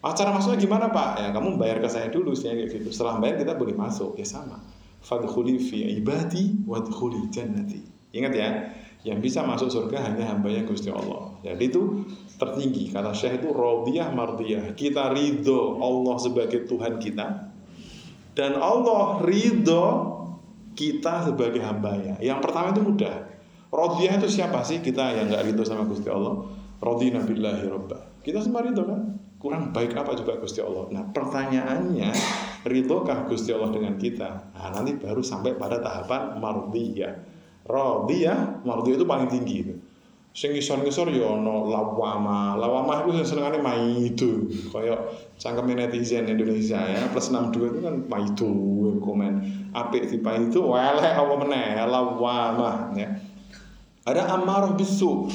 Ah, 0.00 0.12
cara 0.16 0.32
masuknya 0.32 0.60
gimana 0.60 0.86
Pak? 0.92 1.10
Ya 1.20 1.28
kamu 1.32 1.60
bayar 1.60 1.80
ke 1.80 1.88
saya 1.88 2.08
dulu 2.08 2.32
sih 2.36 2.48
kayak 2.52 2.72
gitu. 2.72 2.88
Setelah 2.92 3.20
bayar 3.20 3.40
kita 3.40 3.56
boleh 3.56 3.76
masuk. 3.76 4.16
Ya 4.16 4.26
sama. 4.28 4.60
Fadkhuli 5.00 5.56
fi 5.60 5.96
ibadi 5.96 6.64
wadkhuli 6.68 7.28
jannati. 7.32 7.80
Ingat 8.12 8.32
ya, 8.36 8.48
yang 9.06 9.22
bisa 9.22 9.40
masuk 9.44 9.72
surga 9.72 10.12
hanya 10.12 10.28
hambanya 10.28 10.64
Gusti 10.68 10.92
Allah. 10.92 11.32
Jadi 11.40 11.72
itu 11.72 12.04
tertinggi. 12.40 12.88
Kata 12.88 13.12
Syekh 13.12 13.44
itu 13.44 13.48
rodiyah 13.52 14.08
mardiyah. 14.16 14.72
Kita 14.72 15.12
ridho 15.12 15.76
Allah 15.78 16.16
sebagai 16.16 16.64
Tuhan 16.64 16.96
kita. 16.96 17.52
Dan 18.32 18.56
Allah 18.56 19.20
ridho 19.20 19.84
kita 20.72 21.28
sebagai 21.28 21.60
hambanya. 21.60 22.16
Yang 22.24 22.40
pertama 22.40 22.72
itu 22.72 22.80
mudah. 22.80 23.28
Rodiyah 23.68 24.16
itu 24.16 24.40
siapa 24.40 24.64
sih 24.64 24.80
kita 24.80 25.20
yang 25.20 25.28
nggak 25.28 25.52
ridho 25.52 25.62
sama 25.68 25.84
Gusti 25.84 26.08
Allah? 26.08 26.48
Rodina 26.80 27.20
billahi 27.20 27.68
robba. 27.68 28.00
Kita 28.24 28.40
semua 28.40 28.64
ridho 28.64 28.88
kan? 28.88 29.20
Kurang 29.36 29.76
baik 29.76 29.92
apa 29.92 30.16
juga 30.16 30.40
Gusti 30.40 30.64
Allah? 30.64 30.88
Nah 30.88 31.04
pertanyaannya, 31.12 32.10
ridhokah 32.64 33.28
Gusti 33.28 33.52
Allah 33.52 33.72
dengan 33.72 34.00
kita? 34.00 34.56
Nah 34.56 34.68
nanti 34.72 34.96
baru 34.96 35.20
sampai 35.20 35.56
pada 35.60 35.80
tahapan 35.80 36.40
mardiyah 36.40 37.40
radiyah 37.70 38.64
mardiyah 38.64 38.96
itu 38.98 39.06
paling 39.06 39.28
tinggi 39.28 39.56
itu 39.62 39.74
sing 40.30 40.54
ngisor-ngisor 40.54 41.10
ya 41.10 41.26
ono 41.26 41.66
lawama. 41.66 42.54
Lawama 42.54 43.02
itu 43.02 43.26
senengane 43.26 43.58
maidu 43.58 44.46
kaya 44.70 44.94
cangkem 45.36 45.74
netizen 45.74 46.30
Indonesia 46.30 46.78
ya. 46.78 47.10
Plus 47.10 47.34
62 47.34 47.70
itu 47.74 47.78
kan 47.82 47.94
maidu 48.06 48.50
komen. 49.02 49.32
Apik 49.74 50.06
di 50.06 50.18
itu 50.22 50.60
welek 50.62 51.14
apa 51.18 51.34
meneh? 51.34 51.82
Lawama 51.82 52.94
ya. 52.94 53.10
Ada 54.06 54.38
amarah 54.38 54.78
bisu. 54.78 55.26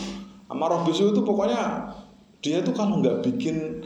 Amarah 0.48 0.88
bisu 0.88 1.12
itu 1.12 1.22
pokoknya 1.28 1.91
dia 2.39 2.62
tuh 2.64 2.72
kalau 2.72 3.04
nggak 3.04 3.26
bikin 3.26 3.84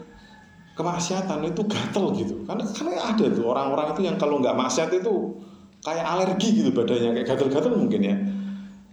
kemaksiatan 0.78 1.42
itu 1.42 1.62
gatel 1.66 2.14
gitu. 2.14 2.46
Karena 2.46 2.64
karena 2.70 3.02
ada 3.02 3.26
tuh 3.26 3.50
orang-orang 3.50 3.98
itu 3.98 4.00
yang 4.06 4.14
kalau 4.14 4.38
nggak 4.38 4.54
maksiat 4.54 4.94
itu 4.94 5.34
kayak 5.82 6.06
alergi 6.06 6.60
gitu 6.60 6.70
badannya 6.70 7.18
kayak 7.18 7.26
gatel-gatel 7.34 7.74
mungkin 7.74 8.00
ya. 8.04 8.16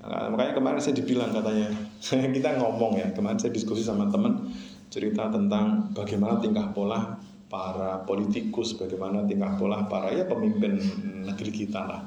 Nah, 0.08 0.32
makanya 0.32 0.56
kemarin 0.56 0.80
saya 0.80 0.96
dibilang 0.96 1.36
katanya 1.36 1.68
kita 2.36 2.50
ngomong 2.62 2.98
ya 2.98 3.08
kemarin 3.14 3.38
saya 3.38 3.54
diskusi 3.54 3.82
sama 3.82 4.08
teman 4.08 4.50
cerita 4.88 5.28
tentang 5.28 5.92
bagaimana 5.92 6.40
tingkah 6.40 6.72
pola 6.72 7.20
para 7.48 8.04
politikus, 8.04 8.76
bagaimana 8.76 9.24
tingkah 9.24 9.56
pola 9.56 9.88
para 9.88 10.12
ya 10.12 10.28
pemimpin 10.28 10.80
negeri 11.24 11.52
kita 11.52 11.82
lah. 11.84 12.02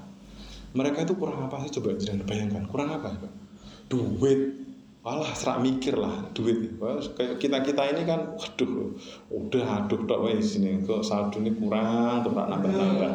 Mereka 0.70 1.03
itu 1.09 1.16
kurang 1.18 1.51
apa 1.51 1.64
sih 1.66 1.72
coba 1.80 1.97
jangan 1.99 2.24
bayangkan 2.28 2.64
kurang 2.70 2.95
apa 2.95 3.11
ya 3.11 3.30
Duit, 3.91 4.61
Walah 5.01 5.32
serak 5.32 5.64
mikir 5.64 5.97
lah 5.97 6.28
duit. 6.36 6.76
Kayak 7.16 7.41
kita 7.41 7.64
kita 7.64 7.82
ini 7.88 8.05
kan, 8.05 8.36
waduh, 8.36 8.93
udah 9.32 9.64
aduh 9.80 10.05
dok 10.05 10.28
wes 10.28 10.61
sini 10.61 10.84
kok 10.84 11.01
saldo 11.01 11.41
ini 11.41 11.57
kurang, 11.57 12.20
tuh 12.20 12.36
nambah 12.36 12.68
nambah. 12.68 13.12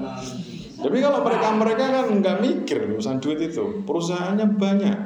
Tapi 0.82 0.98
kalau 0.98 1.22
mereka 1.22 1.48
mereka 1.54 1.84
kan 1.94 2.06
nggak 2.10 2.38
mikir 2.42 2.90
urusan 2.90 3.22
duit 3.22 3.38
itu, 3.38 3.86
perusahaannya 3.86 4.58
banyak, 4.58 4.98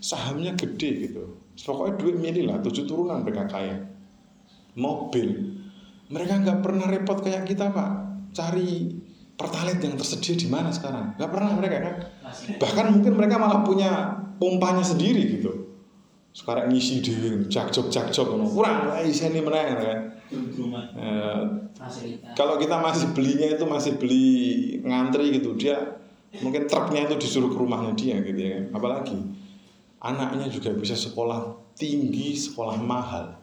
sahamnya 0.00 0.56
gede 0.56 1.08
gitu. 1.08 1.24
Pokoknya 1.60 1.94
duit 2.00 2.16
milih 2.16 2.44
lah, 2.48 2.58
tujuh 2.64 2.88
turunan 2.88 3.20
mereka 3.20 3.44
kaya. 3.46 3.76
Mobil, 4.74 5.60
mereka 6.08 6.40
nggak 6.40 6.58
pernah 6.64 6.86
repot 6.88 7.20
kayak 7.20 7.44
kita 7.44 7.68
pak, 7.68 7.90
cari 8.32 8.96
pertalite 9.36 9.82
yang 9.84 9.96
tersedia 9.96 10.36
di 10.36 10.48
mana 10.48 10.68
sekarang? 10.72 11.16
Nggak 11.20 11.30
pernah 11.32 11.50
mereka 11.56 11.76
kan. 11.84 11.94
Bahkan 12.56 12.86
mungkin 12.96 13.12
mereka 13.16 13.36
malah 13.36 13.60
punya 13.64 14.20
pompanya 14.40 14.84
sendiri 14.84 15.40
gitu. 15.40 15.52
Sekarang 16.30 16.70
ngisi 16.70 17.02
di 17.02 17.14
jakjok 17.50 17.90
jakjok 17.90 18.26
kurang 18.54 18.92
lah 18.92 19.02
ini 19.02 19.40
menang 19.42 19.76
kan? 19.82 19.98
Uh, 20.94 21.42
kalau 22.38 22.54
kita 22.54 22.78
masih 22.78 23.10
belinya 23.10 23.50
itu 23.50 23.66
masih 23.66 23.98
beli 23.98 24.78
ngantri 24.86 25.34
gitu 25.34 25.58
dia 25.58 25.98
mungkin 26.38 26.70
truknya 26.70 27.10
itu 27.10 27.18
disuruh 27.18 27.50
ke 27.50 27.58
rumahnya 27.58 27.98
dia 27.98 28.22
gitu 28.22 28.38
ya 28.38 28.50
kan? 28.62 28.64
Apalagi 28.78 29.18
anaknya 30.00 30.48
juga 30.48 30.72
bisa 30.72 30.96
sekolah 30.96 31.72
tinggi 31.76 32.32
sekolah 32.32 32.76
mahal. 32.80 33.36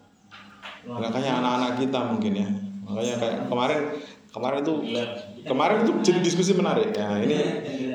Makanya 0.90 1.42
anak-anak 1.42 1.72
kita 1.86 2.00
mungkin 2.10 2.34
ya. 2.34 2.50
Makanya 2.88 3.16
kayak 3.22 3.38
kemarin 3.50 3.82
kemarin 4.34 4.60
itu 4.62 4.74
kemarin 5.46 5.78
itu 5.86 5.92
jadi 6.02 6.20
diskusi 6.22 6.52
menarik. 6.58 6.94
Ya 6.98 7.22
ini 7.22 7.38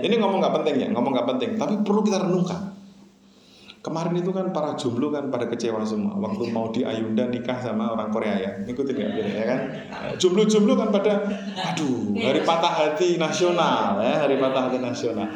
ini 0.02 0.14
ngomong 0.18 0.38
nggak 0.38 0.54
penting 0.62 0.76
ya 0.78 0.88
ngomong 0.94 1.12
nggak 1.14 1.28
penting. 1.36 1.50
Tapi 1.58 1.82
perlu 1.82 2.06
kita 2.06 2.22
renungkan. 2.22 2.70
Kemarin 3.82 4.14
itu 4.14 4.30
kan 4.30 4.54
para 4.54 4.78
jomblo 4.78 5.10
kan 5.10 5.26
pada 5.26 5.50
kecewa 5.50 5.82
semua. 5.82 6.14
Waktu 6.14 6.54
mau 6.54 6.70
di 6.70 6.86
Ayunda 6.86 7.26
nikah 7.26 7.58
sama 7.58 7.90
orang 7.90 8.14
Korea 8.14 8.38
ya. 8.38 8.50
Ikutin 8.62 8.94
ya, 8.94 9.10
ya 9.10 9.42
kan? 9.42 9.58
Jomblo-jomblo 10.22 10.78
kan 10.78 10.94
pada 10.94 11.18
aduh, 11.58 12.14
hari 12.14 12.46
patah 12.46 12.70
hati 12.70 13.18
nasional 13.18 13.98
ya, 13.98 14.22
hari 14.22 14.38
patah 14.38 14.70
hati 14.70 14.78
nasional. 14.78 15.26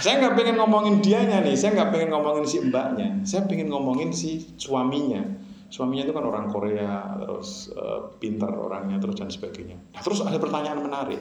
Saya 0.00 0.14
nggak 0.20 0.34
pengen 0.36 0.56
ngomongin 0.60 1.00
dianya 1.00 1.40
nih, 1.40 1.56
saya 1.56 1.76
nggak 1.76 1.90
pengen 1.92 2.08
ngomongin 2.12 2.44
si 2.44 2.56
mbaknya, 2.60 3.08
saya 3.24 3.48
pengen 3.48 3.68
ngomongin 3.72 4.10
si 4.12 4.44
suaminya. 4.56 5.22
Suaminya 5.66 6.06
itu 6.06 6.14
kan 6.14 6.24
orang 6.24 6.46
Korea, 6.46 7.18
terus 7.18 7.74
uh, 7.74 8.14
pintar 8.22 8.54
orangnya, 8.54 9.02
terus 9.02 9.18
dan 9.18 9.26
sebagainya. 9.26 9.76
Nah, 9.92 10.02
terus 10.02 10.22
ada 10.22 10.38
pertanyaan 10.38 10.78
menarik. 10.78 11.20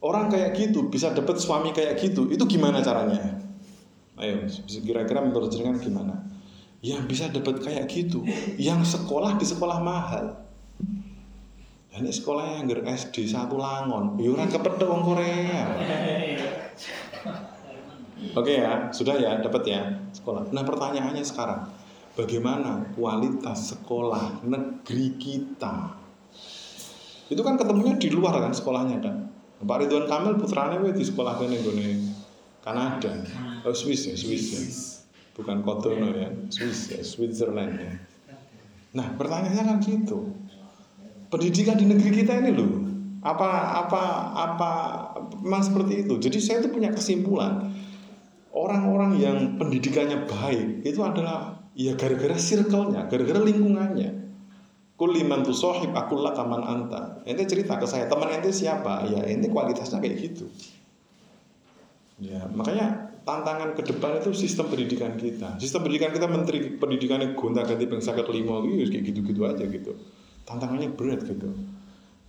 Orang 0.00 0.32
kayak 0.32 0.56
gitu 0.56 0.88
bisa 0.88 1.12
dapat 1.12 1.36
suami 1.36 1.76
kayak 1.76 2.00
gitu, 2.00 2.30
itu 2.32 2.40
gimana 2.48 2.80
caranya? 2.80 3.42
Ayo, 4.18 4.48
kira-kira 4.66 5.22
menurut 5.22 5.52
jenengan 5.52 5.78
gimana? 5.78 6.14
Yang 6.80 7.00
bisa 7.10 7.24
dapat 7.28 7.60
kayak 7.60 7.84
gitu, 7.90 8.22
yang 8.56 8.80
sekolah 8.86 9.36
di 9.36 9.44
sekolah 9.44 9.78
mahal. 9.82 10.48
Ini 11.98 12.14
sekolahnya 12.14 12.62
yang 12.62 12.86
SD 12.94 13.26
satu 13.26 13.58
langon, 13.58 14.14
ya 14.22 14.30
orang 14.30 14.46
kepedek 14.46 14.86
orang 14.86 15.02
Korea. 15.02 15.62
Oke 18.34 18.58
ya, 18.58 18.90
sudah 18.90 19.14
ya, 19.14 19.38
dapat 19.38 19.62
ya 19.66 19.82
sekolah. 20.10 20.50
Nah 20.50 20.66
pertanyaannya 20.66 21.22
sekarang, 21.22 21.70
bagaimana 22.18 22.90
kualitas 22.98 23.74
sekolah 23.74 24.42
negeri 24.42 25.14
kita? 25.18 25.94
Itu 27.30 27.44
kan 27.46 27.54
ketemunya 27.54 27.94
di 27.94 28.10
luar 28.10 28.42
kan 28.42 28.50
sekolahnya 28.50 28.98
kan. 28.98 29.16
Pak 29.58 29.76
Ridwan 29.82 30.06
Kamil 30.06 30.38
putranya 30.38 30.78
di 30.78 31.02
sekolah 31.02 31.34
ini 31.42 31.58
Kanada 32.62 33.12
oh 33.64 33.74
Swiss 33.74 34.06
ya 34.06 34.14
Swiss 34.14 34.44
ya 34.52 34.62
bukan 35.32 35.64
Kotono 35.64 36.12
ya 36.12 36.28
Swiss 36.52 36.92
ya 36.92 37.00
Switzerland 37.00 37.80
ya 37.80 37.92
nah 38.92 39.08
pertanyaannya 39.16 39.64
kan 39.64 39.78
gitu 39.80 40.36
pendidikan 41.32 41.80
di 41.80 41.86
negeri 41.88 42.10
kita 42.22 42.44
ini 42.44 42.50
loh 42.52 42.87
apa 43.22 43.48
apa 43.86 44.02
apa 44.36 44.70
memang 45.42 45.62
seperti 45.64 46.06
itu 46.06 46.14
jadi 46.22 46.38
saya 46.38 46.56
itu 46.62 46.70
punya 46.70 46.94
kesimpulan 46.94 47.66
orang-orang 48.54 49.18
yang 49.18 49.36
pendidikannya 49.58 50.26
baik 50.26 50.86
itu 50.86 51.00
adalah 51.02 51.58
Ya 51.78 51.94
gara-gara 51.94 52.34
circle-nya, 52.34 53.06
gara-gara 53.06 53.38
lingkungannya. 53.38 54.10
Kuliman 54.98 55.46
tu 55.46 55.54
sohib 55.54 55.94
aku 55.94 56.18
lah 56.18 56.34
kaman 56.34 56.58
anta. 56.58 57.22
Ente 57.22 57.46
cerita 57.46 57.78
ke 57.78 57.86
saya, 57.86 58.10
teman 58.10 58.34
ente 58.34 58.50
siapa? 58.50 59.06
Ya 59.06 59.22
ente 59.22 59.46
kualitasnya 59.46 60.02
kayak 60.02 60.16
gitu. 60.18 60.50
Ya 62.18 62.50
makanya 62.50 63.14
tantangan 63.22 63.78
ke 63.78 63.86
depan 63.86 64.18
itu 64.18 64.34
sistem 64.34 64.66
pendidikan 64.74 65.14
kita. 65.14 65.54
Sistem 65.62 65.86
pendidikan 65.86 66.10
kita 66.10 66.26
menteri 66.26 66.74
pendidikannya 66.82 67.38
gonta 67.38 67.62
ganti 67.62 67.86
bangsa 67.86 68.10
kelima 68.18 68.58
gitu 68.66 68.90
kayak 68.90 69.04
gitu-gitu 69.14 69.40
aja 69.46 69.62
gitu. 69.70 69.94
Tantangannya 70.42 70.98
berat 70.98 71.22
gitu. 71.30 71.54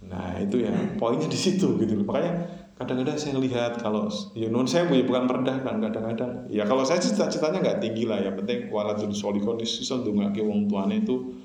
Nah 0.08 0.40
itu 0.40 0.64
ya 0.64 0.72
poinnya 0.96 1.28
di 1.28 1.36
situ 1.36 1.76
gitu. 1.76 2.00
Makanya 2.08 2.48
kadang-kadang 2.80 3.20
saya 3.20 3.36
lihat 3.36 3.84
kalau 3.84 4.08
ya 4.32 4.48
non 4.48 4.64
saya 4.64 4.88
ya 4.88 5.04
bukan 5.04 5.28
merendahkan 5.28 5.76
kadang-kadang. 5.84 6.48
Ya 6.48 6.64
kalau 6.64 6.88
saya 6.88 7.04
cita-citanya 7.04 7.60
nggak 7.60 7.80
tinggi 7.84 8.08
lah 8.08 8.24
ya 8.24 8.32
penting 8.32 8.72
waladun 8.72 9.12
solikon 9.12 9.60
iso 9.60 10.00
ke 10.06 10.42
wong 10.46 10.72
tuanya 10.72 11.04
itu 11.04 11.36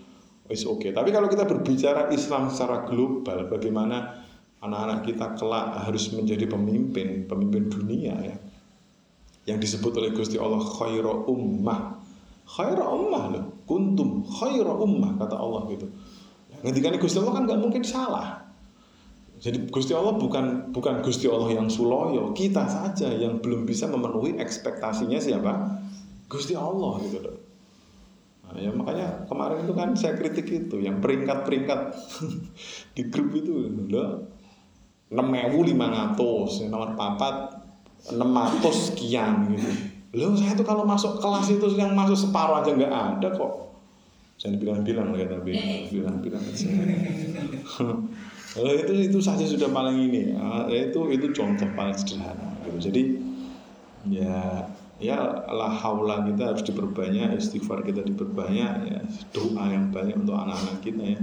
is 0.53 0.69
oke 0.69 0.77
okay. 0.85 0.93
tapi 0.93 1.09
kalau 1.09 1.25
kita 1.25 1.49
berbicara 1.49 2.13
Islam 2.13 2.53
secara 2.53 2.85
global 2.85 3.49
bagaimana 3.49 4.21
anak-anak 4.61 5.01
kita 5.09 5.41
kelak 5.41 5.89
harus 5.89 6.13
menjadi 6.13 6.45
pemimpin 6.45 7.25
pemimpin 7.25 7.73
dunia 7.73 8.13
ya 8.21 8.37
yang 9.45 9.61
disebut 9.61 9.93
oleh 10.01 10.11
Gusti 10.13 10.41
Allah 10.41 10.61
khairu 10.61 11.29
ummah. 11.29 12.01
Khairu 12.45 12.81
ummah 12.81 13.25
loh. 13.33 13.45
Kuntum 13.69 14.25
khairu 14.25 14.73
ummah 14.85 15.21
kata 15.21 15.37
Allah 15.37 15.69
gitu. 15.73 15.87
Ngendikan 16.65 16.97
Gusti 16.97 17.21
Allah 17.21 17.41
kan 17.41 17.45
nggak 17.45 17.61
mungkin 17.61 17.85
salah 17.85 18.44
jadi 19.45 19.69
Gusti 19.69 19.93
Allah 19.93 20.17
bukan 20.17 20.73
bukan 20.73 21.05
Gusti 21.05 21.29
Allah 21.29 21.53
yang 21.53 21.69
suloyo, 21.69 22.33
kita 22.33 22.65
saja 22.65 23.13
yang 23.13 23.45
belum 23.45 23.69
bisa 23.69 23.85
memenuhi 23.93 24.41
ekspektasinya 24.41 25.21
siapa? 25.21 25.85
Gusti 26.33 26.57
Allah 26.57 26.97
gitu 27.05 27.21
loh. 27.21 27.37
Nah, 28.49 28.57
ya 28.57 28.73
makanya 28.73 29.29
kemarin 29.29 29.69
itu 29.69 29.77
kan 29.77 29.93
saya 29.93 30.17
kritik 30.17 30.49
itu 30.49 30.81
yang 30.81 30.97
peringkat-peringkat 31.05 31.81
di 32.97 33.03
grup 33.13 33.37
itu 33.37 33.69
loh. 33.93 34.33
6500 35.13 36.73
nomor 36.73 36.97
papat 36.97 37.61
600 38.17 38.17
sekian 38.65 39.53
gitu. 39.53 39.69
Loh 40.25 40.33
saya 40.41 40.57
tuh 40.57 40.65
kalau 40.65 40.89
masuk 40.89 41.21
kelas 41.21 41.53
itu 41.53 41.69
yang 41.77 41.93
masuk 41.93 42.17
separuh 42.17 42.65
aja 42.65 42.73
nggak 42.73 42.89
ada 42.89 43.29
kok. 43.29 43.77
Jangan 44.41 44.57
bilang-bilang 44.57 45.13
ya 45.13 45.29
tapi 45.29 45.53
bilang-bilang 45.93 46.41
Kalau 48.55 48.71
itu 48.71 49.11
itu 49.11 49.19
saja 49.19 49.43
sudah 49.43 49.67
paling 49.75 49.99
ini. 49.99 50.31
Ya, 50.71 50.87
itu 50.87 51.11
itu 51.11 51.27
contoh 51.35 51.67
paling 51.75 51.99
sederhana. 51.99 52.55
Gitu. 52.63 52.79
Jadi 52.91 53.03
ya 54.15 54.63
ya 55.03 55.19
lah 55.51 55.75
haula 55.75 56.23
kita 56.23 56.55
harus 56.55 56.63
diperbanyak, 56.63 57.35
istighfar 57.35 57.83
kita 57.83 58.07
diperbanyak, 58.07 58.73
ya 58.87 59.01
doa 59.35 59.65
yang 59.75 59.91
banyak 59.91 60.15
untuk 60.23 60.39
anak-anak 60.39 60.79
kita 60.87 61.05
ya. 61.19 61.21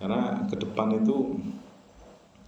Karena 0.00 0.48
ke 0.48 0.56
depan 0.56 1.04
itu 1.04 1.16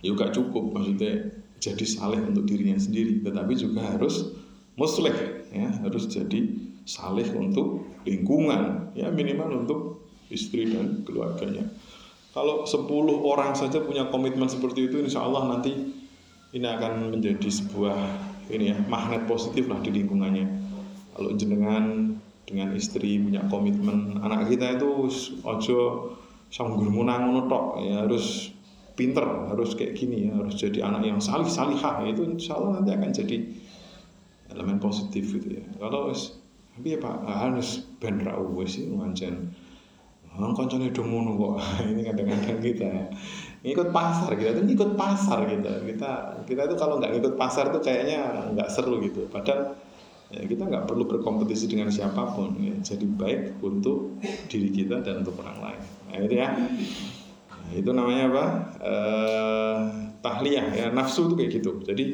ya 0.01 0.17
gak 0.17 0.33
cukup 0.33 0.73
maksudnya 0.73 1.29
jadi 1.61 1.85
saleh 1.85 2.25
untuk 2.25 2.49
dirinya 2.49 2.81
sendiri, 2.81 3.21
tetapi 3.21 3.53
juga 3.53 3.85
harus 3.85 4.33
musleh 4.81 5.45
ya, 5.53 5.69
harus 5.85 6.09
jadi 6.09 6.41
saleh 6.89 7.29
untuk 7.37 8.01
lingkungan 8.09 8.97
ya 8.97 9.13
minimal 9.13 9.67
untuk 9.67 10.09
istri 10.33 10.73
dan 10.73 11.05
keluarganya. 11.05 11.69
Kalau 12.39 12.63
10 12.63 12.87
orang 13.19 13.59
saja 13.59 13.83
punya 13.83 14.07
komitmen 14.15 14.47
seperti 14.47 14.87
itu, 14.87 15.03
insya 15.03 15.27
Allah 15.27 15.59
nanti 15.59 15.75
ini 16.55 16.67
akan 16.71 17.11
menjadi 17.19 17.51
sebuah 17.51 17.99
ini 18.55 18.71
ya 18.71 18.79
magnet 18.87 19.27
positif 19.27 19.67
lah 19.67 19.83
di 19.83 19.91
lingkungannya. 19.91 20.47
Kalau 21.19 21.35
jenengan 21.35 22.15
dengan 22.47 22.79
istri 22.79 23.19
punya 23.19 23.43
komitmen, 23.51 24.23
anak 24.23 24.47
kita 24.47 24.79
itu 24.79 25.11
ojo 25.43 25.79
sanggur 26.47 26.87
munang 26.95 27.35
tok 27.51 27.83
ya 27.83 28.07
harus 28.07 28.55
pinter, 28.95 29.27
harus 29.27 29.75
kayak 29.75 29.99
gini 29.99 30.31
ya, 30.31 30.39
harus 30.39 30.55
jadi 30.55 30.87
anak 30.87 31.11
yang 31.11 31.19
salih 31.19 31.51
salihah 31.51 32.07
itu 32.07 32.23
insya 32.23 32.55
Allah 32.55 32.79
nanti 32.79 32.95
akan 32.95 33.11
jadi 33.19 33.37
elemen 34.55 34.79
positif 34.79 35.27
gitu 35.35 35.59
ya. 35.59 35.65
Kalau 35.83 36.15
tapi 36.79 36.95
ya 36.95 37.03
Pak 37.03 37.27
harus 37.27 37.83
ben 37.99 38.23
ra 38.23 38.39
wis 38.39 38.79
Orang 40.39 40.55
koncone 40.55 40.95
do 40.95 41.03
ngono 41.03 41.35
kok. 41.35 41.55
Ini 41.91 42.03
kadang-kadang 42.07 42.59
kita 42.63 42.87
ya. 42.87 43.05
Ngikut 43.59 43.91
pasar 43.91 44.31
kita 44.39 44.55
itu 44.55 44.63
ngikut 44.71 44.95
pasar 44.95 45.43
kita. 45.51 45.83
Kita 45.83 46.11
kita 46.47 46.61
itu 46.71 46.75
kalau 46.79 47.03
nggak 47.03 47.11
ngikut 47.19 47.35
pasar 47.35 47.75
tuh 47.75 47.83
kayaknya 47.83 48.47
nggak 48.55 48.71
seru 48.71 49.03
gitu. 49.03 49.27
Padahal 49.27 49.75
ya 50.31 50.47
kita 50.47 50.63
nggak 50.71 50.87
perlu 50.87 51.11
berkompetisi 51.11 51.67
dengan 51.67 51.91
siapa 51.91 52.39
pun. 52.39 52.55
Ya. 52.63 52.79
Jadi 52.79 53.11
baik 53.11 53.59
untuk 53.67 54.23
diri 54.47 54.71
kita 54.71 55.03
dan 55.03 55.27
untuk 55.27 55.43
orang 55.43 55.59
lain. 55.59 55.83
Nah, 56.07 56.19
itu 56.23 56.35
ya. 56.39 56.49
Nah, 56.55 57.71
itu 57.75 57.91
namanya 57.91 58.31
apa? 58.31 58.45
Eh, 58.79 59.79
tahliyah 60.23 60.67
ya. 60.71 60.87
Nafsu 60.95 61.27
itu 61.27 61.35
kayak 61.35 61.51
gitu. 61.59 61.83
Jadi 61.83 62.05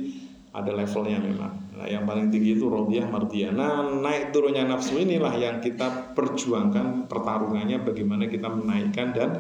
ada 0.55 0.71
levelnya 0.71 1.19
memang. 1.19 1.53
Nah, 1.75 1.87
yang 1.91 2.07
paling 2.07 2.31
tinggi 2.31 2.55
itu 2.55 2.71
rodiyah 2.71 3.11
mardiyah. 3.11 3.51
Nah, 3.51 3.91
naik 3.91 4.31
turunnya 4.31 4.63
nafsu 4.63 5.03
inilah 5.03 5.35
yang 5.35 5.59
kita 5.59 6.15
perjuangkan 6.15 7.11
pertarungannya 7.11 7.83
bagaimana 7.83 8.31
kita 8.31 8.47
menaikkan 8.47 9.11
dan 9.11 9.31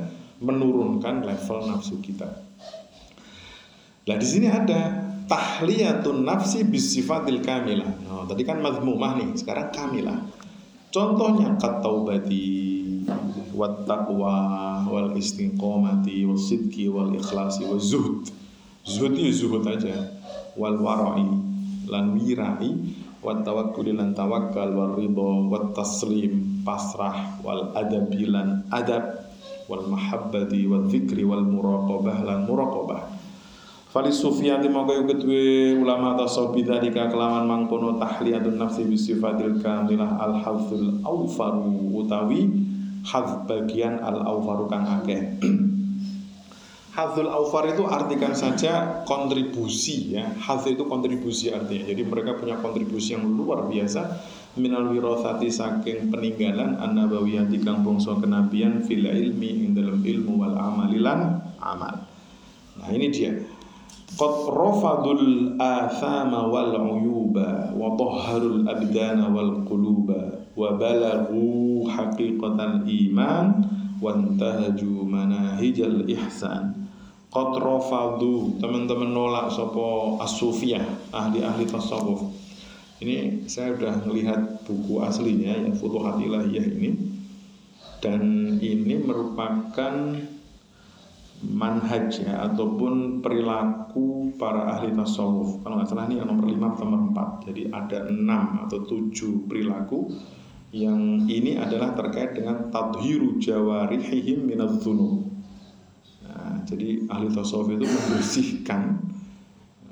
menurunkan 0.42 1.22
level 1.22 1.70
nafsu 1.70 2.02
kita. 2.02 2.26
Nah, 4.04 4.16
di 4.18 4.26
sini 4.26 4.50
ada 4.50 5.06
tahliyatun 5.30 6.26
nafsi 6.26 6.66
bisifatil 6.66 7.38
kamilah. 7.46 7.94
Nah, 8.10 8.26
tadi 8.26 8.42
kan 8.42 8.58
mazmumah 8.58 9.14
nih, 9.22 9.38
sekarang 9.38 9.70
kamilah. 9.70 10.18
Contohnya 10.90 11.54
kataubati 11.54 12.50
wat 13.54 13.86
taqwa 13.86 14.82
wal 14.90 15.14
istiqomati 15.14 16.26
wal 16.26 16.38
sidqi 16.38 16.90
wal 16.90 17.14
ikhlasi 17.14 17.62
wal 17.70 17.78
zuhud. 17.78 18.26
Zuhud 18.82 19.14
itu 19.14 19.46
zuhud 19.46 19.62
aja. 19.64 19.94
Wal 20.54 20.78
wara'i 20.78 21.26
lan 21.90 22.14
wirai 22.14 22.70
wa 23.24 23.40
tawakkul 23.40 23.90
lan 23.90 24.12
tawakkal 24.12 24.70
wal 24.76 24.94
ridha 24.94 25.30
wat 25.48 25.72
taslim 25.72 26.62
pasrah 26.62 27.40
wal 27.40 27.72
adabi 27.72 28.28
lan 28.28 28.68
adab 28.68 29.24
wal 29.66 29.84
mahabbati 29.88 30.68
wal 30.68 30.84
dzikri 30.86 31.24
wal 31.24 31.42
muraqabah 31.42 32.20
lan 32.22 32.44
muraqabah. 32.44 33.02
Fali 33.94 34.10
Sufyan 34.10 34.58
di 34.58 34.66
mongko 34.66 35.06
kedue 35.06 35.78
ulama 35.78 36.18
tasawuf 36.18 36.58
bidzalika 36.58 37.06
kelawan 37.14 37.46
mangkono 37.46 37.94
tahliyatun 37.94 38.58
nafsi 38.58 38.90
bi 38.90 38.98
sifatil 38.98 39.62
kamilah 39.62 40.18
al 40.18 40.34
hadzul 40.42 40.98
awfaru 41.06 41.94
utawi 42.02 42.50
hadz 43.06 43.46
bagian 43.46 44.02
al 44.02 44.18
awfaru 44.26 44.66
kang 44.66 44.82
akeh 44.82 45.38
Hadzul 46.94 47.26
Aufar 47.26 47.66
itu 47.74 47.82
artikan 47.90 48.38
saja 48.38 49.02
kontribusi 49.02 50.14
ya. 50.14 50.30
Hadz 50.38 50.70
itu 50.70 50.86
kontribusi 50.86 51.50
artinya. 51.50 51.90
Jadi 51.90 52.06
mereka 52.06 52.38
punya 52.38 52.54
kontribusi 52.62 53.18
yang 53.18 53.26
luar 53.34 53.66
biasa 53.66 54.22
minal 54.54 54.86
wirasati 54.94 55.50
saking 55.50 56.14
peninggalan 56.14 56.78
annabawiyati 56.78 57.58
kang 57.66 57.82
bangsa 57.82 58.14
kenabian 58.22 58.86
fil 58.86 59.10
ilmi 59.10 59.66
ing 59.66 59.70
dalam 59.74 60.06
ilmu 60.06 60.38
wal 60.38 60.54
amalilan 60.54 61.42
amal. 61.58 62.06
Nah, 62.78 62.88
ini 62.94 63.10
dia. 63.10 63.42
Qad 64.14 64.34
rafadul 64.54 65.58
athama 65.58 66.46
wal 66.46 66.78
uyuba 66.78 67.74
wa 67.74 67.98
tahharul 67.98 68.70
abdana 68.70 69.34
wal 69.34 69.66
quluba 69.66 70.46
wa 70.54 70.78
balaghu 70.78 71.82
haqiqatal 71.90 72.86
iman 72.86 73.46
wantahaju 73.98 74.92
manahijal 75.02 76.06
ihsan 76.06 76.83
Qatrofadu 77.34 78.62
teman-teman 78.62 79.10
nolak 79.10 79.50
sopo 79.50 80.14
asufiyah 80.22 81.10
ahli-ahli 81.10 81.66
tasawuf. 81.66 82.30
Ini 83.02 83.42
saya 83.50 83.74
sudah 83.74 84.06
melihat 84.06 84.62
buku 84.62 85.02
aslinya 85.02 85.66
ya 85.66 85.74
Futuhat 85.74 86.22
Ilahiyah 86.22 86.66
ini. 86.78 86.94
Dan 87.98 88.22
ini 88.62 89.02
merupakan 89.02 90.14
manhaj 91.42 92.22
ya 92.22 92.46
ataupun 92.46 93.18
perilaku 93.18 94.30
para 94.38 94.78
ahli 94.78 94.94
tasawuf. 94.94 95.58
Kalau 95.66 95.82
nggak 95.82 95.90
salah 95.90 96.06
ini 96.06 96.22
yang 96.22 96.30
nomor 96.30 96.46
5 96.46 96.54
atau 96.54 96.86
nomor 96.86 97.02
4 97.42 97.50
jadi 97.50 97.62
ada 97.74 97.98
6 98.14 98.62
atau 98.62 98.78
7 98.86 99.50
perilaku 99.50 100.06
yang 100.70 101.26
ini 101.26 101.58
adalah 101.58 101.98
terkait 101.98 102.38
dengan 102.38 102.70
tadhiru 102.70 103.42
jawarihihim 103.42 104.46
minadz 104.46 104.86
jadi 106.64 107.04
ahli 107.08 107.28
tasawuf 107.32 107.72
itu 107.72 107.86
membersihkan 107.86 109.00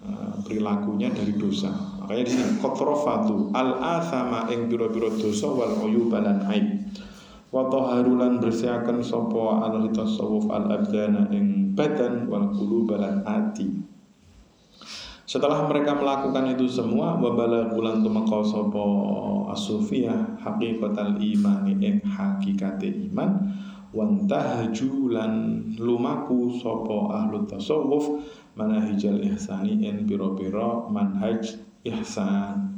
uh, 0.05 0.35
perilakunya 0.45 1.13
dari 1.13 1.37
dosa. 1.37 1.73
Makanya 2.03 2.25
di 2.27 2.33
sini 2.33 2.53
kotrofatu 2.59 3.53
al 3.55 3.79
athama 3.79 4.49
ing 4.51 4.67
biro-biro 4.67 5.13
dosa 5.15 5.49
wal 5.49 5.85
uyuba 5.85 6.21
lan 6.25 6.45
aib. 6.51 6.83
Wa 7.53 7.69
taharulan 7.69 8.41
bersihaken 8.41 9.05
sapa 9.05 9.69
ahli 9.69 9.93
tasawuf 9.93 10.49
al 10.49 10.73
abdana 10.73 11.29
ing 11.31 11.77
badan 11.77 12.27
wal 12.29 12.49
quluba 12.53 12.97
lan 13.01 13.23
ati. 13.25 13.69
Setelah 15.29 15.65
mereka 15.65 15.97
melakukan 15.97 16.53
itu 16.53 16.69
semua 16.69 17.17
wabala 17.17 17.73
bulan 17.73 18.05
tumeka 18.05 18.45
sapa 18.45 18.85
asufiyah 19.57 20.37
hakikatal 20.37 21.17
imani 21.17 21.73
ing 21.81 22.05
hakikate 22.05 22.93
iman 23.09 23.41
wantahaju 23.93 25.13
lan 25.13 25.33
lumaku 25.77 26.57
sapa 26.59 27.23
ahlu 27.23 27.45
tasawuf 27.45 28.25
manahijal 28.57 29.21
ihsani 29.21 29.85
en 29.85 30.09
piro-piro 30.09 30.89
manhaj 30.89 31.61
ihsan 31.85 32.77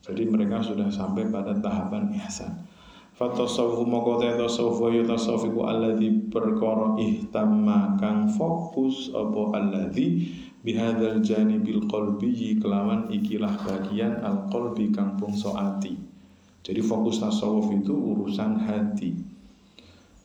jadi 0.00 0.28
mereka 0.28 0.60
sudah 0.60 0.88
sampai 0.92 1.28
pada 1.28 1.56
tahapan 1.60 2.12
ihsan 2.24 2.70
Fatasawufu 3.20 3.84
moko 3.84 4.16
te 4.16 4.32
tasawuf 4.32 4.80
wa 4.80 4.88
yutasawufiku 4.88 5.68
alladhi 5.68 6.08
perkara 6.32 6.96
ihtamma 6.96 8.00
kang 8.00 8.24
fokus 8.32 9.12
apa 9.12 9.60
alladhi 9.60 10.24
bihadzal 10.64 11.20
janibil 11.20 11.84
qalbi 11.84 12.56
kelawan 12.56 13.12
ikilah 13.12 13.60
bagian 13.60 14.24
al 14.24 14.48
qalbi 14.48 14.88
kang 14.88 15.20
bangsa 15.20 15.52
ati. 15.52 16.00
Jadi 16.64 16.80
fokus 16.80 17.20
tasawuf 17.20 17.68
itu 17.76 17.92
urusan 17.92 18.56
hati. 18.56 19.29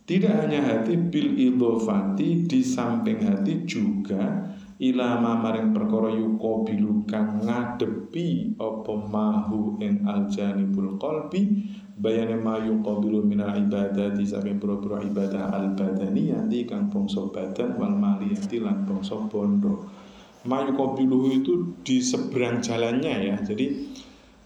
Tidak 0.06 0.30
hanya 0.38 0.62
hati 0.62 1.02
bil 1.02 1.34
idhofati 1.34 2.46
di 2.46 2.62
samping 2.62 3.26
hati 3.26 3.66
juga 3.66 4.54
ilama 4.78 5.42
maring 5.42 5.74
perkara 5.74 6.14
yuko 6.14 6.62
kang 7.10 7.42
ngadepi 7.42 8.54
apa 8.54 8.94
mahu 9.02 9.82
ing 9.82 10.06
al 10.06 10.30
janibul 10.30 11.02
qalbi 11.02 11.66
bayane 11.98 12.38
ma 12.38 12.62
yuqabilu 12.62 13.26
minal 13.26 13.58
ibadati 13.58 14.22
saking 14.30 14.62
pura-pura 14.62 15.02
ibadah 15.02 15.50
al 15.50 15.74
badaniyah 15.74 16.46
di 16.46 16.70
kang 16.70 16.86
bangsa 16.86 17.26
badan 17.34 17.74
wal 17.74 17.98
maliyati 17.98 18.62
lan 18.62 18.86
bangsa 18.86 19.18
bondo. 19.26 19.90
Ma 20.46 20.70
yuqabilu 20.70 21.34
itu 21.34 21.82
di 21.82 21.98
seberang 22.06 22.62
jalannya 22.62 23.34
ya 23.34 23.36
jadi 23.42 23.74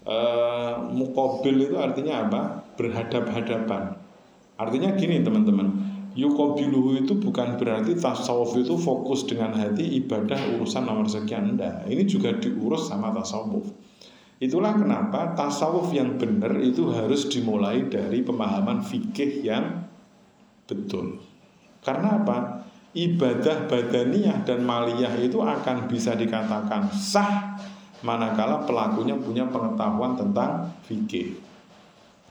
uh, 0.08 0.88
mukobil 0.88 1.68
itu 1.68 1.76
artinya 1.76 2.24
apa? 2.24 2.42
Berhadap-hadapan 2.80 3.99
artinya 4.60 4.92
gini 4.92 5.24
teman-teman 5.24 5.72
yukobiluhu 6.12 7.00
itu 7.00 7.16
bukan 7.16 7.56
berarti 7.56 7.96
tasawuf 7.96 8.52
itu 8.60 8.76
fokus 8.76 9.24
dengan 9.24 9.56
hati 9.56 9.96
ibadah 10.04 10.60
urusan 10.60 10.84
nomor 10.84 11.08
sekian 11.08 11.56
enggak 11.56 11.88
ini 11.88 12.04
juga 12.04 12.36
diurus 12.36 12.92
sama 12.92 13.08
tasawuf 13.16 13.64
Itulah 14.40 14.72
kenapa 14.72 15.36
tasawuf 15.36 15.92
yang 15.92 16.16
benar 16.16 16.56
itu 16.64 16.88
harus 16.88 17.28
dimulai 17.28 17.92
dari 17.92 18.24
pemahaman 18.24 18.80
fikih 18.80 19.44
yang 19.44 19.84
betul. 20.64 21.20
Karena 21.84 22.24
apa? 22.24 22.64
Ibadah 22.96 23.68
badaniyah 23.68 24.40
dan 24.48 24.64
maliyah 24.64 25.12
itu 25.20 25.44
akan 25.44 25.86
bisa 25.92 26.16
dikatakan 26.16 26.88
sah 26.88 27.60
manakala 28.00 28.64
pelakunya 28.64 29.12
punya 29.20 29.44
pengetahuan 29.44 30.16
tentang 30.16 30.72
fikih. 30.88 31.36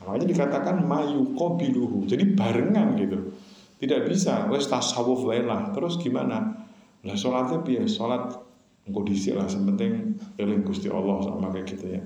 Makanya 0.04 0.26
dikatakan 0.26 0.84
mayuko 0.84 1.60
biluhu. 1.60 2.08
Jadi 2.08 2.32
barengan 2.32 2.96
gitu. 2.96 3.36
Tidak 3.80 4.04
bisa, 4.08 4.48
wes 4.52 4.68
tasawuf 4.68 5.24
lah. 5.28 5.72
Terus 5.72 6.00
gimana? 6.00 6.68
Nah 7.00 7.16
sholatnya 7.16 7.64
biar 7.64 7.88
sholat 7.88 8.36
engkau 8.84 9.04
lah. 9.36 9.46
Sepenting 9.48 10.16
eling 10.36 10.62
Gusti 10.64 10.88
Allah 10.92 11.24
sama 11.24 11.48
kayak 11.52 11.66
gitu 11.68 11.86
ya. 11.88 12.02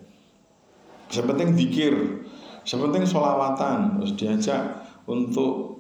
Sepenting 1.11 1.55
dikir 1.55 1.95
sepenting 2.65 3.05
solawatan 3.05 4.01
terus 4.01 4.17
diajak 4.17 4.89
untuk 5.05 5.77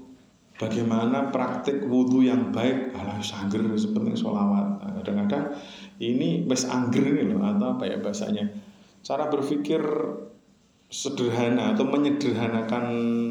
bagaimana 0.61 1.33
praktik 1.33 1.87
wudhu 1.87 2.27
yang 2.27 2.51
baik. 2.51 2.95
Alah 2.95 3.19
sangger 3.23 3.62
sepenting 3.75 4.15
solawat 4.15 4.83
nah, 4.83 4.93
kadang-kadang 5.01 5.55
ini 6.03 6.43
bes 6.47 6.67
angger 6.67 7.03
ini 7.07 7.31
loh. 7.31 7.43
Atau 7.43 7.79
apa 7.79 7.85
ya 7.87 7.99
bahasanya? 8.03 8.51
Cara 9.05 9.29
berpikir 9.29 9.81
sederhana 10.95 11.74
atau 11.74 11.90
menyederhanakan 11.90 12.84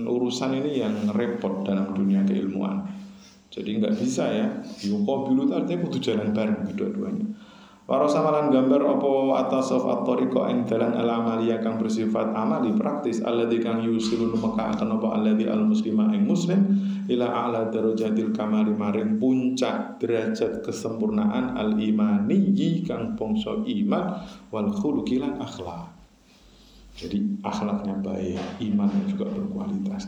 urusan 0.03 0.59
ini 0.59 0.83
yang 0.83 0.95
repot 1.15 1.63
dalam 1.63 1.95
dunia 1.95 2.19
keilmuan 2.27 2.83
jadi 3.47 3.79
nggak 3.79 3.95
bisa 3.95 4.27
ya 4.27 4.47
yukobilu 4.83 5.47
itu 5.47 5.53
artinya 5.55 5.79
kudu 5.87 5.97
jalan 6.03 6.35
bareng 6.35 6.67
kedua-duanya 6.67 7.27
Para 7.83 8.07
samalan 8.07 8.47
gambar 8.47 8.79
opo 8.95 9.35
atasaf 9.35 9.83
at-tariqa 9.83 10.47
ing 10.55 10.63
dalan 10.63 10.95
al-amaliyah 10.95 11.59
kang 11.59 11.75
bersifat 11.75 12.31
amali 12.31 12.71
praktis 12.79 13.19
alladzi 13.19 13.59
kang 13.59 13.83
yusilun 13.83 14.39
meka 14.39 14.71
akan 14.71 14.95
apa 14.95 15.07
alladzi 15.19 15.51
al-muslima 15.51 16.15
ing 16.15 16.23
muslim 16.23 16.63
ila 17.11 17.27
a'la 17.27 17.67
darajatil 17.67 18.31
kamali 18.31 18.71
maring 18.71 19.19
puncak 19.19 19.99
derajat 19.99 20.63
kesempurnaan 20.63 21.59
al-imani 21.59 22.55
kang 22.87 23.19
bangsa 23.19 23.51
iman 23.67 24.03
wal 24.47 24.71
khuluqi 24.71 25.19
lan 25.19 25.43
akhlak. 25.43 26.02
Jadi 26.93 27.41
akhlaknya 27.41 27.97
baik, 27.99 28.39
iman 28.69 28.89
juga 29.09 29.25
berkualitas. 29.29 30.05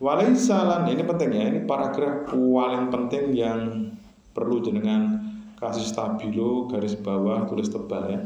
Walaisalan 0.00 0.88
ini 0.88 1.02
penting 1.04 1.30
ya, 1.34 1.44
ini 1.50 1.60
paragraf 1.66 2.30
paling 2.30 2.88
penting 2.88 3.34
yang 3.36 3.92
perlu 4.32 4.62
jenengan 4.62 5.20
kasih 5.60 5.84
stabilo 5.84 6.64
garis 6.70 6.96
bawah 6.96 7.44
tulis 7.44 7.68
tebal 7.68 8.08
ya 8.08 8.20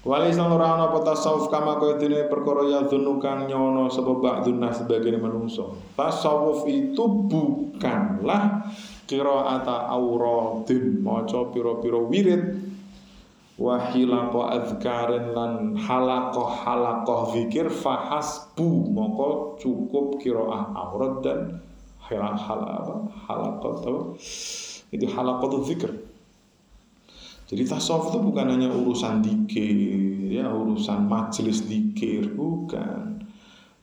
Wali 0.00 0.32
sang 0.32 0.48
ora 0.48 0.80
ana 0.80 0.88
apa 0.88 1.04
tasawuf 1.04 1.52
kama 1.52 1.76
kaya 1.76 2.00
dene 2.00 2.24
perkara 2.24 2.64
ya 2.64 2.88
kang 2.88 3.44
nyono 3.44 3.84
sapa 3.92 4.16
ba'dun 4.16 4.56
nas 4.56 4.80
sebagian 4.80 5.20
manungsa. 5.20 5.76
Tasawuf 5.92 6.64
itu 6.64 7.04
bukanlah 7.28 8.64
qiraata 9.04 9.92
auradin 9.92 11.04
maca 11.04 11.52
pira-pira 11.52 12.00
wirid 12.00 12.69
wa 13.60 13.76
hilaqo 13.92 14.48
azkarin 14.48 15.36
lan 15.36 15.76
halaqah 15.76 16.48
halaqah 16.64 17.36
zikir 17.36 17.68
fahasbu. 17.68 18.88
Maka 18.88 19.28
cukup 19.60 20.16
qiraah 20.16 20.72
aurat 20.72 21.20
dan 21.20 21.60
halaqah 22.00 22.80
apa? 22.80 22.94
Halaqah 23.28 23.72
itu 24.90 25.06
halaqah 25.06 25.60
zikir. 25.68 25.92
Jadi 27.50 27.66
tasawuf 27.66 28.14
itu 28.14 28.18
bukan 28.22 28.46
hanya 28.46 28.70
urusan 28.70 29.26
dikir, 29.26 30.30
ya 30.30 30.46
urusan 30.54 31.10
majelis 31.10 31.66
dikir, 31.66 32.30
bukan. 32.30 33.26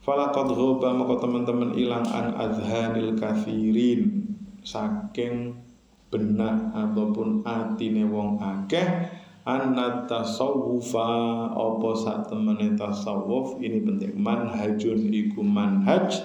Falakad 0.07 0.55
ghoba 0.55 0.95
maka 0.95 1.19
teman-teman 1.19 1.75
hilang 1.75 2.07
an 2.07 2.31
adhanil 2.39 3.19
kathirin. 3.19 4.23
Saking 4.63 5.59
benak 6.07 6.71
ataupun 6.71 7.43
atine 7.43 8.07
wong 8.07 8.39
akeh 8.39 8.87
anna 9.47 10.03
tasawufa 10.03 11.07
apa 11.55 11.89
sak 11.95 12.27
tasawuf 12.75 13.55
ini 13.63 13.79
penting 13.79 14.19
manhajun 14.19 15.07
iku 15.07 15.39
manhaj 15.39 16.19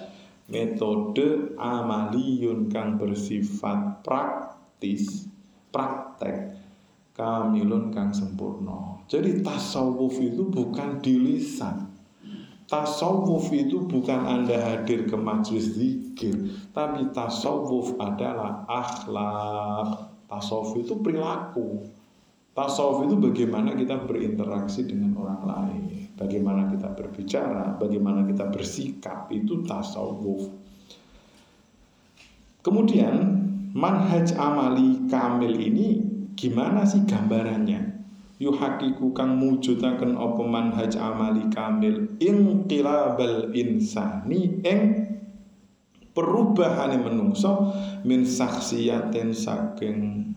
metode 0.51 1.55
amaliyun 1.55 2.67
kang 2.67 2.99
bersifat 2.99 4.03
praktis 4.03 5.31
praktek 5.71 6.59
kamilun 7.15 7.95
kang 7.95 8.11
sempurna. 8.11 8.99
Jadi 9.07 9.45
tasawuf 9.45 10.19
itu 10.19 10.43
bukan 10.49 10.99
di 10.99 11.15
lisan. 11.21 11.95
Tasawuf 12.67 13.53
itu 13.53 13.85
bukan 13.85 14.25
Anda 14.25 14.57
hadir 14.57 15.05
ke 15.05 15.13
majelis 15.13 15.77
zikir, 15.77 16.57
tapi 16.73 17.13
tasawuf 17.13 18.01
adalah 18.01 18.65
akhlak. 18.65 20.09
Tasawuf 20.25 20.81
itu 20.81 20.97
perilaku. 21.05 21.85
Tasawuf 22.53 23.09
itu 23.09 23.17
bagaimana 23.17 23.73
kita 23.73 24.05
berinteraksi 24.05 24.85
dengan 24.85 25.17
orang 25.17 25.41
lain, 25.41 25.83
bagaimana 26.21 26.69
kita 26.69 26.93
berbicara, 26.93 27.81
bagaimana 27.81 28.29
kita 28.29 28.53
bersikap, 28.53 29.33
itu 29.33 29.65
tasawuf. 29.65 30.53
Kemudian 32.61 33.17
manhaj 33.73 34.37
amali 34.37 35.09
kamil 35.09 35.57
ini 35.57 36.05
gimana 36.37 36.85
sih 36.85 37.09
gambarannya 37.09 37.93
yuhakiku 38.43 39.15
kang 39.15 39.39
mujudaken 39.39 40.19
apa 40.19 40.43
manhaj 40.43 40.93
amali 40.99 41.47
kamil 41.49 42.19
inqilabal 42.19 43.55
insani 43.55 44.59
ing 44.67 44.81
perubahane 46.13 47.01
menungso 47.01 47.73
min 48.05 48.27
saksiyaten 48.27 49.33
saking 49.33 50.29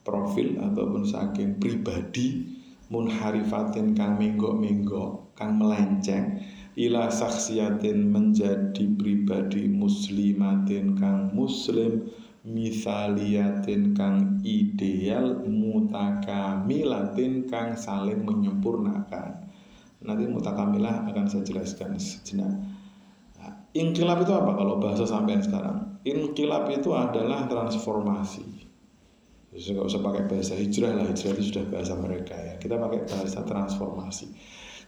profil 0.00 0.56
ataupun 0.60 1.04
saking 1.04 1.60
pribadi 1.60 2.56
munharifatin 2.90 3.94
kang 3.94 4.18
menggo-menggo 4.18 5.30
kang 5.38 5.60
melenceng 5.60 6.42
ila 6.74 7.12
saksiyatin 7.12 8.10
menjadi 8.10 8.84
pribadi 8.96 9.68
muslimatin 9.68 10.96
kang 10.96 11.30
muslim 11.36 12.08
misaliyatin 12.40 13.92
kang 13.92 14.40
ideal 14.40 15.44
mutakamilatin 15.44 17.44
kang 17.52 17.76
saling 17.76 18.24
menyempurnakan. 18.24 19.44
Nanti 20.00 20.24
mutakamilah 20.24 21.04
akan 21.12 21.28
saya 21.28 21.44
jelaskan 21.44 22.00
sejenak. 22.00 22.56
Nah, 23.36 23.52
inkilab 23.76 24.24
itu 24.24 24.32
apa 24.32 24.56
kalau 24.56 24.80
bahasa 24.80 25.04
sampean 25.04 25.44
sekarang? 25.44 26.00
Inkilab 26.08 26.72
itu 26.72 26.96
adalah 26.96 27.44
transformasi 27.44 28.59
Jadi 29.50 29.74
nggak 29.74 29.90
usah 29.90 29.98
pakai 29.98 30.30
bahasa 30.30 30.54
hijrah 30.54 30.94
lah, 30.94 31.10
hijrah 31.10 31.34
itu 31.34 31.50
sudah 31.50 31.66
bahasa 31.66 31.98
mereka 31.98 32.38
ya. 32.38 32.54
Kita 32.58 32.78
pakai 32.78 33.02
bahasa 33.02 33.42
transformasi. 33.42 34.30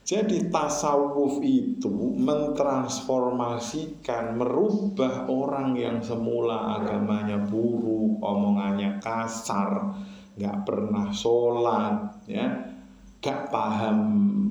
Jadi 0.03 0.51
tasawuf 0.51 1.39
itu 1.47 2.19
mentransformasikan, 2.19 4.35
merubah 4.35 5.31
orang 5.31 5.79
yang 5.79 6.03
semula 6.03 6.75
agamanya 6.79 7.39
buruk, 7.39 8.19
omongannya 8.19 8.99
kasar, 8.99 9.95
nggak 10.35 10.67
pernah 10.67 11.15
sholat, 11.15 12.19
ya, 12.27 12.51
gak 13.23 13.55
paham 13.55 13.99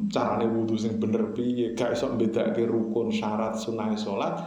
carane 0.08 0.48
wudhu 0.48 0.80
sing 0.80 1.04
bener 1.04 1.36
piye, 1.36 1.76
gak 1.76 2.00
iso 2.00 2.16
bedake 2.16 2.64
rukun 2.64 3.12
syarat 3.12 3.60
sunai 3.60 4.00
sholat. 4.00 4.40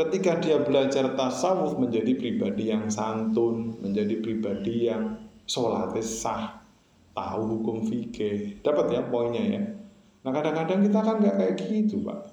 Ketika 0.00 0.40
dia 0.40 0.56
belajar 0.64 1.12
tasawuf 1.12 1.76
menjadi 1.76 2.16
pribadi 2.16 2.72
yang 2.72 2.88
santun, 2.88 3.76
menjadi 3.84 4.16
pribadi 4.24 4.88
yang 4.88 5.28
sholat 5.44 5.92
sah, 6.00 6.64
tahu 7.12 7.60
hukum 7.60 7.84
fikih. 7.84 8.64
Dapat 8.64 8.96
ya 8.96 9.04
poinnya 9.04 9.44
ya. 9.44 9.62
Nah 10.24 10.32
kadang-kadang 10.32 10.88
kita 10.88 11.04
kan 11.04 11.20
nggak 11.20 11.36
kayak 11.36 11.54
gitu 11.60 12.00
pak. 12.00 12.32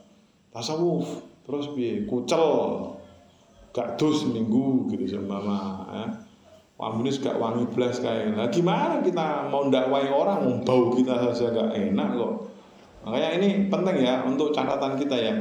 Tasawuf 0.56 1.28
terus 1.44 1.68
piye 1.76 2.08
kucel 2.08 2.48
gak 3.76 4.00
dus 4.00 4.24
minggu 4.32 4.88
gitu 4.96 5.20
sama 5.20 5.44
ya. 5.92 6.08
Wamunis 6.78 7.20
gak 7.20 7.42
wangi 7.42 7.68
belas 7.74 8.00
kayak 8.00 8.38
Nah 8.38 8.48
gimana 8.48 9.02
kita 9.02 9.50
mau 9.52 9.66
dakwai 9.68 10.08
orang 10.08 10.62
bau 10.62 10.94
kita 10.94 11.34
saja 11.34 11.50
gak 11.50 11.74
enak 11.74 12.14
kok 12.14 12.34
Makanya 13.02 13.30
ini 13.42 13.66
penting 13.66 13.98
ya 14.06 14.22
untuk 14.22 14.54
catatan 14.54 14.94
kita 14.94 15.18
ya 15.18 15.34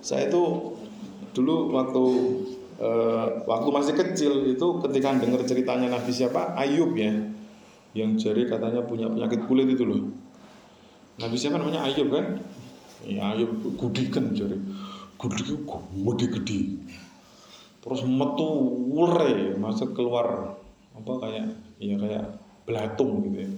Saya 0.00 0.32
itu 0.32 0.42
dulu 1.36 1.70
waktu 1.72 2.04
eh, 2.80 3.26
waktu 3.44 3.68
masih 3.68 3.94
kecil 3.96 4.32
itu 4.50 4.66
ketika 4.88 5.16
dengar 5.16 5.40
ceritanya 5.44 5.92
Nabi 5.92 6.10
siapa? 6.10 6.56
Ayub 6.56 6.96
ya. 6.96 7.12
Yang 7.92 8.10
jari 8.28 8.46
katanya 8.46 8.86
punya 8.86 9.10
penyakit 9.10 9.44
kulit 9.50 9.66
itu 9.66 9.84
loh. 9.84 10.08
Nabi 11.20 11.36
siapa 11.36 11.60
namanya? 11.60 11.84
Ayub 11.84 12.08
kan? 12.08 12.40
Ya 13.04 13.32
Ayub 13.32 13.50
gudikan 13.80 14.32
jari 14.36 14.60
gudikan 15.20 15.60
gede 15.68 16.26
gede 16.32 16.60
terus 17.80 18.04
metu 18.04 18.48
ure 18.92 19.56
masuk 19.56 19.96
keluar. 19.96 20.56
Apa 20.96 21.12
kayak 21.16 21.46
ya 21.80 21.96
kayak 21.96 22.24
belatung 22.68 23.24
gitu 23.24 23.48
ya. 23.48 23.50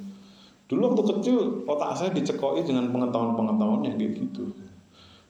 Dulu 0.70 0.80
waktu 0.94 1.02
kecil 1.10 1.36
otak 1.66 1.98
saya 1.98 2.10
dicekoi 2.14 2.62
dengan 2.62 2.88
pengetahuan-pengetahuan 2.94 3.82
yang 3.82 3.98
kayak 3.98 4.12
gitu 4.14 4.54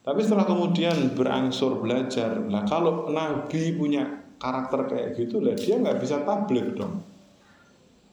tapi 0.03 0.21
setelah 0.23 0.47
kemudian 0.47 1.15
berangsur 1.15 1.79
belajar 1.79 2.43
lah 2.51 2.67
kalau 2.67 3.07
nabi 3.11 3.75
punya 3.79 4.35
karakter 4.43 4.91
kayak 4.91 5.09
gitu 5.15 5.39
lah 5.39 5.55
dia 5.55 5.79
nggak 5.79 6.03
bisa 6.03 6.27
tablik 6.27 6.75
dong. 6.75 7.07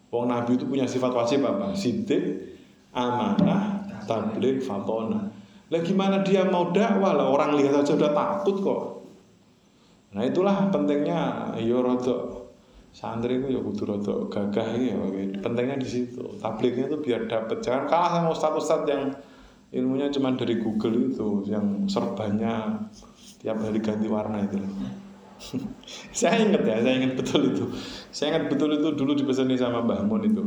Wong 0.10 0.26
nabi 0.30 0.58
itu 0.58 0.66
punya 0.66 0.90
sifat 0.90 1.14
wajib 1.14 1.46
apa? 1.46 1.74
Sidik 1.74 2.58
amanah 2.94 3.86
tablik 4.06 4.62
fatona 4.62 5.30
lah 5.70 5.82
gimana 5.86 6.26
dia 6.26 6.50
mau 6.50 6.74
dakwah? 6.74 7.14
Lah 7.14 7.30
orang 7.30 7.54
lihat 7.62 7.86
aja 7.86 7.94
udah 7.94 8.10
takut 8.10 8.58
kok. 8.58 8.84
Nah 10.18 10.26
itulah 10.26 10.74
pentingnya 10.74 11.54
yo 11.62 11.78
ya 11.78 11.86
rodo 11.86 12.18
santri 12.90 13.38
itu 13.38 13.54
ya 13.54 13.62
kudu 13.62 13.84
rodo 13.86 14.14
gagah 14.34 14.66
ya 14.74 14.98
pentingnya 15.38 15.78
di 15.78 15.86
situ. 15.86 16.26
Tabliknya 16.42 16.90
itu 16.90 16.98
biar 16.98 17.30
dapat 17.30 17.62
jangan 17.62 17.86
kalah 17.86 18.10
sama 18.18 18.30
ustadz-ustadz 18.34 18.90
yang 18.90 19.14
ilmunya 19.70 20.09
cuma 20.09 20.34
dari 20.34 20.57
Google 20.57 21.13
itu 21.13 21.45
yang 21.45 21.86
serbanya 21.86 22.86
tiap 23.39 23.61
hari 23.61 23.80
ganti 23.80 24.09
warna 24.09 24.41
itu 24.43 24.57
saya 26.20 26.43
ingat 26.43 26.63
ya 26.67 26.78
saya 26.84 26.95
ingat 26.99 27.13
betul 27.15 27.41
itu 27.53 27.65
saya 28.11 28.36
ingat 28.36 28.45
betul 28.51 28.70
itu 28.76 28.88
dulu 28.97 29.11
dipesan 29.15 29.53
sama 29.55 29.86
Mbah 29.86 30.03
Mun 30.03 30.24
itu 30.26 30.43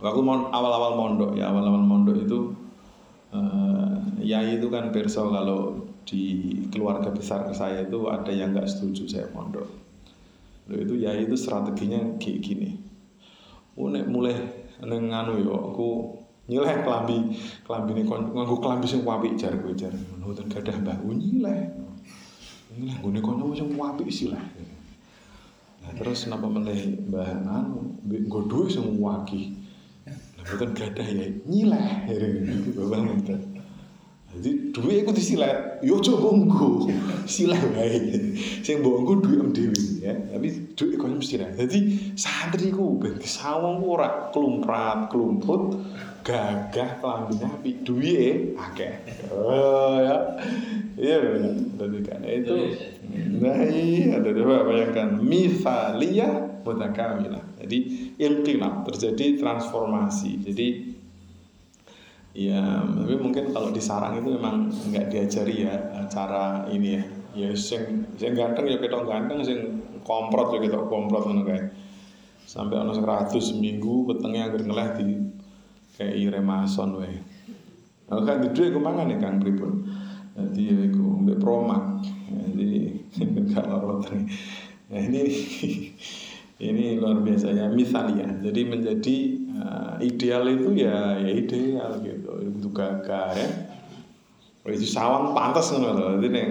waktu 0.00 0.22
awal-awal 0.50 0.92
mondok 0.96 1.30
ya 1.36 1.52
awal-awal 1.52 1.82
mondok 1.84 2.24
itu 2.24 2.56
uh, 3.34 3.82
Yai 4.22 4.62
itu 4.62 4.70
kan 4.70 4.94
perso 4.94 5.26
kalau 5.34 5.82
di 6.06 6.54
keluarga 6.70 7.10
besar 7.10 7.42
saya 7.50 7.82
itu 7.82 8.06
ada 8.06 8.30
yang 8.30 8.54
nggak 8.54 8.70
setuju 8.70 9.10
saya 9.10 9.26
mondok. 9.34 9.66
Lalu 10.70 10.78
itu 10.86 10.94
ya 11.02 11.10
itu 11.18 11.34
strateginya 11.34 12.22
kayak 12.22 12.38
gini. 12.38 12.78
Mulai 13.74 14.06
mulai 14.06 14.34
neng 14.86 15.10
anu 15.10 15.42
yo 15.42 15.54
aku 15.74 15.88
nyileh 16.52 16.84
kelambi 16.84 17.32
kelambi 17.64 17.90
ini 17.96 18.02
nganggo 18.04 18.60
kelambi 18.60 18.84
sing 18.84 19.00
wapi 19.08 19.32
jar 19.40 19.56
gue 19.56 19.72
jar. 19.72 19.96
Nonton 20.20 20.52
gadah 20.52 20.76
mbah 20.84 21.00
nyileh. 21.00 21.72
Nyileh 22.76 22.96
gue 23.00 23.20
kono 23.24 23.56
sing 23.56 23.72
wapi 23.72 24.04
sih 24.12 24.28
lah. 24.28 24.44
Nah, 25.82 25.90
terus 25.96 26.28
kenapa 26.28 26.46
mulai 26.46 27.00
mbah 27.08 27.40
anu 27.48 27.96
gue 28.04 28.42
duit 28.44 28.76
sing 28.76 29.00
waki. 29.00 29.56
Lah 30.36 30.42
mboten 30.44 30.76
gadah 30.76 31.08
ya 31.08 31.26
nyileh. 31.48 31.88
Bapak 32.76 32.98
ngeten. 33.00 33.40
Jadi 34.32 34.72
duit 34.72 35.04
itu 35.04 35.12
disilet, 35.12 35.84
yo 35.84 36.00
coba 36.00 36.32
nggo 36.32 36.88
silet 37.28 37.60
wae. 37.76 38.16
Sing 38.64 38.80
mbok 38.80 39.04
nggo 39.04 39.14
duit 39.20 39.38
em 39.44 39.72
ya. 40.00 40.16
Tapi 40.32 40.72
duit 40.72 40.96
kok 40.96 41.08
mesti 41.12 41.36
lah. 41.36 41.52
Jadi 41.52 41.78
santri 42.16 42.72
ku 42.72 42.96
ben 42.96 43.20
sawang 43.20 43.84
ora 43.84 44.32
klumprat, 44.32 45.12
klumput, 45.12 45.76
gagah 46.22 47.02
klambine 47.02 47.46
api, 47.46 47.70
duit 47.82 48.54
akeh. 48.54 48.94
Oh 49.34 49.98
ya. 49.98 50.38
Iya 50.94 51.16
Jadi 51.78 51.98
kan 52.06 52.22
itu 52.22 52.56
Nah 53.42 53.58
iya, 53.66 54.22
ada 54.22 54.30
coba 54.30 54.70
bayangkan 54.70 55.18
misalia 55.18 56.30
mutakamilah. 56.62 57.42
Jadi 57.58 57.78
inqilab 58.22 58.86
terjadi 58.86 59.42
transformasi. 59.42 60.40
Jadi 60.46 60.68
Ya, 62.32 62.80
tapi 62.80 63.12
mungkin 63.20 63.52
kalau 63.52 63.76
di 63.76 63.82
sarang 63.84 64.16
itu 64.16 64.32
memang 64.32 64.72
nggak 64.72 65.12
diajari 65.12 65.68
ya 65.68 65.76
cara 66.08 66.64
ini 66.72 66.96
ya. 66.96 67.04
Ya 67.32 67.48
sing 67.52 68.08
sing 68.16 68.32
ganteng 68.32 68.72
ya 68.72 68.80
ketok 68.80 69.04
ganteng, 69.04 69.44
sing 69.44 69.84
komprot 70.00 70.56
ya 70.56 70.64
ketok 70.64 70.88
komprot 70.88 71.28
ngono 71.28 71.44
kae. 71.44 71.60
Sampai 72.48 72.80
ono 72.80 72.96
100 72.96 73.36
seminggu 73.36 74.08
wetenge 74.08 74.48
anggere 74.48 74.64
ngeleh 74.64 74.88
di 74.96 75.04
kayak 75.96 76.32
remason 76.32 76.96
wae. 77.00 77.18
Kalau 78.08 78.22
kan 78.28 78.44
di 78.44 78.48
duit 78.52 78.76
mangan 78.76 79.08
ya 79.08 79.16
Kang 79.16 79.40
pripun. 79.40 79.88
Jadi 80.36 80.60
ya 80.68 80.76
iku 80.88 81.04
mbek 81.24 81.40
promak. 81.40 82.04
Jadi 82.28 82.92
gak 83.52 83.64
lorotan. 83.68 84.28
Nah 84.92 85.00
ini 85.00 85.22
ini 86.68 86.84
luar 87.00 87.20
biasa 87.24 87.52
ya 87.52 87.72
misalnya. 87.72 88.28
Jadi 88.40 88.60
menjadi 88.68 89.16
uh, 89.56 89.94
ideal 90.00 90.44
itu 90.48 90.76
ya 90.76 91.16
ya 91.20 91.30
ideal 91.32 92.00
gitu 92.04 92.32
itu 92.44 92.68
gagah 92.68 93.32
ya 93.32 93.48
itu 94.70 94.86
sawang 94.86 95.34
pantas 95.34 95.74
ngono 95.74 95.90
lho. 95.96 96.06
Dadi 96.20 96.28
nek 96.30 96.48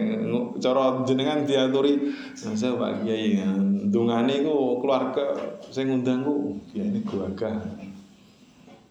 cara 0.60 1.06
jenengan 1.08 1.48
diaturi 1.48 2.12
saya 2.36 2.76
Pak 2.76 3.08
Kiai 3.08 3.40
dungane 3.88 4.44
iku 4.44 4.84
keluarga 4.84 5.32
saya 5.72 5.88
ngundangku 5.88 6.60
ya 6.76 6.84
ini 6.84 7.06
gagah. 7.08 7.56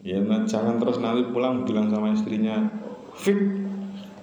Ya 0.01 0.17
nah, 0.25 0.49
jangan 0.49 0.81
terus 0.81 0.97
nanti 0.97 1.29
pulang 1.29 1.69
bilang 1.69 1.93
sama 1.93 2.17
istrinya 2.17 2.73
fit 3.13 3.37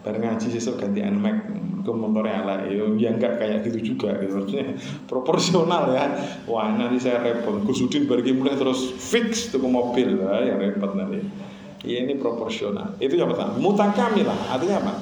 bareng 0.02 0.24
ngaji 0.24 0.48
sesuk 0.50 0.82
gantian 0.82 1.20
mic 1.20 1.38
ke 1.84 1.92
motornya 1.92 2.44
ala 2.44 2.56
ya, 2.68 2.84
ya 2.96 3.10
enggak 3.16 3.40
kayak 3.40 3.64
gitu 3.68 3.94
juga 3.94 4.16
gitu 4.20 4.40
maksudnya 4.40 4.76
proporsional 5.08 5.92
ya 5.92 6.16
wah 6.48 6.72
nanti 6.72 7.00
saya 7.00 7.20
repot 7.24 7.64
Gusudin 7.68 8.08
bagi 8.08 8.32
mulai 8.32 8.56
terus 8.56 8.96
fix 8.96 9.52
tuh 9.52 9.60
ke 9.60 9.68
mobil 9.68 10.20
lah 10.20 10.44
ya 10.44 10.56
repot 10.56 10.96
nanti 10.96 11.20
Ya, 11.86 12.02
ini 12.02 12.18
proporsional. 12.18 12.98
Itu 12.98 13.16
yang 13.16 13.30
pertama. 13.30 13.54
Mutakamilah 13.62 14.50
artinya 14.50 14.82
apa? 14.82 14.94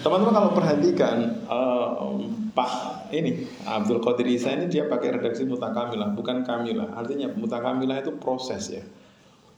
Teman-teman 0.00 0.32
kalau 0.32 0.50
perhatikan 0.56 1.16
uh, 1.44 2.16
Pak 2.56 2.70
ini 3.12 3.44
Abdul 3.68 4.00
Qadir 4.00 4.26
Isa 4.32 4.56
ini 4.56 4.72
dia 4.72 4.88
pakai 4.88 5.20
redaksi 5.20 5.44
mutakamilah 5.44 6.16
bukan 6.16 6.42
kamilah. 6.42 6.96
Artinya 6.96 7.28
mutakamilah 7.36 8.00
itu 8.00 8.16
proses 8.16 8.72
ya. 8.72 8.82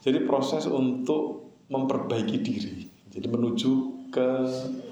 Jadi 0.03 0.27
proses 0.27 0.67
untuk 0.67 1.55
memperbaiki 1.71 2.37
diri. 2.43 2.91
Jadi 3.09 3.27
menuju 3.31 3.71
ke 4.11 4.29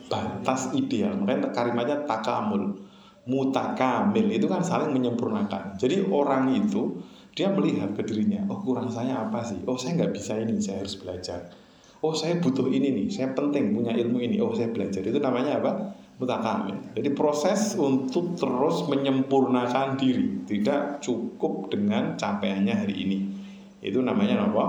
batas 0.07 0.71
ideal. 0.73 1.19
Makanya 1.19 1.51
kalimatnya 1.51 2.07
takamul. 2.07 2.89
Mutakamil 3.27 4.33
itu 4.33 4.49
kan 4.49 4.65
saling 4.65 4.95
menyempurnakan. 4.97 5.77
Jadi 5.77 6.09
orang 6.09 6.57
itu 6.57 7.03
dia 7.35 7.49
melihat 7.51 7.95
ke 7.95 8.03
dirinya 8.03 8.43
oh 8.51 8.59
kurang 8.63 8.91
saya 8.91 9.23
apa 9.23 9.43
sih 9.47 9.63
oh 9.67 9.79
saya 9.79 10.03
nggak 10.03 10.13
bisa 10.15 10.35
ini 10.39 10.59
saya 10.59 10.83
harus 10.83 10.99
belajar 10.99 11.47
oh 12.03 12.15
saya 12.15 12.43
butuh 12.43 12.67
ini 12.67 12.91
nih 12.91 13.07
saya 13.09 13.31
penting 13.33 13.71
punya 13.71 13.95
ilmu 13.95 14.19
ini 14.19 14.43
oh 14.43 14.51
saya 14.55 14.75
belajar 14.75 15.03
itu 15.07 15.19
namanya 15.23 15.63
apa 15.63 15.95
mutakamil 16.19 16.77
jadi 16.99 17.11
proses 17.15 17.79
untuk 17.79 18.35
terus 18.35 18.85
menyempurnakan 18.91 19.95
diri 19.97 20.43
tidak 20.45 21.01
cukup 21.01 21.71
dengan 21.71 22.19
capaiannya 22.19 22.75
hari 22.75 22.95
ini 22.99 23.19
itu 23.81 24.03
namanya 24.03 24.43
apa 24.45 24.65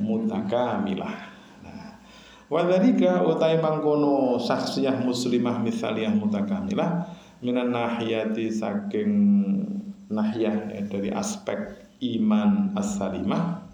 mutakamilah 0.00 1.14
nah 1.62 1.98
wadhalika 2.50 3.22
utai 3.26 3.58
mangkono 3.58 4.40
saksiyah 4.40 5.02
muslimah 5.02 5.60
misaliyah 5.62 6.12
mutakamilah 6.14 7.08
minan 7.44 7.70
nahiyati 7.74 8.48
saking 8.48 9.12
nahiyah 10.08 10.72
ya, 10.72 10.82
dari 10.88 11.10
aspek 11.12 11.84
iman 12.00 12.76
as-salimah 12.76 13.64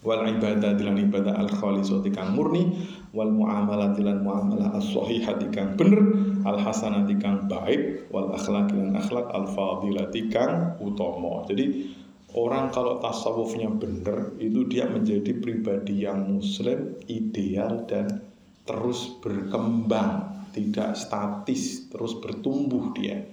wal 0.00 0.24
ibadah 0.24 0.72
dilan 0.80 0.96
ibadah 1.10 1.36
al 1.36 1.50
khalisah 1.52 2.00
kang 2.08 2.32
murni 2.32 2.72
wal 3.12 3.28
muamalah 3.28 3.92
dilan 3.92 4.24
muamalah 4.24 4.72
as 4.72 4.88
sahihah 4.88 5.36
kang 5.52 5.76
bener 5.76 6.00
al 6.48 6.56
hasanah 6.56 7.04
kang 7.20 7.44
baik 7.44 8.08
wal 8.08 8.32
akhlak 8.32 8.72
dilan 8.72 8.96
akhlak 8.96 9.28
al 9.28 9.44
fadilah 9.44 10.08
kang 10.32 10.80
utama. 10.80 11.44
Jadi 11.44 11.92
orang 12.36 12.70
kalau 12.70 13.02
tasawufnya 13.02 13.70
bener 13.74 14.36
itu 14.38 14.66
dia 14.68 14.86
menjadi 14.86 15.32
pribadi 15.38 16.04
yang 16.06 16.26
muslim 16.26 16.98
ideal 17.10 17.86
dan 17.88 18.22
terus 18.62 19.18
berkembang 19.18 20.46
tidak 20.54 20.94
statis 20.94 21.90
terus 21.90 22.18
bertumbuh 22.18 22.94
dia 22.94 23.26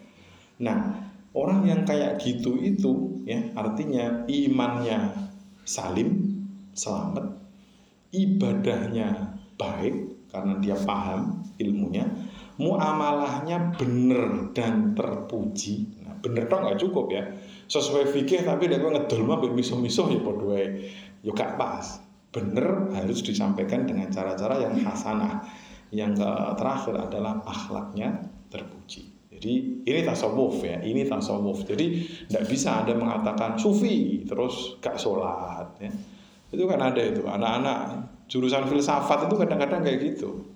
nah 0.57 1.05
orang 1.37 1.69
yang 1.69 1.81
kayak 1.85 2.17
gitu 2.21 2.57
itu 2.57 3.21
ya 3.29 3.53
artinya 3.53 4.25
imannya 4.25 5.27
salim 5.67 6.37
selamat, 6.77 7.25
ibadahnya 8.13 9.35
baik 9.57 10.29
karena 10.29 10.53
dia 10.61 10.77
paham 10.85 11.41
ilmunya, 11.57 12.05
muamalahnya 12.61 13.73
benar 13.73 14.53
dan 14.53 14.93
terpuji. 14.93 16.05
Nah, 16.05 16.13
bener 16.21 16.45
dong 16.45 16.69
nggak 16.69 16.79
cukup 16.79 17.09
ya. 17.09 17.25
Sesuai 17.67 18.09
fikih 18.15 18.47
tapi 18.47 18.71
dia 18.71 18.79
ngedol 18.79 19.27
mah 19.27 19.43
miso-miso 19.51 20.07
ya 20.07 20.19
padha 20.23 20.63
Ya 21.23 21.31
gak 21.35 21.59
pas. 21.59 21.99
Bener 22.31 22.91
harus 22.95 23.19
disampaikan 23.23 23.83
dengan 23.83 24.07
cara-cara 24.07 24.63
yang 24.63 24.75
hasanah. 24.83 25.43
Yang 25.91 26.23
terakhir 26.59 26.95
adalah 26.99 27.43
akhlaknya 27.43 28.27
terpuji. 28.51 29.15
Jadi 29.27 29.83
ini 29.83 29.99
tasawuf 30.03 30.63
ya, 30.63 30.79
ini 30.83 31.03
tasawuf. 31.07 31.67
Jadi 31.67 32.03
tidak 32.27 32.43
bisa 32.47 32.83
ada 32.83 32.95
mengatakan 32.95 33.59
sufi 33.59 34.23
terus 34.23 34.79
gak 34.79 34.99
sholat 34.99 35.67
ya 35.83 35.91
itu 36.51 36.63
kan 36.63 36.79
ada 36.79 37.01
itu 37.03 37.23
anak-anak 37.27 38.07
jurusan 38.31 38.63
filsafat 38.71 39.27
itu 39.27 39.35
kadang-kadang 39.35 39.83
kayak 39.83 39.99
gitu 39.99 40.47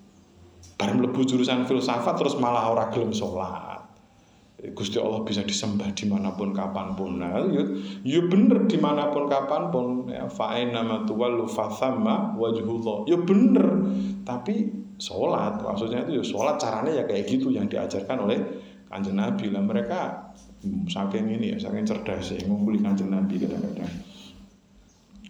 bareng 0.80 1.04
lebu 1.04 1.22
jurusan 1.28 1.68
filsafat 1.68 2.16
terus 2.16 2.40
malah 2.40 2.72
orang 2.72 2.90
gelem 2.96 3.12
sholat 3.12 3.71
Gusti 4.62 5.02
Allah 5.02 5.26
bisa 5.26 5.42
disembah 5.42 5.90
di 5.98 6.06
mana 6.06 6.38
pun 6.38 6.54
kapan 6.54 6.94
pun. 6.94 7.18
Nah 7.18 7.42
ya, 7.50 7.66
ya 8.06 8.22
bener 8.30 8.70
di 8.70 8.78
mana 8.78 9.10
pun 9.10 9.26
kapan 9.26 9.74
pun 9.74 10.06
ya 10.06 10.30
fa'in 10.30 10.70
nama 10.70 11.02
tuwalu 11.02 11.50
fathama 11.50 12.38
wajhullah 12.38 13.10
ya 13.10 13.18
bener. 13.18 13.66
Tapi 14.22 14.70
sholat 15.02 15.66
maksudnya 15.66 16.06
itu 16.06 16.22
ya 16.22 16.24
sholat 16.24 16.62
caranya 16.62 17.02
ya 17.02 17.04
kayak 17.10 17.26
gitu 17.26 17.50
yang 17.50 17.66
diajarkan 17.66 18.30
oleh 18.30 18.38
kanjeng 18.86 19.18
Nabi. 19.18 19.50
Lah 19.50 19.66
mereka 19.66 20.30
saking 20.86 21.42
ini 21.42 21.54
ya 21.54 21.58
saking 21.58 21.90
cerdas 21.90 22.38
ya 22.38 22.46
ngumpuli 22.46 22.86
kanjeng 22.86 23.10
Nabi 23.10 23.42
kadang-kadang 23.42 24.11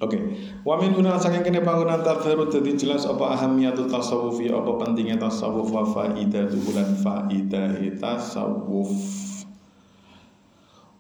Oke, 0.02 0.18
okay. 0.18 0.22
wa 0.66 0.82
min 0.82 0.98
huna 0.98 1.22
saking 1.22 1.46
kene 1.46 1.62
bangunan 1.62 2.02
tafsirut 2.02 2.50
dadi 2.50 2.74
jelas 2.74 3.06
apa 3.06 3.38
ahamiyatu 3.38 3.86
tasawuf 3.86 4.34
ya 4.42 4.58
apa 4.58 4.82
pentingnya 4.82 5.22
tasawuf 5.22 5.70
wa 5.70 5.86
bulan 5.86 6.90
faidah 7.06 7.78
tasawuf. 8.02 8.90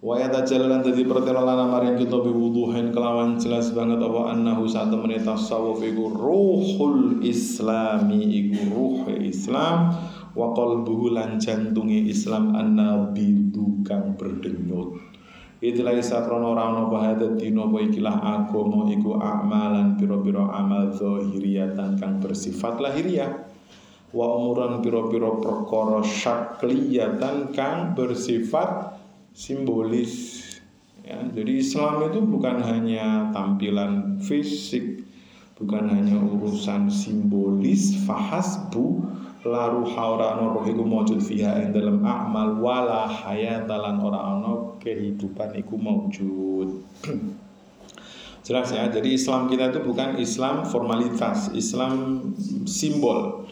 Wa 0.05 0.21
yatajallalan 0.21 0.85
dadi 0.85 1.01
pertela 1.09 1.41
lana 1.41 1.65
maring 1.65 1.97
kita 1.97 2.13
biwuduhin 2.13 2.93
kelawan 2.93 3.41
jelas 3.41 3.73
banget 3.73 3.97
apa 4.05 4.37
annahu 4.37 4.69
saat 4.69 4.93
temene 4.93 5.17
tasawuf 5.17 5.81
iku 5.81 6.13
ruhul 6.13 7.25
islami 7.25 8.21
iku 8.21 8.69
ruh 8.69 9.09
Islam 9.17 9.97
wa 10.37 10.53
qalbuhu 10.53 11.17
lan 11.17 11.41
jantunge 11.41 12.05
Islam 12.05 12.53
annabidu 12.53 13.81
kang 13.81 14.13
berdenyut. 14.13 15.11
Itilah 15.62 15.93
isa 15.93 16.26
krono 16.26 16.57
ora 16.57 16.74
ono 16.74 16.89
bahada 16.89 17.38
dino 17.38 17.70
apa 17.70 17.86
ikilah 17.86 18.18
agama 18.18 18.89
iku 18.89 19.14
amalan 19.22 19.93
piro-piro 19.93 20.49
amal 20.49 20.89
zahiriyatan 20.89 22.01
kang 22.01 22.18
bersifat 22.18 22.82
lahiriah. 22.82 23.45
Wa 24.09 24.26
umuran 24.41 24.82
piro-piro 24.82 25.38
perkara 25.38 26.01
syakliyatan 26.01 27.53
kang 27.53 27.93
bersifat 27.93 28.97
simbolis. 29.38 30.41
Ya, 31.05 31.22
jadi 31.30 31.62
Islam 31.62 32.09
itu 32.09 32.26
bukan 32.26 32.57
hanya 32.66 33.30
tampilan 33.30 34.18
fisik 34.18 35.05
bukan 35.62 35.93
hanya 35.93 36.18
urusan 36.18 36.89
simbolis 36.89 37.93
fahasbu 38.09 39.05
laru 39.41 39.81
haura 39.89 40.37
roh 40.37 40.61
iku 40.61 40.85
maujud 40.85 41.17
fiha 41.17 41.65
ing 41.65 41.73
dalam 41.73 42.05
amal 42.05 42.61
wala 42.61 43.09
hayatalan 43.09 43.97
ora 43.97 44.37
ana 44.37 44.77
kehidupan 44.77 45.57
iku 45.57 45.81
maujud 45.81 46.85
jelas 48.45 48.69
ya 48.69 48.89
jadi 48.89 49.09
Islam 49.17 49.49
kita 49.49 49.73
itu 49.73 49.81
bukan 49.81 50.17
Islam 50.17 50.65
formalitas 50.65 51.53
Islam 51.53 52.21
simbol. 52.65 53.45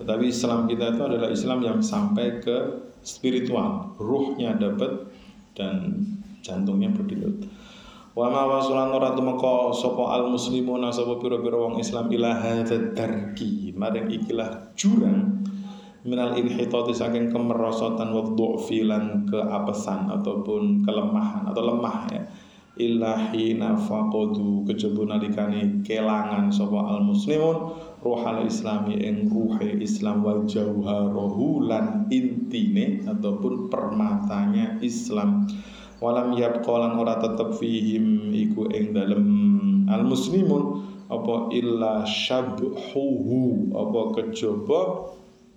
Tetapi 0.00 0.32
Islam 0.32 0.64
kita 0.64 0.96
itu 0.96 1.02
adalah 1.04 1.28
Islam 1.28 1.60
yang 1.60 1.78
sampai 1.84 2.40
ke 2.40 2.56
spiritual 3.04 3.92
ruhnya 4.00 4.56
dapat 4.56 5.12
dan 5.52 6.08
jantungnya 6.40 6.88
berdenyut 6.88 7.44
Wa 8.10 8.26
ma 8.26 8.42
wasulan 8.42 8.90
ora 8.90 9.14
tumeka 9.14 9.70
sapa 9.70 10.18
al 10.18 10.34
muslimuna 10.34 10.90
sapa 10.90 11.22
pira-pira 11.22 11.54
wong 11.54 11.78
Islam 11.78 12.10
ila 12.10 12.34
hadzal 12.42 12.90
darki. 12.90 13.70
Maring 13.70 14.10
ikilah 14.10 14.74
jurang 14.74 15.46
minal 16.02 16.34
inhitati 16.34 16.90
saking 16.90 17.30
kemerosotan 17.30 18.10
wa 18.10 18.34
dhu'fi 18.34 18.82
lan 18.82 19.30
keapesan 19.30 20.10
ataupun 20.10 20.82
kelemahan 20.82 21.46
atau 21.54 21.62
lemah 21.62 21.98
ya. 22.10 22.22
Illa 22.80 23.30
hina 23.30 23.76
faqadu 23.76 24.66
nalikane 25.06 25.84
kelangan 25.86 26.50
sapa 26.50 26.96
al 26.96 27.06
muslimun 27.06 27.76
ruhal 28.00 28.42
islami 28.42 28.96
ing 29.06 29.28
ruhe 29.28 29.78
Islam 29.78 30.24
wa 30.24 30.40
jauharahu 30.48 31.62
lan 31.68 32.08
intine 32.08 33.04
ataupun 33.04 33.68
permatanya 33.68 34.80
Islam 34.80 35.44
walam 36.00 36.34
yabqalan 36.34 36.96
ora 36.96 37.20
tetep 37.20 37.54
fihim 37.60 38.32
iku 38.32 38.66
ing 38.72 38.96
dalem 38.96 39.26
al 39.86 40.02
muslimun 40.08 40.90
apa 41.10 41.50
illa 41.50 42.06
syabhuhu? 42.06 43.74
Apa 43.74 44.00
kejaba 44.14 45.10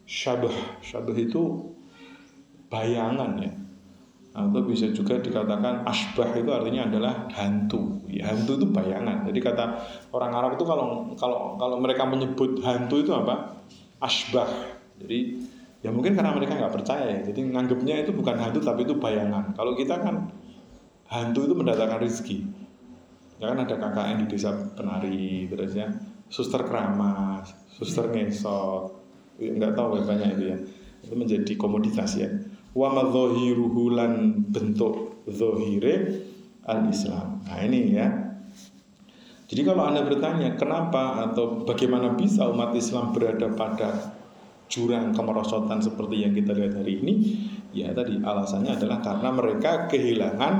syabh? 0.09 0.49
Syabh 0.81 1.13
itu 1.13 1.69
bayangan 2.73 3.37
ya. 3.37 3.53
Atau 4.33 4.65
bisa 4.65 4.89
juga 4.89 5.21
dikatakan 5.21 5.85
asbah 5.85 6.33
itu 6.33 6.49
artinya 6.49 6.89
adalah 6.89 7.29
hantu. 7.37 8.01
Ya, 8.09 8.33
hantu 8.33 8.57
itu 8.57 8.65
bayangan. 8.65 9.29
Jadi 9.29 9.39
kata 9.45 9.65
orang 10.09 10.33
Arab 10.33 10.51
itu 10.57 10.65
kalau 10.65 11.13
kalau 11.13 11.53
kalau 11.61 11.77
mereka 11.77 12.09
menyebut 12.09 12.57
hantu 12.65 13.05
itu 13.05 13.13
apa? 13.13 13.61
Asbah 14.01 14.49
jadi 14.97 15.41
Ya 15.83 15.91
mungkin 15.91 16.15
karena 16.15 16.31
mereka 16.31 16.55
nggak 16.55 16.73
percaya 16.73 17.05
ya. 17.11 17.19
Jadi 17.27 17.51
nganggapnya 17.51 18.07
itu 18.07 18.15
bukan 18.15 18.39
hantu 18.39 18.63
tapi 18.63 18.87
itu 18.87 18.95
bayangan. 18.95 19.51
Kalau 19.51 19.75
kita 19.75 19.99
kan 19.99 20.31
hantu 21.11 21.43
itu 21.43 21.53
mendatangkan 21.53 21.99
rezeki. 21.99 22.37
Ya 23.43 23.51
kan 23.51 23.59
ada 23.67 23.75
KKN 23.75 24.23
di 24.23 24.25
desa 24.31 24.55
penari 24.73 25.51
terus 25.51 25.75
ya 25.75 25.91
suster 26.31 26.65
keramas, 26.65 27.53
suster 27.69 28.09
ngesot, 28.09 28.89
ya, 29.37 29.53
nggak 29.53 29.77
tahu 29.77 30.01
ya 30.01 30.03
banyak 30.07 30.29
itu 30.39 30.43
ya. 30.49 30.57
Itu 31.03 31.13
menjadi 31.19 31.53
komoditas 31.59 32.15
ya. 32.17 32.31
Wa 32.73 32.89
madzahiruhu 32.89 33.93
lan 33.93 34.41
bentuk 34.49 35.21
zahire 35.29 36.25
al-Islam. 36.65 37.43
Nah 37.45 37.59
ini 37.61 37.79
ya. 37.93 38.07
Jadi 39.45 39.61
kalau 39.61 39.85
Anda 39.85 40.07
bertanya 40.07 40.57
kenapa 40.57 41.29
atau 41.29 41.61
bagaimana 41.67 42.17
bisa 42.17 42.49
umat 42.49 42.73
Islam 42.73 43.13
berada 43.13 43.53
pada 43.53 44.12
jurang 44.73 45.13
kemerosotan 45.13 45.77
seperti 45.85 46.25
yang 46.25 46.33
kita 46.33 46.57
lihat 46.57 46.81
hari 46.81 46.97
ini 46.97 47.13
ya 47.77 47.93
tadi 47.93 48.17
alasannya 48.17 48.73
adalah 48.73 49.05
karena 49.05 49.29
mereka 49.29 49.85
kehilangan 49.85 50.53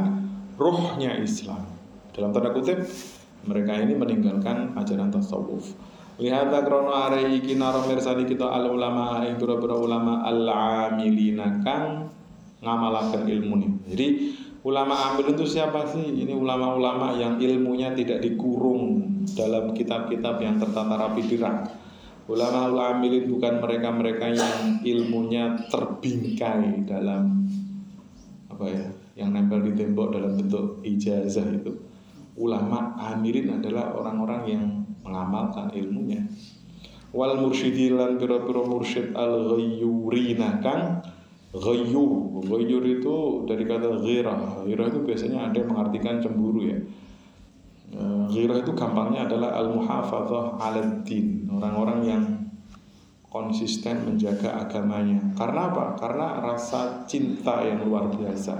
rohnya 0.54 1.18
Islam. 1.18 1.66
Dalam 2.14 2.30
tanda 2.30 2.54
kutip 2.54 2.86
mereka 3.50 3.74
ini 3.82 3.98
meninggalkan 3.98 4.78
ajaran 4.78 5.10
tasawuf. 5.10 5.74
Lihat 6.22 6.54
krono 6.62 6.94
are 6.94 7.26
iki 7.26 7.58
naro 7.58 7.90
mirsani 7.90 8.30
kita 8.30 8.46
al 8.46 8.70
ulama 8.70 9.26
ing 9.26 9.42
pira 9.42 9.58
ulama 9.58 10.22
al 10.22 10.46
amilina 10.46 11.58
kang 11.66 12.14
ngamalaken 12.62 13.26
ilmu 13.26 13.54
nih 13.60 13.72
jadi 13.90 14.08
ulama 14.64 14.96
amil 15.12 15.36
itu 15.36 15.44
siapa 15.44 15.90
sih? 15.92 16.24
Ini 16.24 16.32
ulama-ulama 16.32 17.20
yang 17.20 17.36
ilmunya 17.42 17.92
tidak 17.92 18.24
dikurung 18.24 19.04
dalam 19.36 19.76
kitab-kitab 19.76 20.40
yang 20.40 20.56
tertata 20.56 20.96
rapi 20.96 21.22
di 21.28 21.36
rak 21.36 21.83
Ulama 22.24 22.72
amilin 22.72 23.28
bukan 23.28 23.60
mereka-mereka 23.60 24.32
yang 24.32 24.80
ilmunya 24.80 25.60
terbingkai 25.68 26.88
dalam 26.88 27.44
apa 28.48 28.66
ya, 28.72 28.86
yang 29.20 29.36
nempel 29.36 29.60
di 29.60 29.76
tembok 29.76 30.16
dalam 30.16 30.40
bentuk 30.40 30.80
ijazah 30.88 31.44
itu. 31.52 31.76
Ulama 32.40 32.96
amilin 33.12 33.60
adalah 33.60 33.92
orang-orang 33.92 34.42
yang 34.48 34.64
mengamalkan 35.04 35.70
ilmunya. 35.76 36.24
Wal 37.12 37.38
mursyidilan 37.44 38.18
pira-pira 38.18 38.62
mursyid 38.66 39.14
al 39.14 39.54
ghayyurina 39.54 40.64
kang 40.64 41.04
Ghayur, 41.54 42.42
ghayur 42.50 42.82
itu 42.82 43.46
dari 43.46 43.70
kata 43.70 44.02
ghirah. 44.02 44.66
Ghirah 44.66 44.86
itu 44.90 45.00
biasanya 45.06 45.54
ada 45.54 45.62
yang 45.62 45.70
mengartikan 45.70 46.18
cemburu 46.18 46.66
ya. 46.66 46.82
Eh, 47.94 48.26
ghirah 48.34 48.58
itu 48.66 48.74
gampangnya 48.74 49.30
adalah 49.30 49.54
al-muhafadzah 49.62 50.58
ala 50.58 50.82
din. 51.06 51.46
Orang-orang 51.46 52.00
yang 52.02 52.24
konsisten 53.30 54.02
menjaga 54.02 54.66
agamanya. 54.66 55.22
Karena 55.38 55.70
apa? 55.70 55.94
Karena 55.98 56.42
rasa 56.42 57.06
cinta 57.06 57.62
yang 57.62 57.86
luar 57.86 58.10
biasa. 58.10 58.58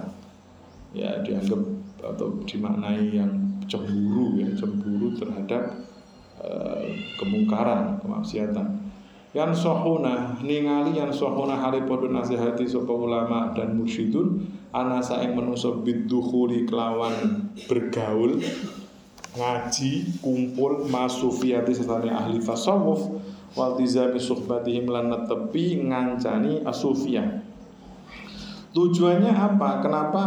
Ya, 0.94 1.18
dianggap 1.26 1.58
atau 2.06 2.46
dimaknai 2.46 3.10
yang 3.10 3.34
cemburu 3.66 4.38
ya, 4.38 4.54
cemburu 4.54 5.18
terhadap 5.18 5.82
uh, 6.38 6.86
kemungkaran, 7.18 7.98
kemaksiatan 7.98 8.94
yang 9.34 9.50
sohuna 9.50 10.38
ningali 10.46 10.94
yang 10.94 11.10
sohuna 11.10 11.58
hari 11.58 11.82
podo 11.90 12.06
nasihati 12.06 12.70
sopa 12.70 12.94
ulama 12.94 13.50
dan 13.58 13.74
mursyidun 13.74 14.46
anasa 14.70 15.26
yang 15.26 15.34
menungso 15.34 15.82
bidukhuli 15.82 16.70
kelawan 16.70 17.50
bergaul 17.66 18.38
ngaji 19.34 20.22
kumpul 20.22 20.86
masufiyati 20.90 21.74
serta 21.74 22.06
ahli 22.06 22.38
tasawuf 22.38 23.18
wal 23.58 23.74
tizami 23.78 24.22
suhbatihim 24.22 24.90
lan 24.90 25.10
tepi 25.26 25.82
ngancani 25.82 26.62
asufiyah 26.62 27.44
tujuannya 28.74 29.32
apa? 29.32 29.80
Kenapa 29.80 30.26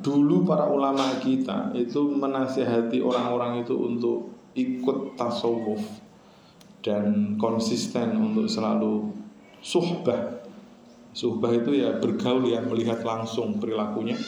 dulu 0.00 0.46
para 0.46 0.70
ulama 0.70 1.18
kita 1.20 1.74
itu 1.74 2.06
menasihati 2.06 3.02
orang-orang 3.02 3.66
itu 3.66 3.74
untuk 3.74 4.30
ikut 4.54 5.18
tasawuf 5.18 5.82
dan 6.80 7.34
konsisten 7.36 8.14
untuk 8.16 8.46
selalu 8.46 9.10
suhbah? 9.60 10.46
Suhbah 11.14 11.50
itu 11.54 11.78
ya 11.78 11.98
bergaul 11.98 12.46
ya 12.46 12.62
melihat 12.62 13.02
langsung 13.02 13.58
perilakunya 13.58 14.18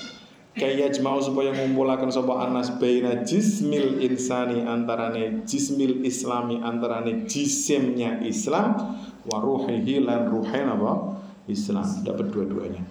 kayak 0.56 0.96
jemau 0.96 1.20
supaya 1.20 1.52
mengumpulkan 1.52 2.08
sopa 2.08 2.48
anas 2.48 2.72
baina 2.80 3.22
jismil 3.22 4.00
insani 4.00 4.64
antarane 4.64 5.44
jismil 5.44 6.00
islami 6.00 6.58
antarane 6.64 7.28
jisimnya 7.28 8.24
Islam 8.24 8.96
waruhihi 9.28 10.00
lan 10.02 10.32
ruhen 10.32 10.66
apa 10.66 11.20
Islam. 11.46 11.86
Dapat 12.02 12.26
dua-duanya. 12.32 12.82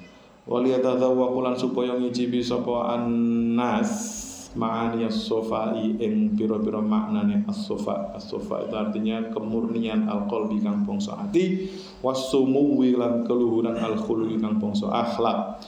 Waliyatadzawaqulan 0.45 1.57
supaya 1.57 1.97
ngicipi 1.97 2.39
sopa 2.45 2.93
anas 2.93 4.21
ma'ani 4.55 5.03
as-sofai 5.03 5.99
ing 5.99 6.37
pira-pira 6.37 6.79
maknane 6.79 7.43
as-sofa 7.45 8.15
as-sofa 8.15 8.63
itu 8.63 8.75
artinya 8.77 9.17
kemurnian 9.35 10.07
al-qalbi 10.07 10.63
kang 10.63 10.87
bangsa 10.87 11.19
ati 11.19 11.67
wasumuwi 11.99 12.95
lan 12.95 13.27
keluhuran 13.27 13.75
al-khuluqi 13.75 14.39
kang 14.39 14.55
bangsa 14.57 14.87
akhlak 14.87 15.59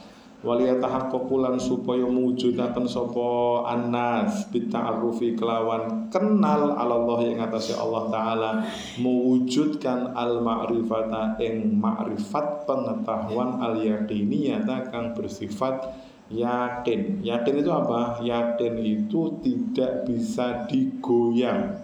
waliyatahaqqaqulan 0.45 1.57
supaya 1.57 2.05
mujudaken 2.05 2.85
sapa 2.85 3.65
annas 3.65 4.45
bita'arrufi 4.53 5.33
kelawan 5.33 6.13
kenal 6.13 6.77
Allah 6.77 7.19
yang 7.25 7.41
atasnya 7.41 7.81
Allah 7.81 8.03
taala 8.13 8.51
mewujudkan 9.01 10.13
al 10.13 10.45
ma'rifata 10.45 11.41
ing 11.41 11.81
ma'rifat 11.81 12.69
pengetahuan 12.69 13.57
al 13.57 13.81
yaqiniyata 13.81 14.93
kang 14.93 15.17
bersifat 15.17 16.05
Yakin. 16.27 17.23
Yakin 17.23 17.55
itu 17.63 17.71
apa? 17.71 18.19
Yakin 18.19 18.83
itu 18.83 19.39
tidak 19.39 20.03
bisa 20.03 20.67
digoyang. 20.67 21.79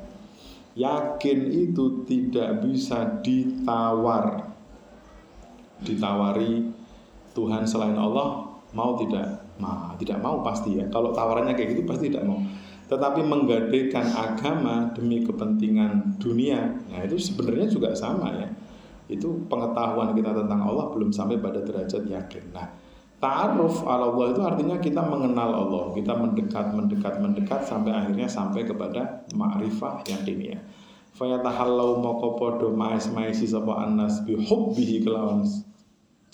Yakin 0.76 1.40
itu 1.48 2.04
tidak 2.04 2.60
bisa 2.60 3.24
ditawar. 3.24 4.52
Ditawari 5.80 6.83
Tuhan 7.34 7.66
selain 7.68 7.98
Allah 7.98 8.54
Mau 8.74 8.98
tidak? 8.98 9.46
Ma, 9.62 9.94
tidak 10.02 10.18
mau 10.18 10.42
pasti 10.42 10.82
ya. 10.82 10.90
Kalau 10.90 11.14
tawarannya 11.14 11.54
kayak 11.54 11.78
gitu 11.78 11.86
pasti 11.86 12.10
tidak 12.10 12.26
mau. 12.26 12.42
Tetapi 12.90 13.22
menggadekan 13.22 14.06
agama 14.12 14.90
demi 14.98 15.24
kepentingan 15.24 16.20
dunia 16.20 16.74
nah 16.90 17.00
itu 17.06 17.16
sebenarnya 17.22 17.70
juga 17.70 17.94
sama 17.94 18.34
ya. 18.34 18.50
Itu 19.08 19.46
pengetahuan 19.46 20.18
kita 20.18 20.34
tentang 20.34 20.62
Allah 20.66 20.90
belum 20.90 21.14
sampai 21.14 21.38
pada 21.38 21.62
derajat 21.62 22.04
yakin. 22.10 22.44
Nah 22.52 22.68
Ta'aruf 23.24 23.88
ala 23.88 24.12
Allah 24.12 24.36
itu 24.36 24.42
artinya 24.44 24.78
kita 24.84 25.00
mengenal 25.00 25.56
Allah 25.56 25.96
Kita 25.96 26.12
mendekat, 26.12 26.76
mendekat, 26.76 27.24
mendekat 27.24 27.64
Sampai 27.64 27.96
akhirnya 27.96 28.28
sampai 28.28 28.68
kepada 28.68 29.24
ma'rifah 29.32 30.04
yang 30.12 30.28
ini 30.28 30.52
ya 30.52 30.60
Fayatahallau 31.16 32.04
moko 32.04 32.36
podo 32.36 32.76
ma'is-ma'isi 32.76 33.48
Sapa 33.48 33.80
annas 33.80 34.20
bihubbihi 34.28 35.08
kelawan 35.08 35.48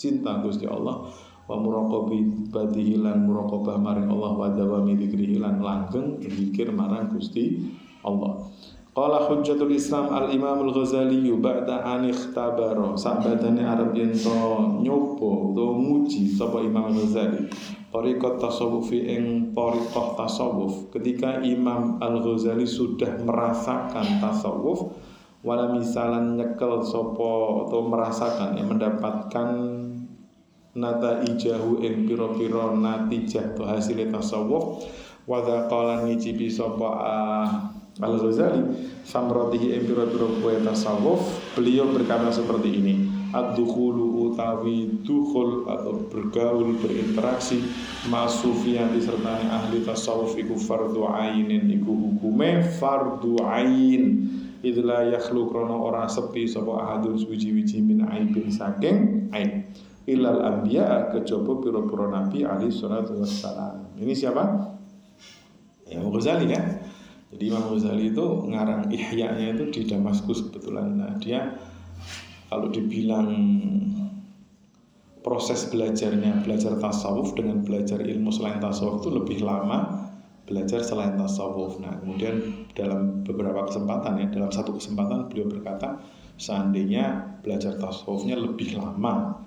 cinta 0.00 0.40
Gusti 0.40 0.64
Allah. 0.64 1.04
Wa 1.44 1.60
muraqabi 1.60 2.48
badihi 2.48 2.96
lan 3.04 3.28
muraqabah 3.28 3.76
maring 3.76 4.08
Allah. 4.08 4.32
Wa 4.32 4.48
dawami 4.56 4.96
dikrihi 4.96 5.36
lan 5.36 5.60
langgeng 5.60 6.24
Zikir 6.24 6.72
marang 6.72 7.12
Gusti 7.12 7.60
Allah. 8.00 8.48
Qala 8.90 9.28
hujjatul 9.28 9.70
Islam 9.70 10.10
al 10.10 10.32
Imam 10.32 10.66
al 10.66 10.72
Ghazali 10.72 11.28
ba'da 11.36 11.84
an 11.84 12.08
ikhtabara. 12.08 12.96
Sabadane 12.96 13.60
Arab 13.60 13.92
yen 13.92 14.16
to 14.16 14.32
nyoba 14.80 15.52
to 15.52 15.66
muji 15.76 16.32
sapa 16.32 16.64
Imam 16.64 16.90
al 16.90 16.96
Ghazali 16.96 17.46
tariqat 17.90 18.38
tasawufi 18.38 19.02
ing 19.02 19.50
tariqah 19.50 20.14
tasawuf 20.14 20.94
ketika 20.94 21.42
Imam 21.42 21.98
al 21.98 22.22
Ghazali 22.22 22.62
sudah 22.62 23.18
merasakan 23.26 24.22
tasawuf 24.22 24.94
wala 25.42 25.74
misalan 25.74 26.38
nyekel 26.38 26.82
sapa 26.86 27.30
atau 27.66 27.80
merasakan 27.90 28.50
yang 28.54 28.70
mendapatkan 28.70 29.48
nata 30.74 31.24
ijahu 31.26 31.82
ing 31.82 32.06
pira-pira 32.06 32.74
natijah 32.74 33.54
to 33.54 33.66
hasil 33.66 33.98
tasawuf. 34.10 34.86
Wa 35.28 35.44
dzaqalan 35.46 36.10
ngicipi 36.10 36.50
sapa 36.50 36.88
uh, 36.90 37.48
Al 38.00 38.16
Ghazali 38.16 38.62
samrotihi 39.04 39.76
empiro 39.76 40.08
piro 40.08 40.40
kue 40.40 40.56
tasawuf 40.64 41.20
beliau 41.52 41.92
berkata 41.92 42.32
seperti 42.32 42.80
ini 42.80 42.94
ad-dukhulu 43.30 44.32
utawi 44.32 45.04
dukhul 45.04 45.68
atau 45.68 46.08
bergaul 46.08 46.80
berinteraksi 46.80 47.60
masufian 48.08 48.90
disertai 48.96 49.46
ahli 49.52 49.84
tasawuf 49.84 50.34
iku 50.34 50.56
fardu 50.56 51.04
ainin 51.12 51.68
iku 51.68 51.92
hukume 51.92 52.64
fardu 52.80 53.42
ain. 53.44 54.26
Itulah 54.60 55.08
yakhlu 55.08 55.48
krono 55.48 55.84
ora 55.88 56.04
sepi 56.04 56.44
sapa 56.44 56.84
ahadun 56.84 57.16
suci-wici 57.16 57.80
min 57.80 58.04
aibin 58.04 58.52
saking 58.52 59.28
aib 59.32 59.64
ilal 60.16 60.42
anbiya 60.42 61.14
kejaba 61.14 61.62
pira-pira 61.62 62.06
nabi 62.10 62.42
alaihi 62.42 62.74
salatu 62.74 63.18
wassalam. 63.18 63.94
Ini 63.98 64.12
siapa? 64.12 64.42
Ya 65.90 65.98
Ghazali 66.02 66.50
ya. 66.50 66.62
Jadi 67.30 67.44
Imam 67.46 67.70
Ghazali 67.70 68.10
itu 68.10 68.26
ngarang 68.50 68.90
ihya-nya 68.90 69.54
itu 69.54 69.70
di 69.70 69.80
Damaskus 69.86 70.50
kebetulan. 70.50 70.98
Nah, 70.98 71.14
dia 71.22 71.54
kalau 72.50 72.70
dibilang 72.70 73.30
proses 75.22 75.68
belajarnya 75.70 76.42
belajar 76.42 76.74
tasawuf 76.80 77.36
dengan 77.36 77.62
belajar 77.62 78.00
ilmu 78.02 78.32
selain 78.32 78.58
tasawuf 78.58 79.04
itu 79.04 79.10
lebih 79.14 79.38
lama 79.46 80.10
belajar 80.50 80.82
selain 80.82 81.14
tasawuf. 81.14 81.78
Nah, 81.78 81.94
kemudian 82.02 82.66
dalam 82.74 83.22
beberapa 83.22 83.70
kesempatan 83.70 84.18
ya, 84.18 84.26
dalam 84.34 84.50
satu 84.50 84.74
kesempatan 84.74 85.30
beliau 85.30 85.46
berkata, 85.46 86.02
seandainya 86.34 87.38
belajar 87.46 87.78
tasawufnya 87.78 88.34
lebih 88.34 88.74
lama, 88.74 89.38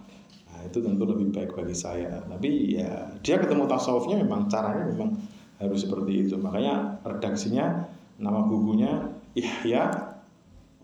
itu 0.67 0.79
tentu 0.83 1.03
lebih 1.03 1.31
baik 1.31 1.51
bagi 1.55 1.75
saya. 1.75 2.23
Tapi 2.25 2.79
ya 2.79 3.13
dia 3.19 3.39
ketemu 3.39 3.67
tasawufnya 3.67 4.21
memang 4.21 4.47
caranya 4.47 4.89
memang 4.89 5.15
harus 5.59 5.85
seperti 5.85 6.27
itu. 6.27 6.35
Makanya 6.39 7.03
redaksinya 7.03 7.87
nama 8.19 8.43
bukunya 8.45 9.11
Ihya 9.33 10.13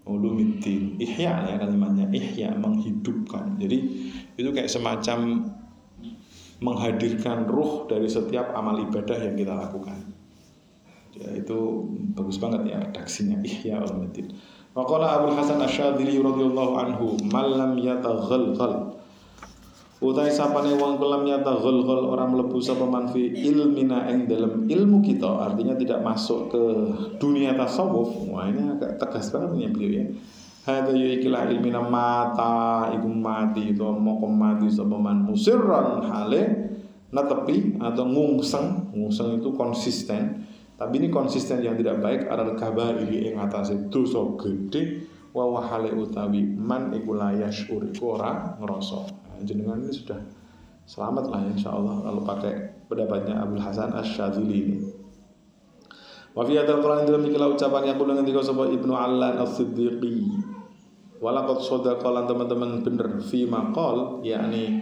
Ulumiddin 0.10 0.98
Ihya 0.98 1.54
ya 1.54 1.56
kalimatnya 1.60 2.10
Ihya 2.10 2.56
menghidupkan. 2.58 3.60
Jadi 3.62 3.78
itu 4.36 4.50
kayak 4.52 4.72
semacam 4.72 5.50
menghadirkan 6.60 7.48
ruh 7.48 7.88
dari 7.88 8.12
setiap 8.12 8.52
amal 8.52 8.76
ibadah 8.84 9.16
yang 9.16 9.36
kita 9.40 9.56
lakukan. 9.56 9.96
Ya, 11.20 11.36
itu 11.36 11.90
bagus 12.16 12.38
banget 12.38 12.70
ya 12.70 12.78
redaksinya 12.80 13.42
Ihya 13.44 13.82
Ulumiddin 13.82 14.30
Waqala 14.78 15.20
Abu 15.20 15.34
Hasan 15.34 15.58
Asyadili 15.58 16.22
radhiyallahu 16.22 16.74
anhu 16.78 17.18
malam 17.34 17.76
yataghalghal 17.82 18.99
Utai 20.00 20.32
sapane 20.32 20.80
wong 20.80 20.96
kelam 20.96 21.28
nyata 21.28 21.60
gol 21.60 21.84
gol 21.84 22.16
orang 22.16 22.32
melebu 22.32 22.56
sapa 22.64 22.88
manfi 22.88 23.36
ilmina 23.36 24.08
ing 24.08 24.32
dalam 24.32 24.64
ilmu 24.64 25.04
kita. 25.04 25.28
Artinya 25.28 25.76
tidak 25.76 26.00
masuk 26.00 26.48
ke 26.56 26.64
dunia 27.20 27.52
tasawuf. 27.60 28.32
Wah 28.32 28.48
ini 28.48 28.64
agak 28.80 28.96
tegas 28.96 29.28
banget 29.28 29.60
ini 29.60 29.68
beliau 29.68 29.92
ya. 30.00 30.06
Hada 30.64 30.96
yu 30.96 31.20
ikilah 31.20 31.52
ilmina 31.52 31.84
mata 31.84 32.96
iku 32.96 33.12
mati 33.12 33.76
itu 33.76 33.84
mau 33.84 34.24
mati 34.24 34.72
sapa 34.72 34.96
man 34.96 35.28
musirran 35.28 36.08
hale 36.08 36.42
natepi 37.12 37.76
atau 37.84 38.08
ngungseng. 38.08 38.96
Ngungseng 38.96 39.44
itu 39.44 39.52
konsisten. 39.52 40.48
Tapi 40.80 40.96
ini 40.96 41.12
konsisten 41.12 41.60
yang 41.60 41.76
tidak 41.76 42.00
baik. 42.00 42.24
Adalah 42.32 42.56
kabar 42.56 43.04
ing 43.04 43.36
atase 43.36 43.92
dosa 43.92 44.24
gede 44.40 45.04
wa 45.36 45.60
wahale 45.60 45.92
utawi 45.92 46.48
man 46.48 46.96
iku 46.96 47.20
layasyur 47.20 47.92
iku 47.92 48.16
ora 48.16 48.56
ngrasa 48.64 49.29
jenengan 49.44 49.80
ini 49.80 49.94
sudah 49.94 50.20
selamat 50.90 51.30
lah 51.30 51.42
insya 51.46 51.70
Allah 51.70 52.02
kalau 52.02 52.22
pakai 52.26 52.54
pendapatnya 52.90 53.46
Abdul 53.46 53.62
Hasan 53.62 53.94
Asyadzili 53.94 54.58
ini. 54.58 54.78
Wa 56.34 56.42
fi 56.46 56.58
hadzal 56.58 56.82
Qur'an 56.82 57.06
dalam 57.06 57.22
ikilah 57.26 57.54
ucapan 57.54 57.94
yang 57.94 57.98
kula 58.02 58.18
ngendika 58.18 58.42
sapa 58.42 58.66
Ibnu 58.70 58.94
Allan 58.94 59.38
As-Siddiqi. 59.38 60.18
Walaqad 61.20 61.60
sadaqa 61.62 62.08
lan 62.10 62.26
teman-teman 62.26 62.80
bener 62.80 63.20
fi 63.20 63.44
maqal 63.44 64.24
yakni 64.26 64.82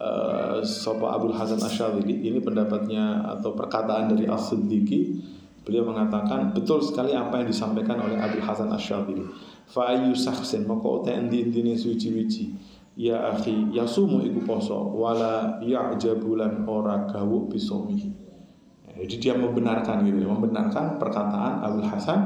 uh, 0.00 0.64
sapa 0.64 1.20
Abdul 1.20 1.36
Hasan 1.36 1.60
Asyadzili 1.60 2.24
ini 2.24 2.40
pendapatnya 2.40 3.22
atau 3.38 3.52
perkataan 3.54 4.10
dari 4.10 4.26
As-Siddiqi 4.26 5.22
beliau 5.64 5.88
mengatakan 5.88 6.52
betul 6.52 6.84
sekali 6.84 7.16
apa 7.16 7.40
yang 7.40 7.48
disampaikan 7.48 8.00
oleh 8.00 8.18
Abdul 8.18 8.42
Hasan 8.42 8.72
Asyadzili. 8.74 9.22
Fa 9.64 9.92
sakhsin 9.96 10.68
maka 10.68 10.86
uta 10.88 11.10
endi-endine 11.12 11.72
suci-wici 11.72 12.52
ya 12.94 13.34
akhi 13.34 13.74
yasumu 13.74 14.22
iku 14.22 14.46
poso 14.46 14.94
wala 14.94 15.58
ya'jabulan 15.62 16.62
ora 16.66 17.06
gawu 17.10 17.50
bisomihi 17.50 18.24
jadi 18.94 19.14
dia 19.18 19.34
membenarkan 19.34 20.06
gitu, 20.06 20.22
membenarkan 20.22 21.02
perkataan 21.02 21.66
Abdul 21.66 21.90
Hasan 21.90 22.20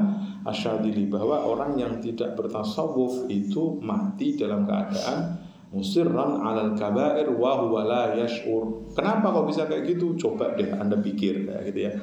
Asyadili 0.45 1.09
bahwa 1.09 1.41
orang 1.41 1.75
yang 1.75 1.97
tidak 1.97 2.37
bertasawuf 2.37 3.25
itu 3.25 3.81
mati 3.81 4.37
dalam 4.37 4.69
keadaan 4.69 5.41
musirran 5.73 6.41
alal 6.45 6.77
kabair 6.77 7.25
wa 7.33 7.65
huwa 7.65 7.81
la 7.85 8.03
yash'ur. 8.13 8.93
Kenapa 8.93 9.33
kok 9.33 9.45
bisa 9.49 9.65
kayak 9.65 9.97
gitu? 9.97 10.13
Coba 10.13 10.53
deh 10.53 10.69
Anda 10.69 11.01
pikir 11.01 11.49
kayak 11.49 11.63
gitu 11.73 11.79
ya. 11.89 11.93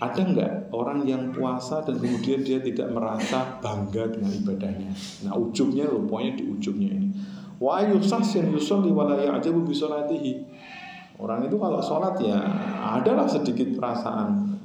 Ada 0.00 0.22
nggak 0.22 0.52
orang 0.72 1.04
yang 1.04 1.28
puasa 1.34 1.84
dan 1.84 2.00
kemudian 2.00 2.40
dia 2.40 2.62
tidak 2.62 2.88
merasa 2.94 3.60
bangga 3.60 4.08
dengan 4.08 4.32
ibadahnya? 4.32 4.90
Nah 5.28 5.36
ujungnya 5.36 5.84
loh, 5.90 6.08
pokoknya 6.08 6.40
di 6.40 6.44
ujungnya 6.48 6.90
ini. 6.96 7.08
Wa 7.60 7.84
yusahsin 7.84 8.48
yusolli 8.50 8.88
wa 8.88 9.04
la 9.04 9.20
ya'jabu 9.20 9.68
bisolatihi 9.68 10.48
Orang 11.20 11.44
itu 11.44 11.60
kalau 11.60 11.84
sholat 11.84 12.16
ya 12.24 12.40
adalah 12.80 13.28
sedikit 13.28 13.76
perasaan 13.76 14.56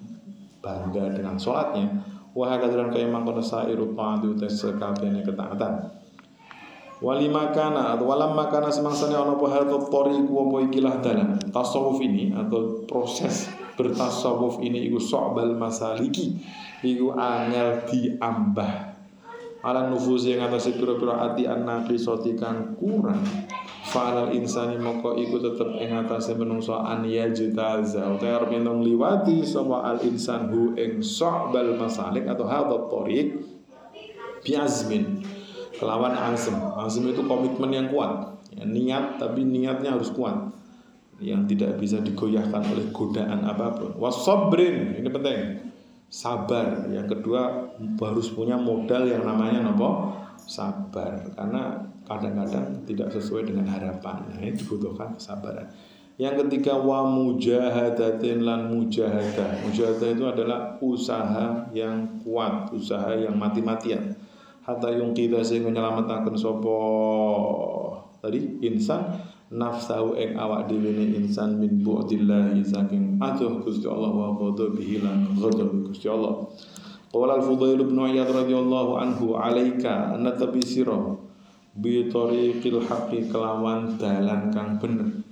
bangga 0.64 1.12
dengan 1.12 1.36
sholatnya. 1.36 1.92
Wah 2.32 2.56
kadaran 2.56 2.92
kaya 2.92 3.12
mangkono 3.12 3.44
sairu 3.44 3.92
ta'ati 3.92 4.26
utes 4.32 4.64
sekabiane 4.64 5.20
ketaatan. 5.20 5.92
Wali 7.04 7.28
makana 7.28 8.00
atau 8.00 8.08
walam 8.08 8.40
makana 8.40 8.72
semangsane 8.72 9.12
ana 9.12 9.36
apa 9.36 9.46
hal 9.52 9.68
toriku 9.68 10.48
apa 10.48 10.56
ikilah 10.72 10.96
dalan. 11.04 11.36
Tasawuf 11.52 12.00
ini 12.00 12.32
atau 12.32 12.88
proses 12.88 13.52
bertasawuf 13.76 14.64
ini 14.64 14.88
iku 14.88 14.96
so'bal 14.96 15.60
masaliki 15.60 16.40
iku 16.80 17.12
angel 17.20 17.84
diambah 17.92 18.95
ala 19.66 19.90
nufusi 19.90 20.38
yang 20.38 20.46
atas 20.46 20.70
pira-pira 20.70 21.26
ati 21.26 21.50
an-naqisati 21.50 22.38
kang 22.38 22.78
kurang. 22.78 23.26
Fa'alal 23.86 24.38
insani 24.38 24.78
moko 24.78 25.18
iku 25.18 25.42
tetep 25.42 25.78
ing 25.82 25.94
atase 25.94 26.38
menungso 26.38 26.78
an 26.78 27.06
yajtaza 27.06 28.14
utawa 28.14 28.42
arep 28.42 28.58
menung 28.58 28.82
liwati 28.86 29.46
sapa 29.46 29.86
al 29.86 30.02
insan 30.06 30.50
hu 30.50 30.74
ing 30.74 31.02
sa'bal 31.06 31.78
masalik 31.78 32.26
atau 32.26 32.50
hadha 32.50 32.78
tariq 32.90 33.42
biazmin 34.42 35.26
kelawan 35.78 36.14
azm. 36.18 36.58
Azm 36.82 37.10
itu 37.10 37.26
komitmen 37.26 37.72
yang 37.74 37.88
kuat. 37.90 38.42
Ya, 38.54 38.66
niat 38.66 39.18
tapi 39.18 39.46
niatnya 39.46 39.98
harus 39.98 40.10
kuat. 40.14 40.54
Yang 41.22 41.56
tidak 41.56 41.80
bisa 41.80 42.04
digoyahkan 42.04 42.66
oleh 42.76 42.92
godaan 42.92 43.48
apa 43.48 43.80
pun. 43.80 43.96
Wasabrin 44.02 44.98
ini 45.00 45.10
penting 45.14 45.40
sabar 46.10 46.86
yang 46.94 47.10
kedua 47.10 47.74
harus 48.00 48.32
punya 48.32 48.56
modal 48.56 49.10
yang 49.10 49.26
namanya 49.26 49.66
nopo 49.66 50.14
sabar 50.46 51.26
karena 51.34 51.82
kadang-kadang 52.06 52.86
tidak 52.86 53.10
sesuai 53.10 53.50
dengan 53.50 53.66
harapan. 53.66 54.30
Nah, 54.30 54.38
ini 54.38 54.54
dibutuhkan 54.54 55.18
kesabaran. 55.18 55.66
Yang 56.16 56.48
ketiga 56.48 56.80
wa 56.80 57.04
mujahadatin 57.04 58.46
lan 58.46 58.72
mujahadah. 58.72 59.68
Mujahadah 59.68 60.10
itu 60.16 60.24
adalah 60.24 60.60
usaha 60.80 61.68
yang 61.76 62.24
kuat, 62.24 62.72
usaha 62.72 63.12
yang 63.20 63.36
mati-matian. 63.36 64.16
Hatta 64.64 64.96
yung 64.96 65.12
kita 65.12 65.44
sehingga 65.44 65.70
menyelamatkan 65.70 66.38
sopo 66.40 66.80
tadi 68.24 68.64
insan 68.66 69.06
nafsahu 69.54 70.18
ing 70.18 70.34
awak 70.38 70.66
dhewe 70.70 71.14
insan 71.18 71.62
min 71.62 71.86
bu'dillahi 71.86 72.66
saking 72.66 73.22
aduh 73.22 73.62
Gusti 73.62 73.86
Allah 73.86 74.10
wa 74.10 74.34
ghadabihi 74.34 75.06
lan 75.06 75.38
ghadab 75.38 75.92
Gusti 75.92 76.10
Allah. 76.10 76.50
Qala 77.16 77.40
al-Fudail 77.40 77.80
bin 77.80 77.96
Iyad 77.96 78.28
radhiyallahu 78.28 79.00
anhu 79.00 79.40
alaika 79.40 80.20
an 80.20 80.28
sirah 80.60 81.16
bitariqil 81.76 82.84
haqqi 82.88 83.28
kelawan 83.32 84.00
dalan 84.00 84.52
kang 84.52 84.80
bener 84.80 85.24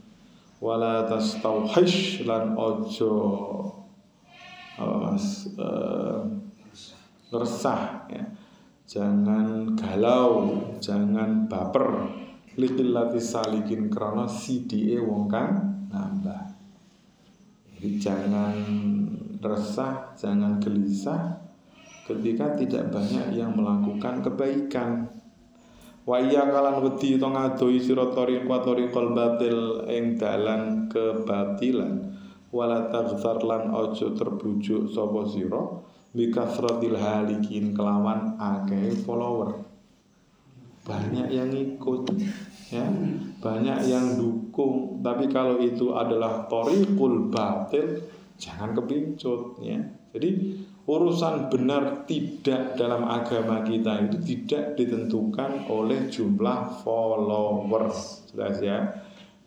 wala 0.59 1.07
tastauhish 1.07 2.23
lan 2.27 2.55
ojo 2.55 3.11
mas 4.79 5.47
uh, 5.59 6.23
resah 7.31 8.07
ya. 8.11 8.23
jangan 8.87 9.75
galau 9.75 10.63
jangan 10.83 11.47
baper 11.47 12.11
likillati 12.53 13.17
salikin 13.17 13.89
krana 13.89 14.29
sidike 14.29 15.01
wong 15.01 15.25
kang 15.25 15.51
nambah. 15.89 16.53
Jadi 17.73 17.89
jangan 17.97 18.55
resah 19.41 20.13
jangan 20.15 20.61
gelisah 20.61 21.41
ketika 22.05 22.53
tidak 22.55 22.93
banyak 22.93 23.33
yang 23.33 23.57
melakukan 23.57 24.21
kebaikan. 24.21 25.09
Wa 26.03 26.19
iya 26.19 26.43
kalan 26.45 26.83
wedi 26.83 27.15
to 27.15 27.27
ngadoi 27.31 27.79
sira 27.79 28.11
tariqa 28.11 28.57
tariqal 28.59 29.15
batil 29.15 29.87
ing 29.87 30.19
dalan 30.19 30.91
kebatilan. 30.91 32.11
Wala 32.53 32.91
taghzar 32.93 33.41
lan 33.41 33.73
aja 33.73 34.13
terbujuk 34.13 34.93
sapa 34.93 35.25
sira 35.25 35.63
bikasratil 36.13 36.93
halikin 36.93 37.73
kelawan 37.73 38.37
akeh 38.37 38.93
follower 39.01 39.72
banyak 40.83 41.27
yang 41.31 41.49
ikut 41.51 42.11
ya. 42.67 42.85
Banyak 43.39 43.79
yang 43.87 44.19
dukung. 44.19 44.99
Tapi 44.99 45.31
kalau 45.31 45.59
itu 45.63 45.95
adalah 45.95 46.47
tariqul 46.51 47.31
batil 47.31 48.03
jangan 48.35 48.75
kepincut 48.75 49.63
ya. 49.63 49.79
Jadi 50.13 50.59
urusan 50.83 51.47
benar 51.47 52.03
tidak 52.03 52.75
dalam 52.75 53.07
agama 53.07 53.63
kita 53.63 54.03
itu 54.03 54.17
tidak 54.21 54.75
ditentukan 54.75 55.71
oleh 55.71 56.11
jumlah 56.11 56.83
followers. 56.83 58.27
Jelas 58.29 58.59
ya. 58.59 58.79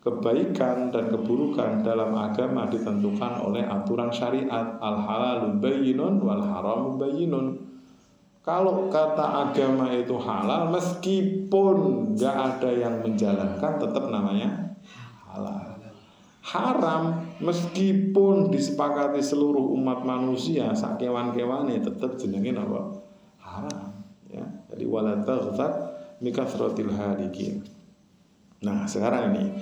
Kebaikan 0.01 0.89
dan 0.89 1.11
keburukan 1.11 1.83
dalam 1.83 2.15
agama 2.15 2.65
ditentukan 2.71 3.43
oleh 3.43 3.61
aturan 3.67 4.09
syariat. 4.09 4.79
Al 4.79 4.97
halalun 5.03 5.59
bayyinun 5.59 6.23
wal 6.23 6.41
haram 6.41 6.95
bayyinun 6.95 7.76
kalau 8.47 8.87
kata 8.87 9.51
agama 9.51 9.91
itu 9.91 10.15
halal 10.15 10.71
meskipun 10.71 11.75
nggak 12.15 12.31
ada 12.31 12.69
yang 12.71 13.03
menjalankan 13.03 13.75
tetap 13.75 14.07
namanya 14.07 14.71
halal. 15.27 15.75
Haram 16.47 17.27
meskipun 17.43 18.47
disepakati 18.47 19.19
seluruh 19.19 19.75
umat 19.75 20.07
manusia 20.07 20.71
sak 20.71 20.95
kewan-kewane 20.95 21.75
tetap 21.83 22.15
jenenge 22.15 22.55
apa? 22.55 23.03
Haram 23.43 23.91
ya. 24.31 24.47
Jadi 24.71 24.83
wala 24.87 25.19
taghfar 25.27 25.99
mikasratil 26.23 26.95
hadikin 26.95 27.67
nah 28.63 28.87
sekarang 28.87 29.35
ini. 29.35 29.59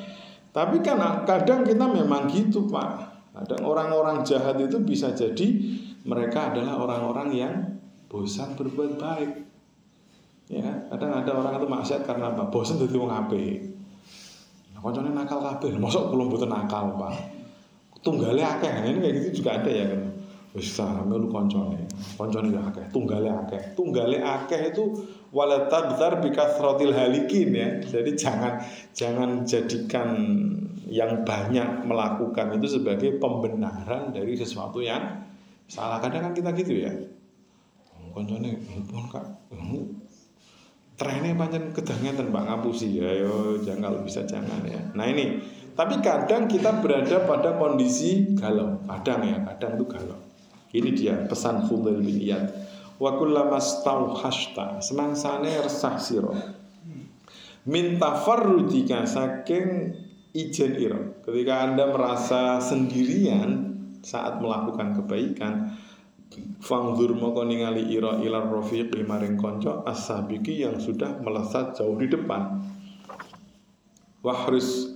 Tapi 0.53 0.85
kan 0.85 1.25
kadang 1.25 1.65
kita 1.65 1.89
memang 1.89 2.29
gitu 2.29 2.69
Pak. 2.69 3.17
Kadang 3.33 3.65
orang-orang 3.65 4.21
jahat 4.21 4.61
itu 4.61 4.77
bisa 4.85 5.09
jadi 5.17 5.73
mereka 6.05 6.53
adalah 6.53 6.79
orang-orang 6.79 7.29
yang 7.33 7.74
bosan 8.15 8.55
berbuat 8.55 8.95
baik 8.95 9.31
ya 10.47 10.87
kadang 10.87 11.11
ada 11.11 11.31
orang 11.35 11.59
itu 11.59 11.67
maksiat 11.67 12.07
karena 12.07 12.31
apa 12.31 12.47
bosan 12.47 12.79
jadi 12.79 12.95
wong 12.95 13.11
apik 13.11 13.75
Koncone 14.85 15.17
nakal 15.17 15.41
kabeh. 15.41 15.81
Mosok 15.81 16.13
kula 16.13 16.29
mboten 16.29 16.53
nakal, 16.53 16.93
Pak. 16.93 17.17
Tunggale 18.05 18.45
akeh. 18.45 18.69
Nah, 18.69 18.85
ini 18.85 19.01
kayak 19.01 19.13
gitu 19.17 19.41
juga 19.41 19.57
ada 19.57 19.71
ya 19.73 19.85
kan. 19.89 20.13
Wis 20.53 20.77
sarame 20.77 21.17
lu 21.17 21.25
koncone. 21.33 21.89
Koncone 22.13 22.53
ya 22.53 22.69
akeh, 22.69 22.93
tunggale 22.93 23.33
akeh. 23.33 23.73
Tunggale 23.73 24.21
akeh 24.21 24.61
itu 24.69 25.09
walata 25.33 25.89
besar 25.89 26.21
bikasrotil 26.21 26.93
halikin 26.93 27.49
ya. 27.57 27.69
Jadi 27.81 28.13
jangan 28.13 28.61
jangan 28.93 29.41
jadikan 29.41 30.13
yang 30.85 31.25
banyak 31.25 31.81
melakukan 31.89 32.61
itu 32.61 32.77
sebagai 32.77 33.17
pembenaran 33.17 34.13
dari 34.13 34.37
sesuatu 34.37 34.85
yang 34.85 35.25
salah. 35.65 35.97
Kadang 35.97 36.29
kan 36.29 36.33
kita 36.37 36.53
gitu 36.61 36.85
ya. 36.85 36.93
Koncone 38.15 38.55
pun 38.87 39.11
kak 39.11 39.27
trennya 40.95 41.35
pancen 41.35 41.75
kedangnya 41.75 42.15
mbak 42.15 42.47
ngapusi. 42.47 42.95
Ya 42.95 43.11
yo 43.11 43.59
jangan 43.59 43.99
bisa 44.07 44.23
jangan 44.23 44.63
ya. 44.63 44.79
Nah 44.95 45.05
ini. 45.11 45.43
Tapi 45.75 45.99
kadang 45.99 46.47
kita 46.47 46.79
berada 46.79 47.27
pada 47.27 47.59
kondisi 47.59 48.31
galau. 48.39 48.79
Kadang 48.87 49.27
ya 49.27 49.43
kadang 49.43 49.75
tuh 49.75 49.91
galau. 49.91 50.19
Ini 50.71 50.95
dia 50.95 51.19
pesan 51.27 51.67
Fudail 51.67 51.99
bin 51.99 52.15
Iyad. 52.15 52.47
Wa 52.95 53.19
kullama 53.19 53.59
stauhashta. 53.59 54.79
Semangsane 54.79 55.51
resah 55.59 55.99
sira. 55.99 56.31
Min 57.67 57.99
tafarrujika 57.99 59.03
saking 59.03 59.91
ijen 60.31 60.79
ira. 60.79 61.01
Ketika 61.27 61.67
Anda 61.67 61.91
merasa 61.91 62.63
sendirian 62.63 63.75
saat 63.99 64.39
melakukan 64.39 65.03
kebaikan, 65.03 65.75
fangzur 66.59 67.13
moko 67.13 67.43
ningali 67.45 67.91
ira 67.93 68.17
ilar 68.23 68.49
rafiqi 68.49 69.03
maring 69.05 69.37
kanca 69.37 69.85
as-sabiqi 69.85 70.63
yang 70.65 70.79
sudah 70.79 71.21
melesat 71.21 71.75
jauh 71.77 71.95
di 71.99 72.07
depan. 72.09 72.61
Wahris 74.25 74.89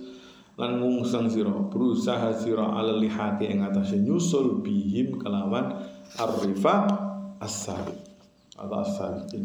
lan 0.58 0.82
ngungsang 0.82 1.30
sira 1.30 1.54
berusaha 1.70 2.34
sira 2.34 2.74
ala 2.74 2.98
lihati 2.98 3.46
ing 3.46 3.62
atase 3.62 4.02
nyusul 4.02 4.60
bihim 4.60 5.20
kelawan 5.22 5.78
ar-rifaq 6.18 6.86
as-sabiq. 7.38 8.00
Atau 8.58 8.78
as-sabiqin. 8.82 9.44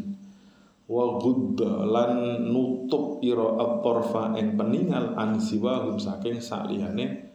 Wa 0.85 1.17
gudda 1.17 1.85
lan 1.85 2.45
nutup 2.49 3.21
ira 3.25 3.57
at-tarfa 3.61 4.37
ing 4.37 4.53
peningal 4.53 5.17
an 5.17 5.41
siwahum 5.41 5.97
saking 5.97 6.41
saliyane 6.41 7.29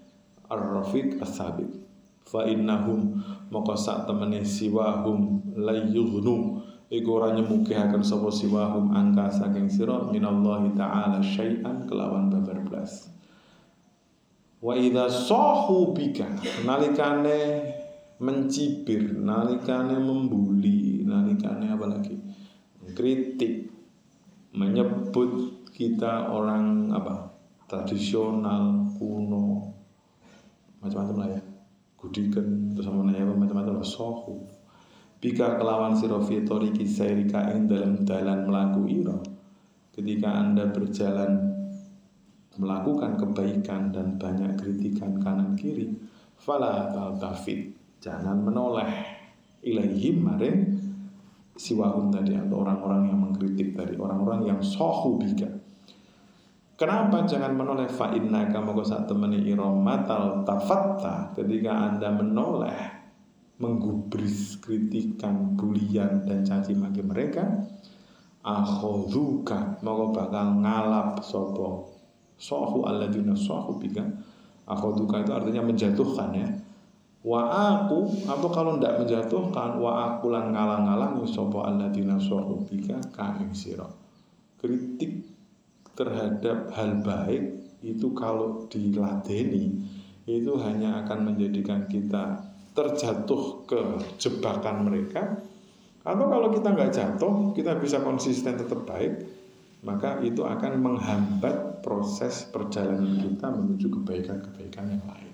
ar-rafiq 0.51 1.19
as-sabiq 1.23 1.89
fa 2.31 2.47
innahum 2.47 3.19
maka 3.51 3.74
sak 3.74 4.07
temene 4.07 4.47
siwahum 4.47 5.43
la 5.59 5.74
yughnu 5.74 6.62
iku 6.86 7.19
ora 7.19 7.35
nyemukihaken 7.35 8.07
sapa 8.07 8.31
siwahum 8.31 8.94
angka 8.94 9.27
saking 9.27 9.66
sira 9.66 10.07
minallahi 10.07 10.70
taala 10.78 11.19
syai'an 11.19 11.90
kelawan 11.90 12.31
babar 12.31 12.62
blas 12.62 13.11
Wa 14.61 14.77
idza 14.77 15.09
sahu 15.09 15.97
bika 15.97 16.28
nalikane 16.69 17.65
mencibir, 18.20 19.16
nalikane 19.16 19.97
membuli, 19.97 21.01
nalikane 21.01 21.73
apa 21.73 21.86
lagi? 21.89 22.12
kritik, 22.93 23.73
menyebut 24.52 25.65
kita 25.73 26.28
orang 26.28 26.93
apa? 26.93 27.32
tradisional, 27.70 28.85
kuno, 28.98 29.73
macam-macam 30.82 31.16
lah 31.23 31.28
ya. 31.39 31.43
Gudikan 32.01 32.72
terus 32.72 32.89
sama 32.89 33.05
macam-macam 33.05 33.77
lah 33.77 33.85
sohu. 33.85 34.48
Bika 35.20 35.60
kelawan 35.60 35.93
sira 35.93 36.16
fitoriki 36.16 36.89
sairika 36.89 37.52
ing 37.52 37.68
dalam 37.68 38.09
dalan 38.09 38.48
melaku 38.48 38.89
ira. 38.89 39.20
Ketika 39.93 40.32
Anda 40.32 40.72
berjalan 40.72 41.51
melakukan 42.56 43.20
kebaikan 43.20 43.93
dan 43.93 44.16
banyak 44.20 44.59
kritikan 44.59 45.20
kanan 45.20 45.55
kiri 45.55 45.93
fala 46.36 46.93
taltafit 46.93 47.72
jangan 48.01 48.43
menoleh 48.43 48.90
ilaihim 49.64 50.24
maring 50.24 50.59
siwahum 51.56 52.09
tadi 52.12 52.36
atau 52.36 52.64
orang-orang 52.64 53.12
yang 53.12 53.18
mengkritik 53.20 53.77
tadi 53.77 53.97
orang-orang 54.01 54.48
yang 54.48 54.60
sohu 54.64 55.20
bika 55.20 55.48
Kenapa 56.81 57.28
jangan 57.28 57.61
menoleh 57.61 57.93
fa 57.93 58.09
inna 58.16 58.48
kama 58.48 58.73
saat 58.81 59.05
temani 59.05 59.44
iromatal 59.44 60.48
tafatta 60.48 61.36
ketika 61.36 61.69
anda 61.77 62.09
menoleh 62.09 63.05
menggubris 63.61 64.57
kritikan 64.65 65.61
bulian 65.61 66.24
dan 66.24 66.40
caci 66.40 66.73
maki 66.73 67.05
mereka? 67.05 67.44
Akhoduka 68.40 69.77
mau 69.85 70.09
bakal 70.09 70.65
ngalap 70.65 71.20
sopo 71.20 71.93
sohu 72.40 72.89
alladzina 72.89 73.36
sohu 73.36 73.77
bika. 73.77 74.01
Akhoduka 74.65 75.20
itu 75.20 75.36
artinya 75.36 75.61
menjatuhkan 75.69 76.32
ya. 76.32 76.48
Wa 77.20 77.44
aku 77.77 78.24
atau 78.24 78.48
kalau 78.48 78.81
tidak 78.81 79.05
menjatuhkan 79.05 79.77
wa 79.77 80.16
aku 80.16 80.32
lan 80.32 80.57
ngalang-ngalang 80.57 81.20
sopo 81.28 81.61
alladzina 81.61 82.16
sohu 82.16 82.65
bika 82.65 82.97
kaing 83.12 83.52
siro 83.52 83.93
kritik 84.57 85.39
terhadap 86.01 86.72
hal 86.72 87.05
baik 87.05 87.60
itu 87.85 88.09
kalau 88.16 88.64
diladeni 88.72 89.85
itu 90.24 90.52
hanya 90.64 91.05
akan 91.05 91.28
menjadikan 91.28 91.85
kita 91.85 92.40
terjatuh 92.72 93.68
ke 93.68 93.81
jebakan 94.16 94.89
mereka 94.89 95.36
atau 96.01 96.24
kalau 96.32 96.48
kita 96.48 96.72
nggak 96.72 96.93
jatuh 96.97 97.52
kita 97.52 97.77
bisa 97.77 98.01
konsisten 98.01 98.56
tetap 98.56 98.89
baik 98.89 99.20
maka 99.81 100.20
itu 100.20 100.44
akan 100.44 100.81
menghambat 100.81 101.81
proses 101.81 102.44
perjalanan 102.52 103.16
kita 103.16 103.48
menuju 103.48 103.89
kebaikan-kebaikan 103.89 104.93
yang 104.93 105.05
lain. 105.09 105.32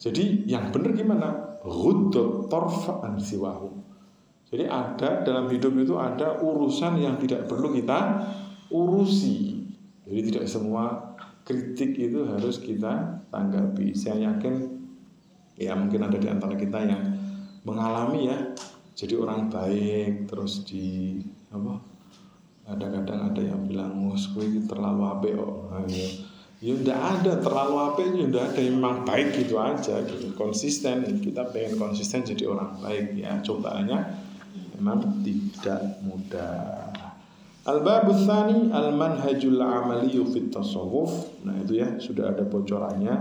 Jadi 0.00 0.44
yang 0.48 0.68
benar 0.72 0.92
gimana? 0.92 1.28
Ghudot 1.64 2.48
siwahu. 3.20 3.68
Jadi 4.52 4.64
ada 4.68 5.24
dalam 5.24 5.48
hidup 5.48 5.72
itu 5.80 5.96
ada 5.96 6.40
urusan 6.40 7.00
yang 7.00 7.16
tidak 7.20 7.48
perlu 7.48 7.72
kita 7.72 8.26
urusi. 8.72 9.59
Jadi 10.10 10.20
tidak 10.34 10.46
semua 10.50 11.14
kritik 11.46 11.94
itu 11.94 12.26
harus 12.26 12.58
kita 12.58 13.22
tanggapi. 13.30 13.94
Saya 13.94 14.34
yakin 14.34 14.66
ya 15.54 15.78
mungkin 15.78 16.02
ada 16.02 16.18
di 16.18 16.26
antara 16.26 16.58
kita 16.58 16.82
yang 16.82 17.02
mengalami 17.62 18.32
ya 18.32 18.38
jadi 18.96 19.14
orang 19.20 19.52
baik 19.52 20.26
terus 20.26 20.64
di 20.64 21.20
apa 21.52 21.76
kadang-kadang 22.64 23.32
ada 23.32 23.42
yang 23.42 23.62
bilang 23.68 23.92
mus 23.92 24.28
terlalu 24.66 25.02
apik 25.06 25.34
oh 25.38 25.70
ya. 25.86 26.08
Ya 26.60 26.76
ndak 26.76 27.00
ada 27.00 27.32
terlalu 27.40 27.76
apik 27.88 28.06
ya 28.12 28.24
ndak 28.28 28.44
ada 28.52 28.60
memang 28.66 29.06
baik 29.08 29.32
gitu 29.32 29.56
aja 29.56 30.04
gitu. 30.04 30.36
Konsisten 30.36 31.06
kita 31.24 31.48
pengen 31.54 31.80
konsisten 31.80 32.20
jadi 32.20 32.50
orang 32.50 32.76
baik 32.82 33.16
ya. 33.16 33.40
Cobaannya 33.40 33.98
memang 34.76 35.24
tidak 35.24 35.80
mudah 36.04 36.79
Al-babus 37.60 38.24
tsani 38.24 38.72
al-manhajul 38.72 39.60
amali 39.60 40.16
fit 40.32 40.48
tasawuf. 40.48 41.44
Nah, 41.44 41.60
itu 41.60 41.76
ya 41.76 42.00
sudah 42.00 42.32
ada 42.32 42.44
bocorannya. 42.48 43.16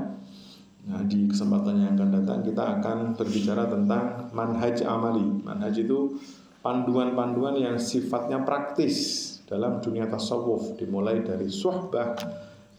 Nah, 0.90 1.02
di 1.06 1.28
kesempatan 1.28 1.84
yang 1.84 2.00
akan 2.00 2.10
datang 2.24 2.40
kita 2.48 2.80
akan 2.80 3.20
berbicara 3.20 3.68
tentang 3.68 4.32
manhaj 4.32 4.80
amali. 4.88 5.44
Manhaj 5.44 5.76
itu 5.84 6.16
panduan-panduan 6.64 7.60
yang 7.60 7.76
sifatnya 7.76 8.44
praktis 8.48 9.28
dalam 9.50 9.82
dunia 9.82 10.08
tasawuf 10.08 10.78
dimulai 10.78 11.26
dari 11.26 11.50
suhbah 11.50 12.14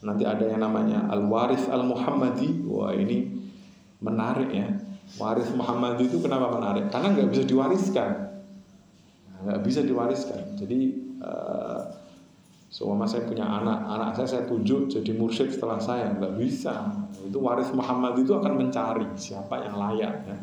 nanti 0.00 0.24
ada 0.24 0.48
yang 0.48 0.64
namanya 0.64 1.10
al 1.12 1.28
warith 1.28 1.68
al 1.68 1.84
muhammadi 1.84 2.62
wah 2.64 2.94
ini 2.94 3.36
menarik 4.00 4.48
ya 4.48 4.68
waris 5.20 5.50
muhammadi 5.52 6.08
itu 6.08 6.22
kenapa 6.24 6.48
menarik 6.56 6.88
karena 6.88 7.12
nggak 7.12 7.28
bisa 7.34 7.42
diwariskan 7.44 8.10
nggak 9.44 9.60
bisa 9.66 9.80
diwariskan 9.84 10.56
jadi 10.56 11.09
uh, 11.20 11.80
Seumpama 12.70 13.02
saya 13.02 13.26
punya 13.26 13.42
anak, 13.42 13.82
anak 13.82 14.10
saya 14.14 14.28
saya 14.30 14.42
tunjuk 14.46 14.86
jadi 14.86 15.10
mursyid 15.18 15.50
setelah 15.50 15.82
saya, 15.82 16.14
nggak 16.14 16.38
bisa. 16.38 16.86
Itu 17.26 17.42
waris 17.42 17.66
Muhammad 17.74 18.14
itu 18.22 18.30
akan 18.30 18.62
mencari 18.62 19.10
siapa 19.18 19.58
yang 19.66 19.74
layak. 19.74 20.22
Ya. 20.22 20.38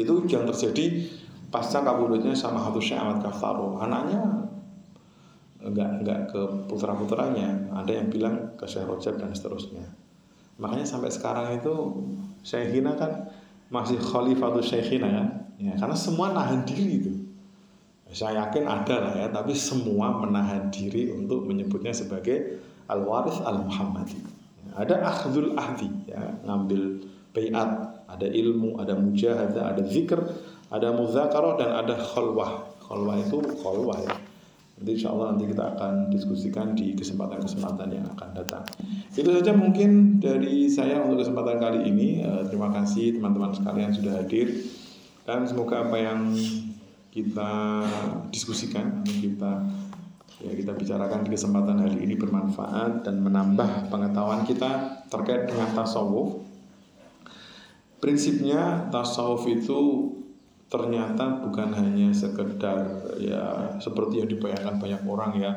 Itu 0.00 0.24
yang 0.24 0.48
terjadi 0.48 1.04
pasca 1.52 1.84
kabulutnya 1.84 2.32
sama 2.32 2.64
Habib 2.64 2.80
Syekh 2.80 2.96
Ahmad 2.96 3.20
Kafaro. 3.20 3.76
Anaknya 3.76 4.48
enggak 5.58 5.90
enggak 6.02 6.20
ke 6.30 6.40
putra 6.70 6.94
putranya 6.94 7.66
ada 7.74 7.90
yang 7.90 8.06
bilang 8.08 8.54
ke 8.54 8.64
Syekh 8.64 8.86
Rojab 8.86 9.18
dan 9.18 9.34
seterusnya 9.34 9.84
makanya 10.58 10.86
sampai 10.86 11.10
sekarang 11.10 11.58
itu 11.58 11.74
Syekhina 12.46 12.94
kan 12.94 13.26
masih 13.70 13.98
Khalifatul 13.98 14.62
Syekhina 14.62 15.10
kan 15.10 15.28
ya 15.58 15.74
karena 15.74 15.96
semua 15.98 16.30
nahan 16.30 16.62
diri 16.62 17.02
itu 17.02 17.12
saya 18.12 18.48
yakin 18.48 18.64
ada 18.64 18.96
lah 19.04 19.14
ya 19.16 19.26
tapi 19.28 19.52
semua 19.52 20.16
menahan 20.16 20.72
diri 20.72 21.12
untuk 21.12 21.44
menyebutnya 21.44 21.92
sebagai 21.92 22.60
al 22.88 23.04
waris 23.04 23.36
al 23.44 23.64
muhammadi 23.68 24.16
ada 24.72 25.04
akhdul 25.04 25.52
ahdi 25.58 25.92
ya 26.08 26.40
ngambil 26.48 27.04
bayat 27.36 28.00
ada 28.08 28.26
ilmu 28.26 28.80
ada 28.80 28.96
mujahadah 28.96 29.76
ada 29.76 29.82
zikr 29.84 30.20
ada 30.72 30.92
muzakarah 30.96 31.60
dan 31.60 31.70
ada 31.76 31.94
khalwah 32.00 32.64
khalwah 32.80 33.16
itu 33.20 33.38
khalwah 33.60 34.00
ya 34.00 34.16
Nanti 34.78 34.94
insya 34.94 35.10
Allah 35.10 35.34
nanti 35.34 35.50
kita 35.50 35.74
akan 35.74 36.06
diskusikan 36.06 36.70
di 36.78 36.94
kesempatan-kesempatan 36.94 37.98
yang 37.98 38.06
akan 38.14 38.30
datang. 38.30 38.62
Itu 39.10 39.26
saja 39.34 39.50
mungkin 39.50 40.22
dari 40.22 40.70
saya 40.70 41.02
untuk 41.02 41.26
kesempatan 41.26 41.58
kali 41.58 41.82
ini. 41.90 42.22
Eh, 42.22 42.46
terima 42.46 42.70
kasih 42.70 43.18
teman-teman 43.18 43.50
sekalian 43.50 43.90
sudah 43.90 44.22
hadir. 44.22 44.54
Dan 45.26 45.50
semoga 45.50 45.82
apa 45.82 45.98
yang 45.98 46.30
kita 47.18 47.82
diskusikan, 48.30 49.02
kita 49.02 49.66
ya 50.38 50.54
kita 50.54 50.70
bicarakan 50.70 51.26
di 51.26 51.34
kesempatan 51.34 51.82
hari 51.82 52.06
ini 52.06 52.14
bermanfaat 52.14 53.02
dan 53.02 53.18
menambah 53.18 53.90
pengetahuan 53.90 54.46
kita 54.46 55.02
terkait 55.10 55.50
dengan 55.50 55.74
tasawuf. 55.74 56.46
Prinsipnya 57.98 58.86
tasawuf 58.94 59.50
itu 59.50 60.14
ternyata 60.70 61.42
bukan 61.42 61.74
hanya 61.74 62.14
sekedar 62.14 62.86
ya 63.18 63.74
seperti 63.82 64.22
yang 64.22 64.28
dibayangkan 64.30 64.78
banyak 64.78 65.02
orang 65.08 65.32
ya 65.40 65.52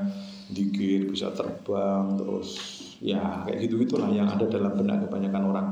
dikir 0.49 1.11
bisa 1.11 1.29
terbang 1.35 2.15
terus 2.15 2.57
ya 3.03 3.43
kayak 3.43 3.67
gitu 3.67 3.83
gitulah 3.83 4.07
yang 4.07 4.31
ada 4.31 4.47
dalam 4.47 4.71
benak 4.71 5.03
kebanyakan 5.03 5.43
orang 5.51 5.67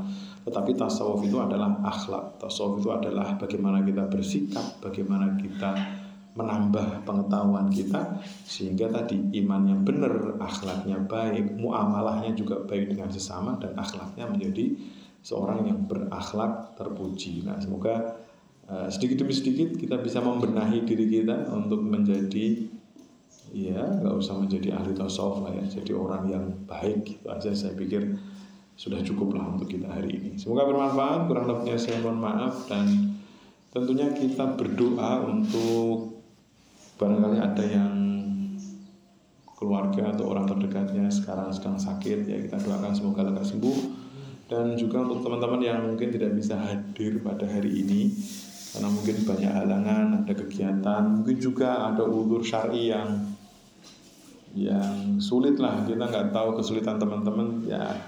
tetapi 0.48 0.76
tasawuf 0.76 1.24
itu 1.26 1.38
adalah 1.40 1.80
akhlak 1.84 2.40
tasawuf 2.40 2.80
itu 2.80 2.90
adalah 2.94 3.36
bagaimana 3.36 3.84
kita 3.84 4.08
bersikap 4.08 4.66
bagaimana 4.80 5.36
kita 5.36 6.00
menambah 6.40 7.04
pengetahuan 7.04 7.68
kita 7.68 8.22
sehingga 8.48 8.88
tadi 8.88 9.20
iman 9.44 9.62
yang 9.68 9.82
benar, 9.84 10.40
akhlaknya 10.40 11.02
baik, 11.04 11.58
muamalahnya 11.60 12.32
juga 12.38 12.64
baik 12.64 12.96
dengan 12.96 13.12
sesama 13.12 13.60
dan 13.60 13.76
akhlaknya 13.76 14.30
menjadi 14.30 14.78
seorang 15.20 15.68
yang 15.68 15.84
berakhlak 15.84 16.80
terpuji. 16.80 17.44
Nah, 17.44 17.60
semoga 17.60 18.24
uh, 18.72 18.88
sedikit 18.88 19.26
demi 19.26 19.36
sedikit 19.36 19.76
kita 19.76 20.00
bisa 20.00 20.24
membenahi 20.24 20.88
diri 20.88 21.12
kita 21.12 21.52
untuk 21.52 21.84
menjadi 21.84 22.72
ya 23.50 23.82
nggak 23.82 24.14
usah 24.14 24.38
menjadi 24.38 24.78
ahli 24.78 24.94
tasawuf 24.94 25.42
lah 25.42 25.58
ya, 25.58 25.66
jadi 25.82 25.98
orang 25.98 26.24
yang 26.30 26.46
baik 26.70 27.02
gitu 27.02 27.34
aja 27.34 27.50
saya 27.50 27.74
pikir 27.74 28.14
sudah 28.80 29.04
cukup 29.04 29.36
lah 29.36 29.52
untuk 29.52 29.68
kita 29.68 29.92
hari 29.92 30.16
ini. 30.16 30.40
Semoga 30.40 30.64
bermanfaat. 30.64 31.28
Kurang 31.28 31.52
lebihnya 31.52 31.76
saya 31.76 32.00
mohon 32.00 32.24
maaf 32.24 32.64
dan 32.72 32.88
tentunya 33.76 34.08
kita 34.16 34.56
berdoa 34.56 35.28
untuk 35.28 36.24
barangkali 36.96 37.38
ada 37.44 37.66
yang 37.68 37.96
keluarga 39.60 40.16
atau 40.16 40.32
orang 40.32 40.48
terdekatnya 40.48 41.12
sekarang 41.12 41.52
sedang 41.52 41.76
sakit 41.76 42.24
ya 42.24 42.40
kita 42.48 42.64
doakan 42.64 42.96
semoga 42.96 43.28
lekas 43.28 43.52
sembuh 43.52 43.78
dan 44.48 44.80
juga 44.80 45.04
untuk 45.04 45.28
teman-teman 45.28 45.60
yang 45.60 45.80
mungkin 45.84 46.16
tidak 46.16 46.32
bisa 46.40 46.56
hadir 46.56 47.20
pada 47.20 47.44
hari 47.44 47.84
ini 47.84 48.08
karena 48.72 48.88
mungkin 48.88 49.16
banyak 49.28 49.52
halangan 49.52 50.06
ada 50.24 50.34
kegiatan 50.34 51.04
mungkin 51.12 51.38
juga 51.44 51.92
ada 51.92 52.08
ulur 52.08 52.40
syari 52.40 52.96
yang 52.96 53.36
yang 54.56 55.20
sulit 55.20 55.60
lah 55.60 55.84
kita 55.84 56.08
nggak 56.08 56.32
tahu 56.32 56.56
kesulitan 56.56 56.96
teman-teman 56.96 57.68
ya 57.68 58.00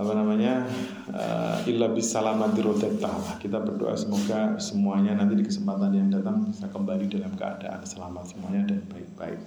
apa 0.00 0.12
namanya? 0.16 0.64
Uh, 1.12 1.60
illa 1.68 1.92
bisalamati 1.92 2.64
lah 2.64 3.36
kita 3.36 3.60
berdoa 3.60 3.92
semoga 3.92 4.56
semuanya 4.56 5.12
nanti 5.12 5.36
di 5.36 5.44
kesempatan 5.44 5.92
yang 5.92 6.08
datang 6.08 6.48
bisa 6.48 6.72
kembali 6.72 7.04
dalam 7.12 7.36
keadaan 7.36 7.84
selamat 7.84 8.24
semuanya 8.32 8.64
dan 8.64 8.80
baik-baik. 8.88 9.38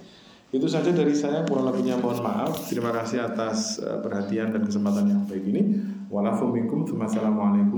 Itu 0.54 0.70
saja 0.70 0.94
dari 0.94 1.10
saya. 1.10 1.42
Kurang 1.42 1.66
lebihnya 1.66 1.98
mohon 1.98 2.22
maaf. 2.22 2.70
Terima 2.70 2.94
kasih 2.94 3.26
atas 3.26 3.82
uh, 3.82 3.98
perhatian 3.98 4.54
dan 4.54 4.62
kesempatan 4.62 5.10
yang 5.10 5.26
baik 5.26 5.42
ini. 5.42 5.82
Walafu 6.06 6.46
minkum 6.54 6.86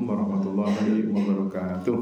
warahmatullahi 0.04 1.08
wabarakatuh 1.08 1.96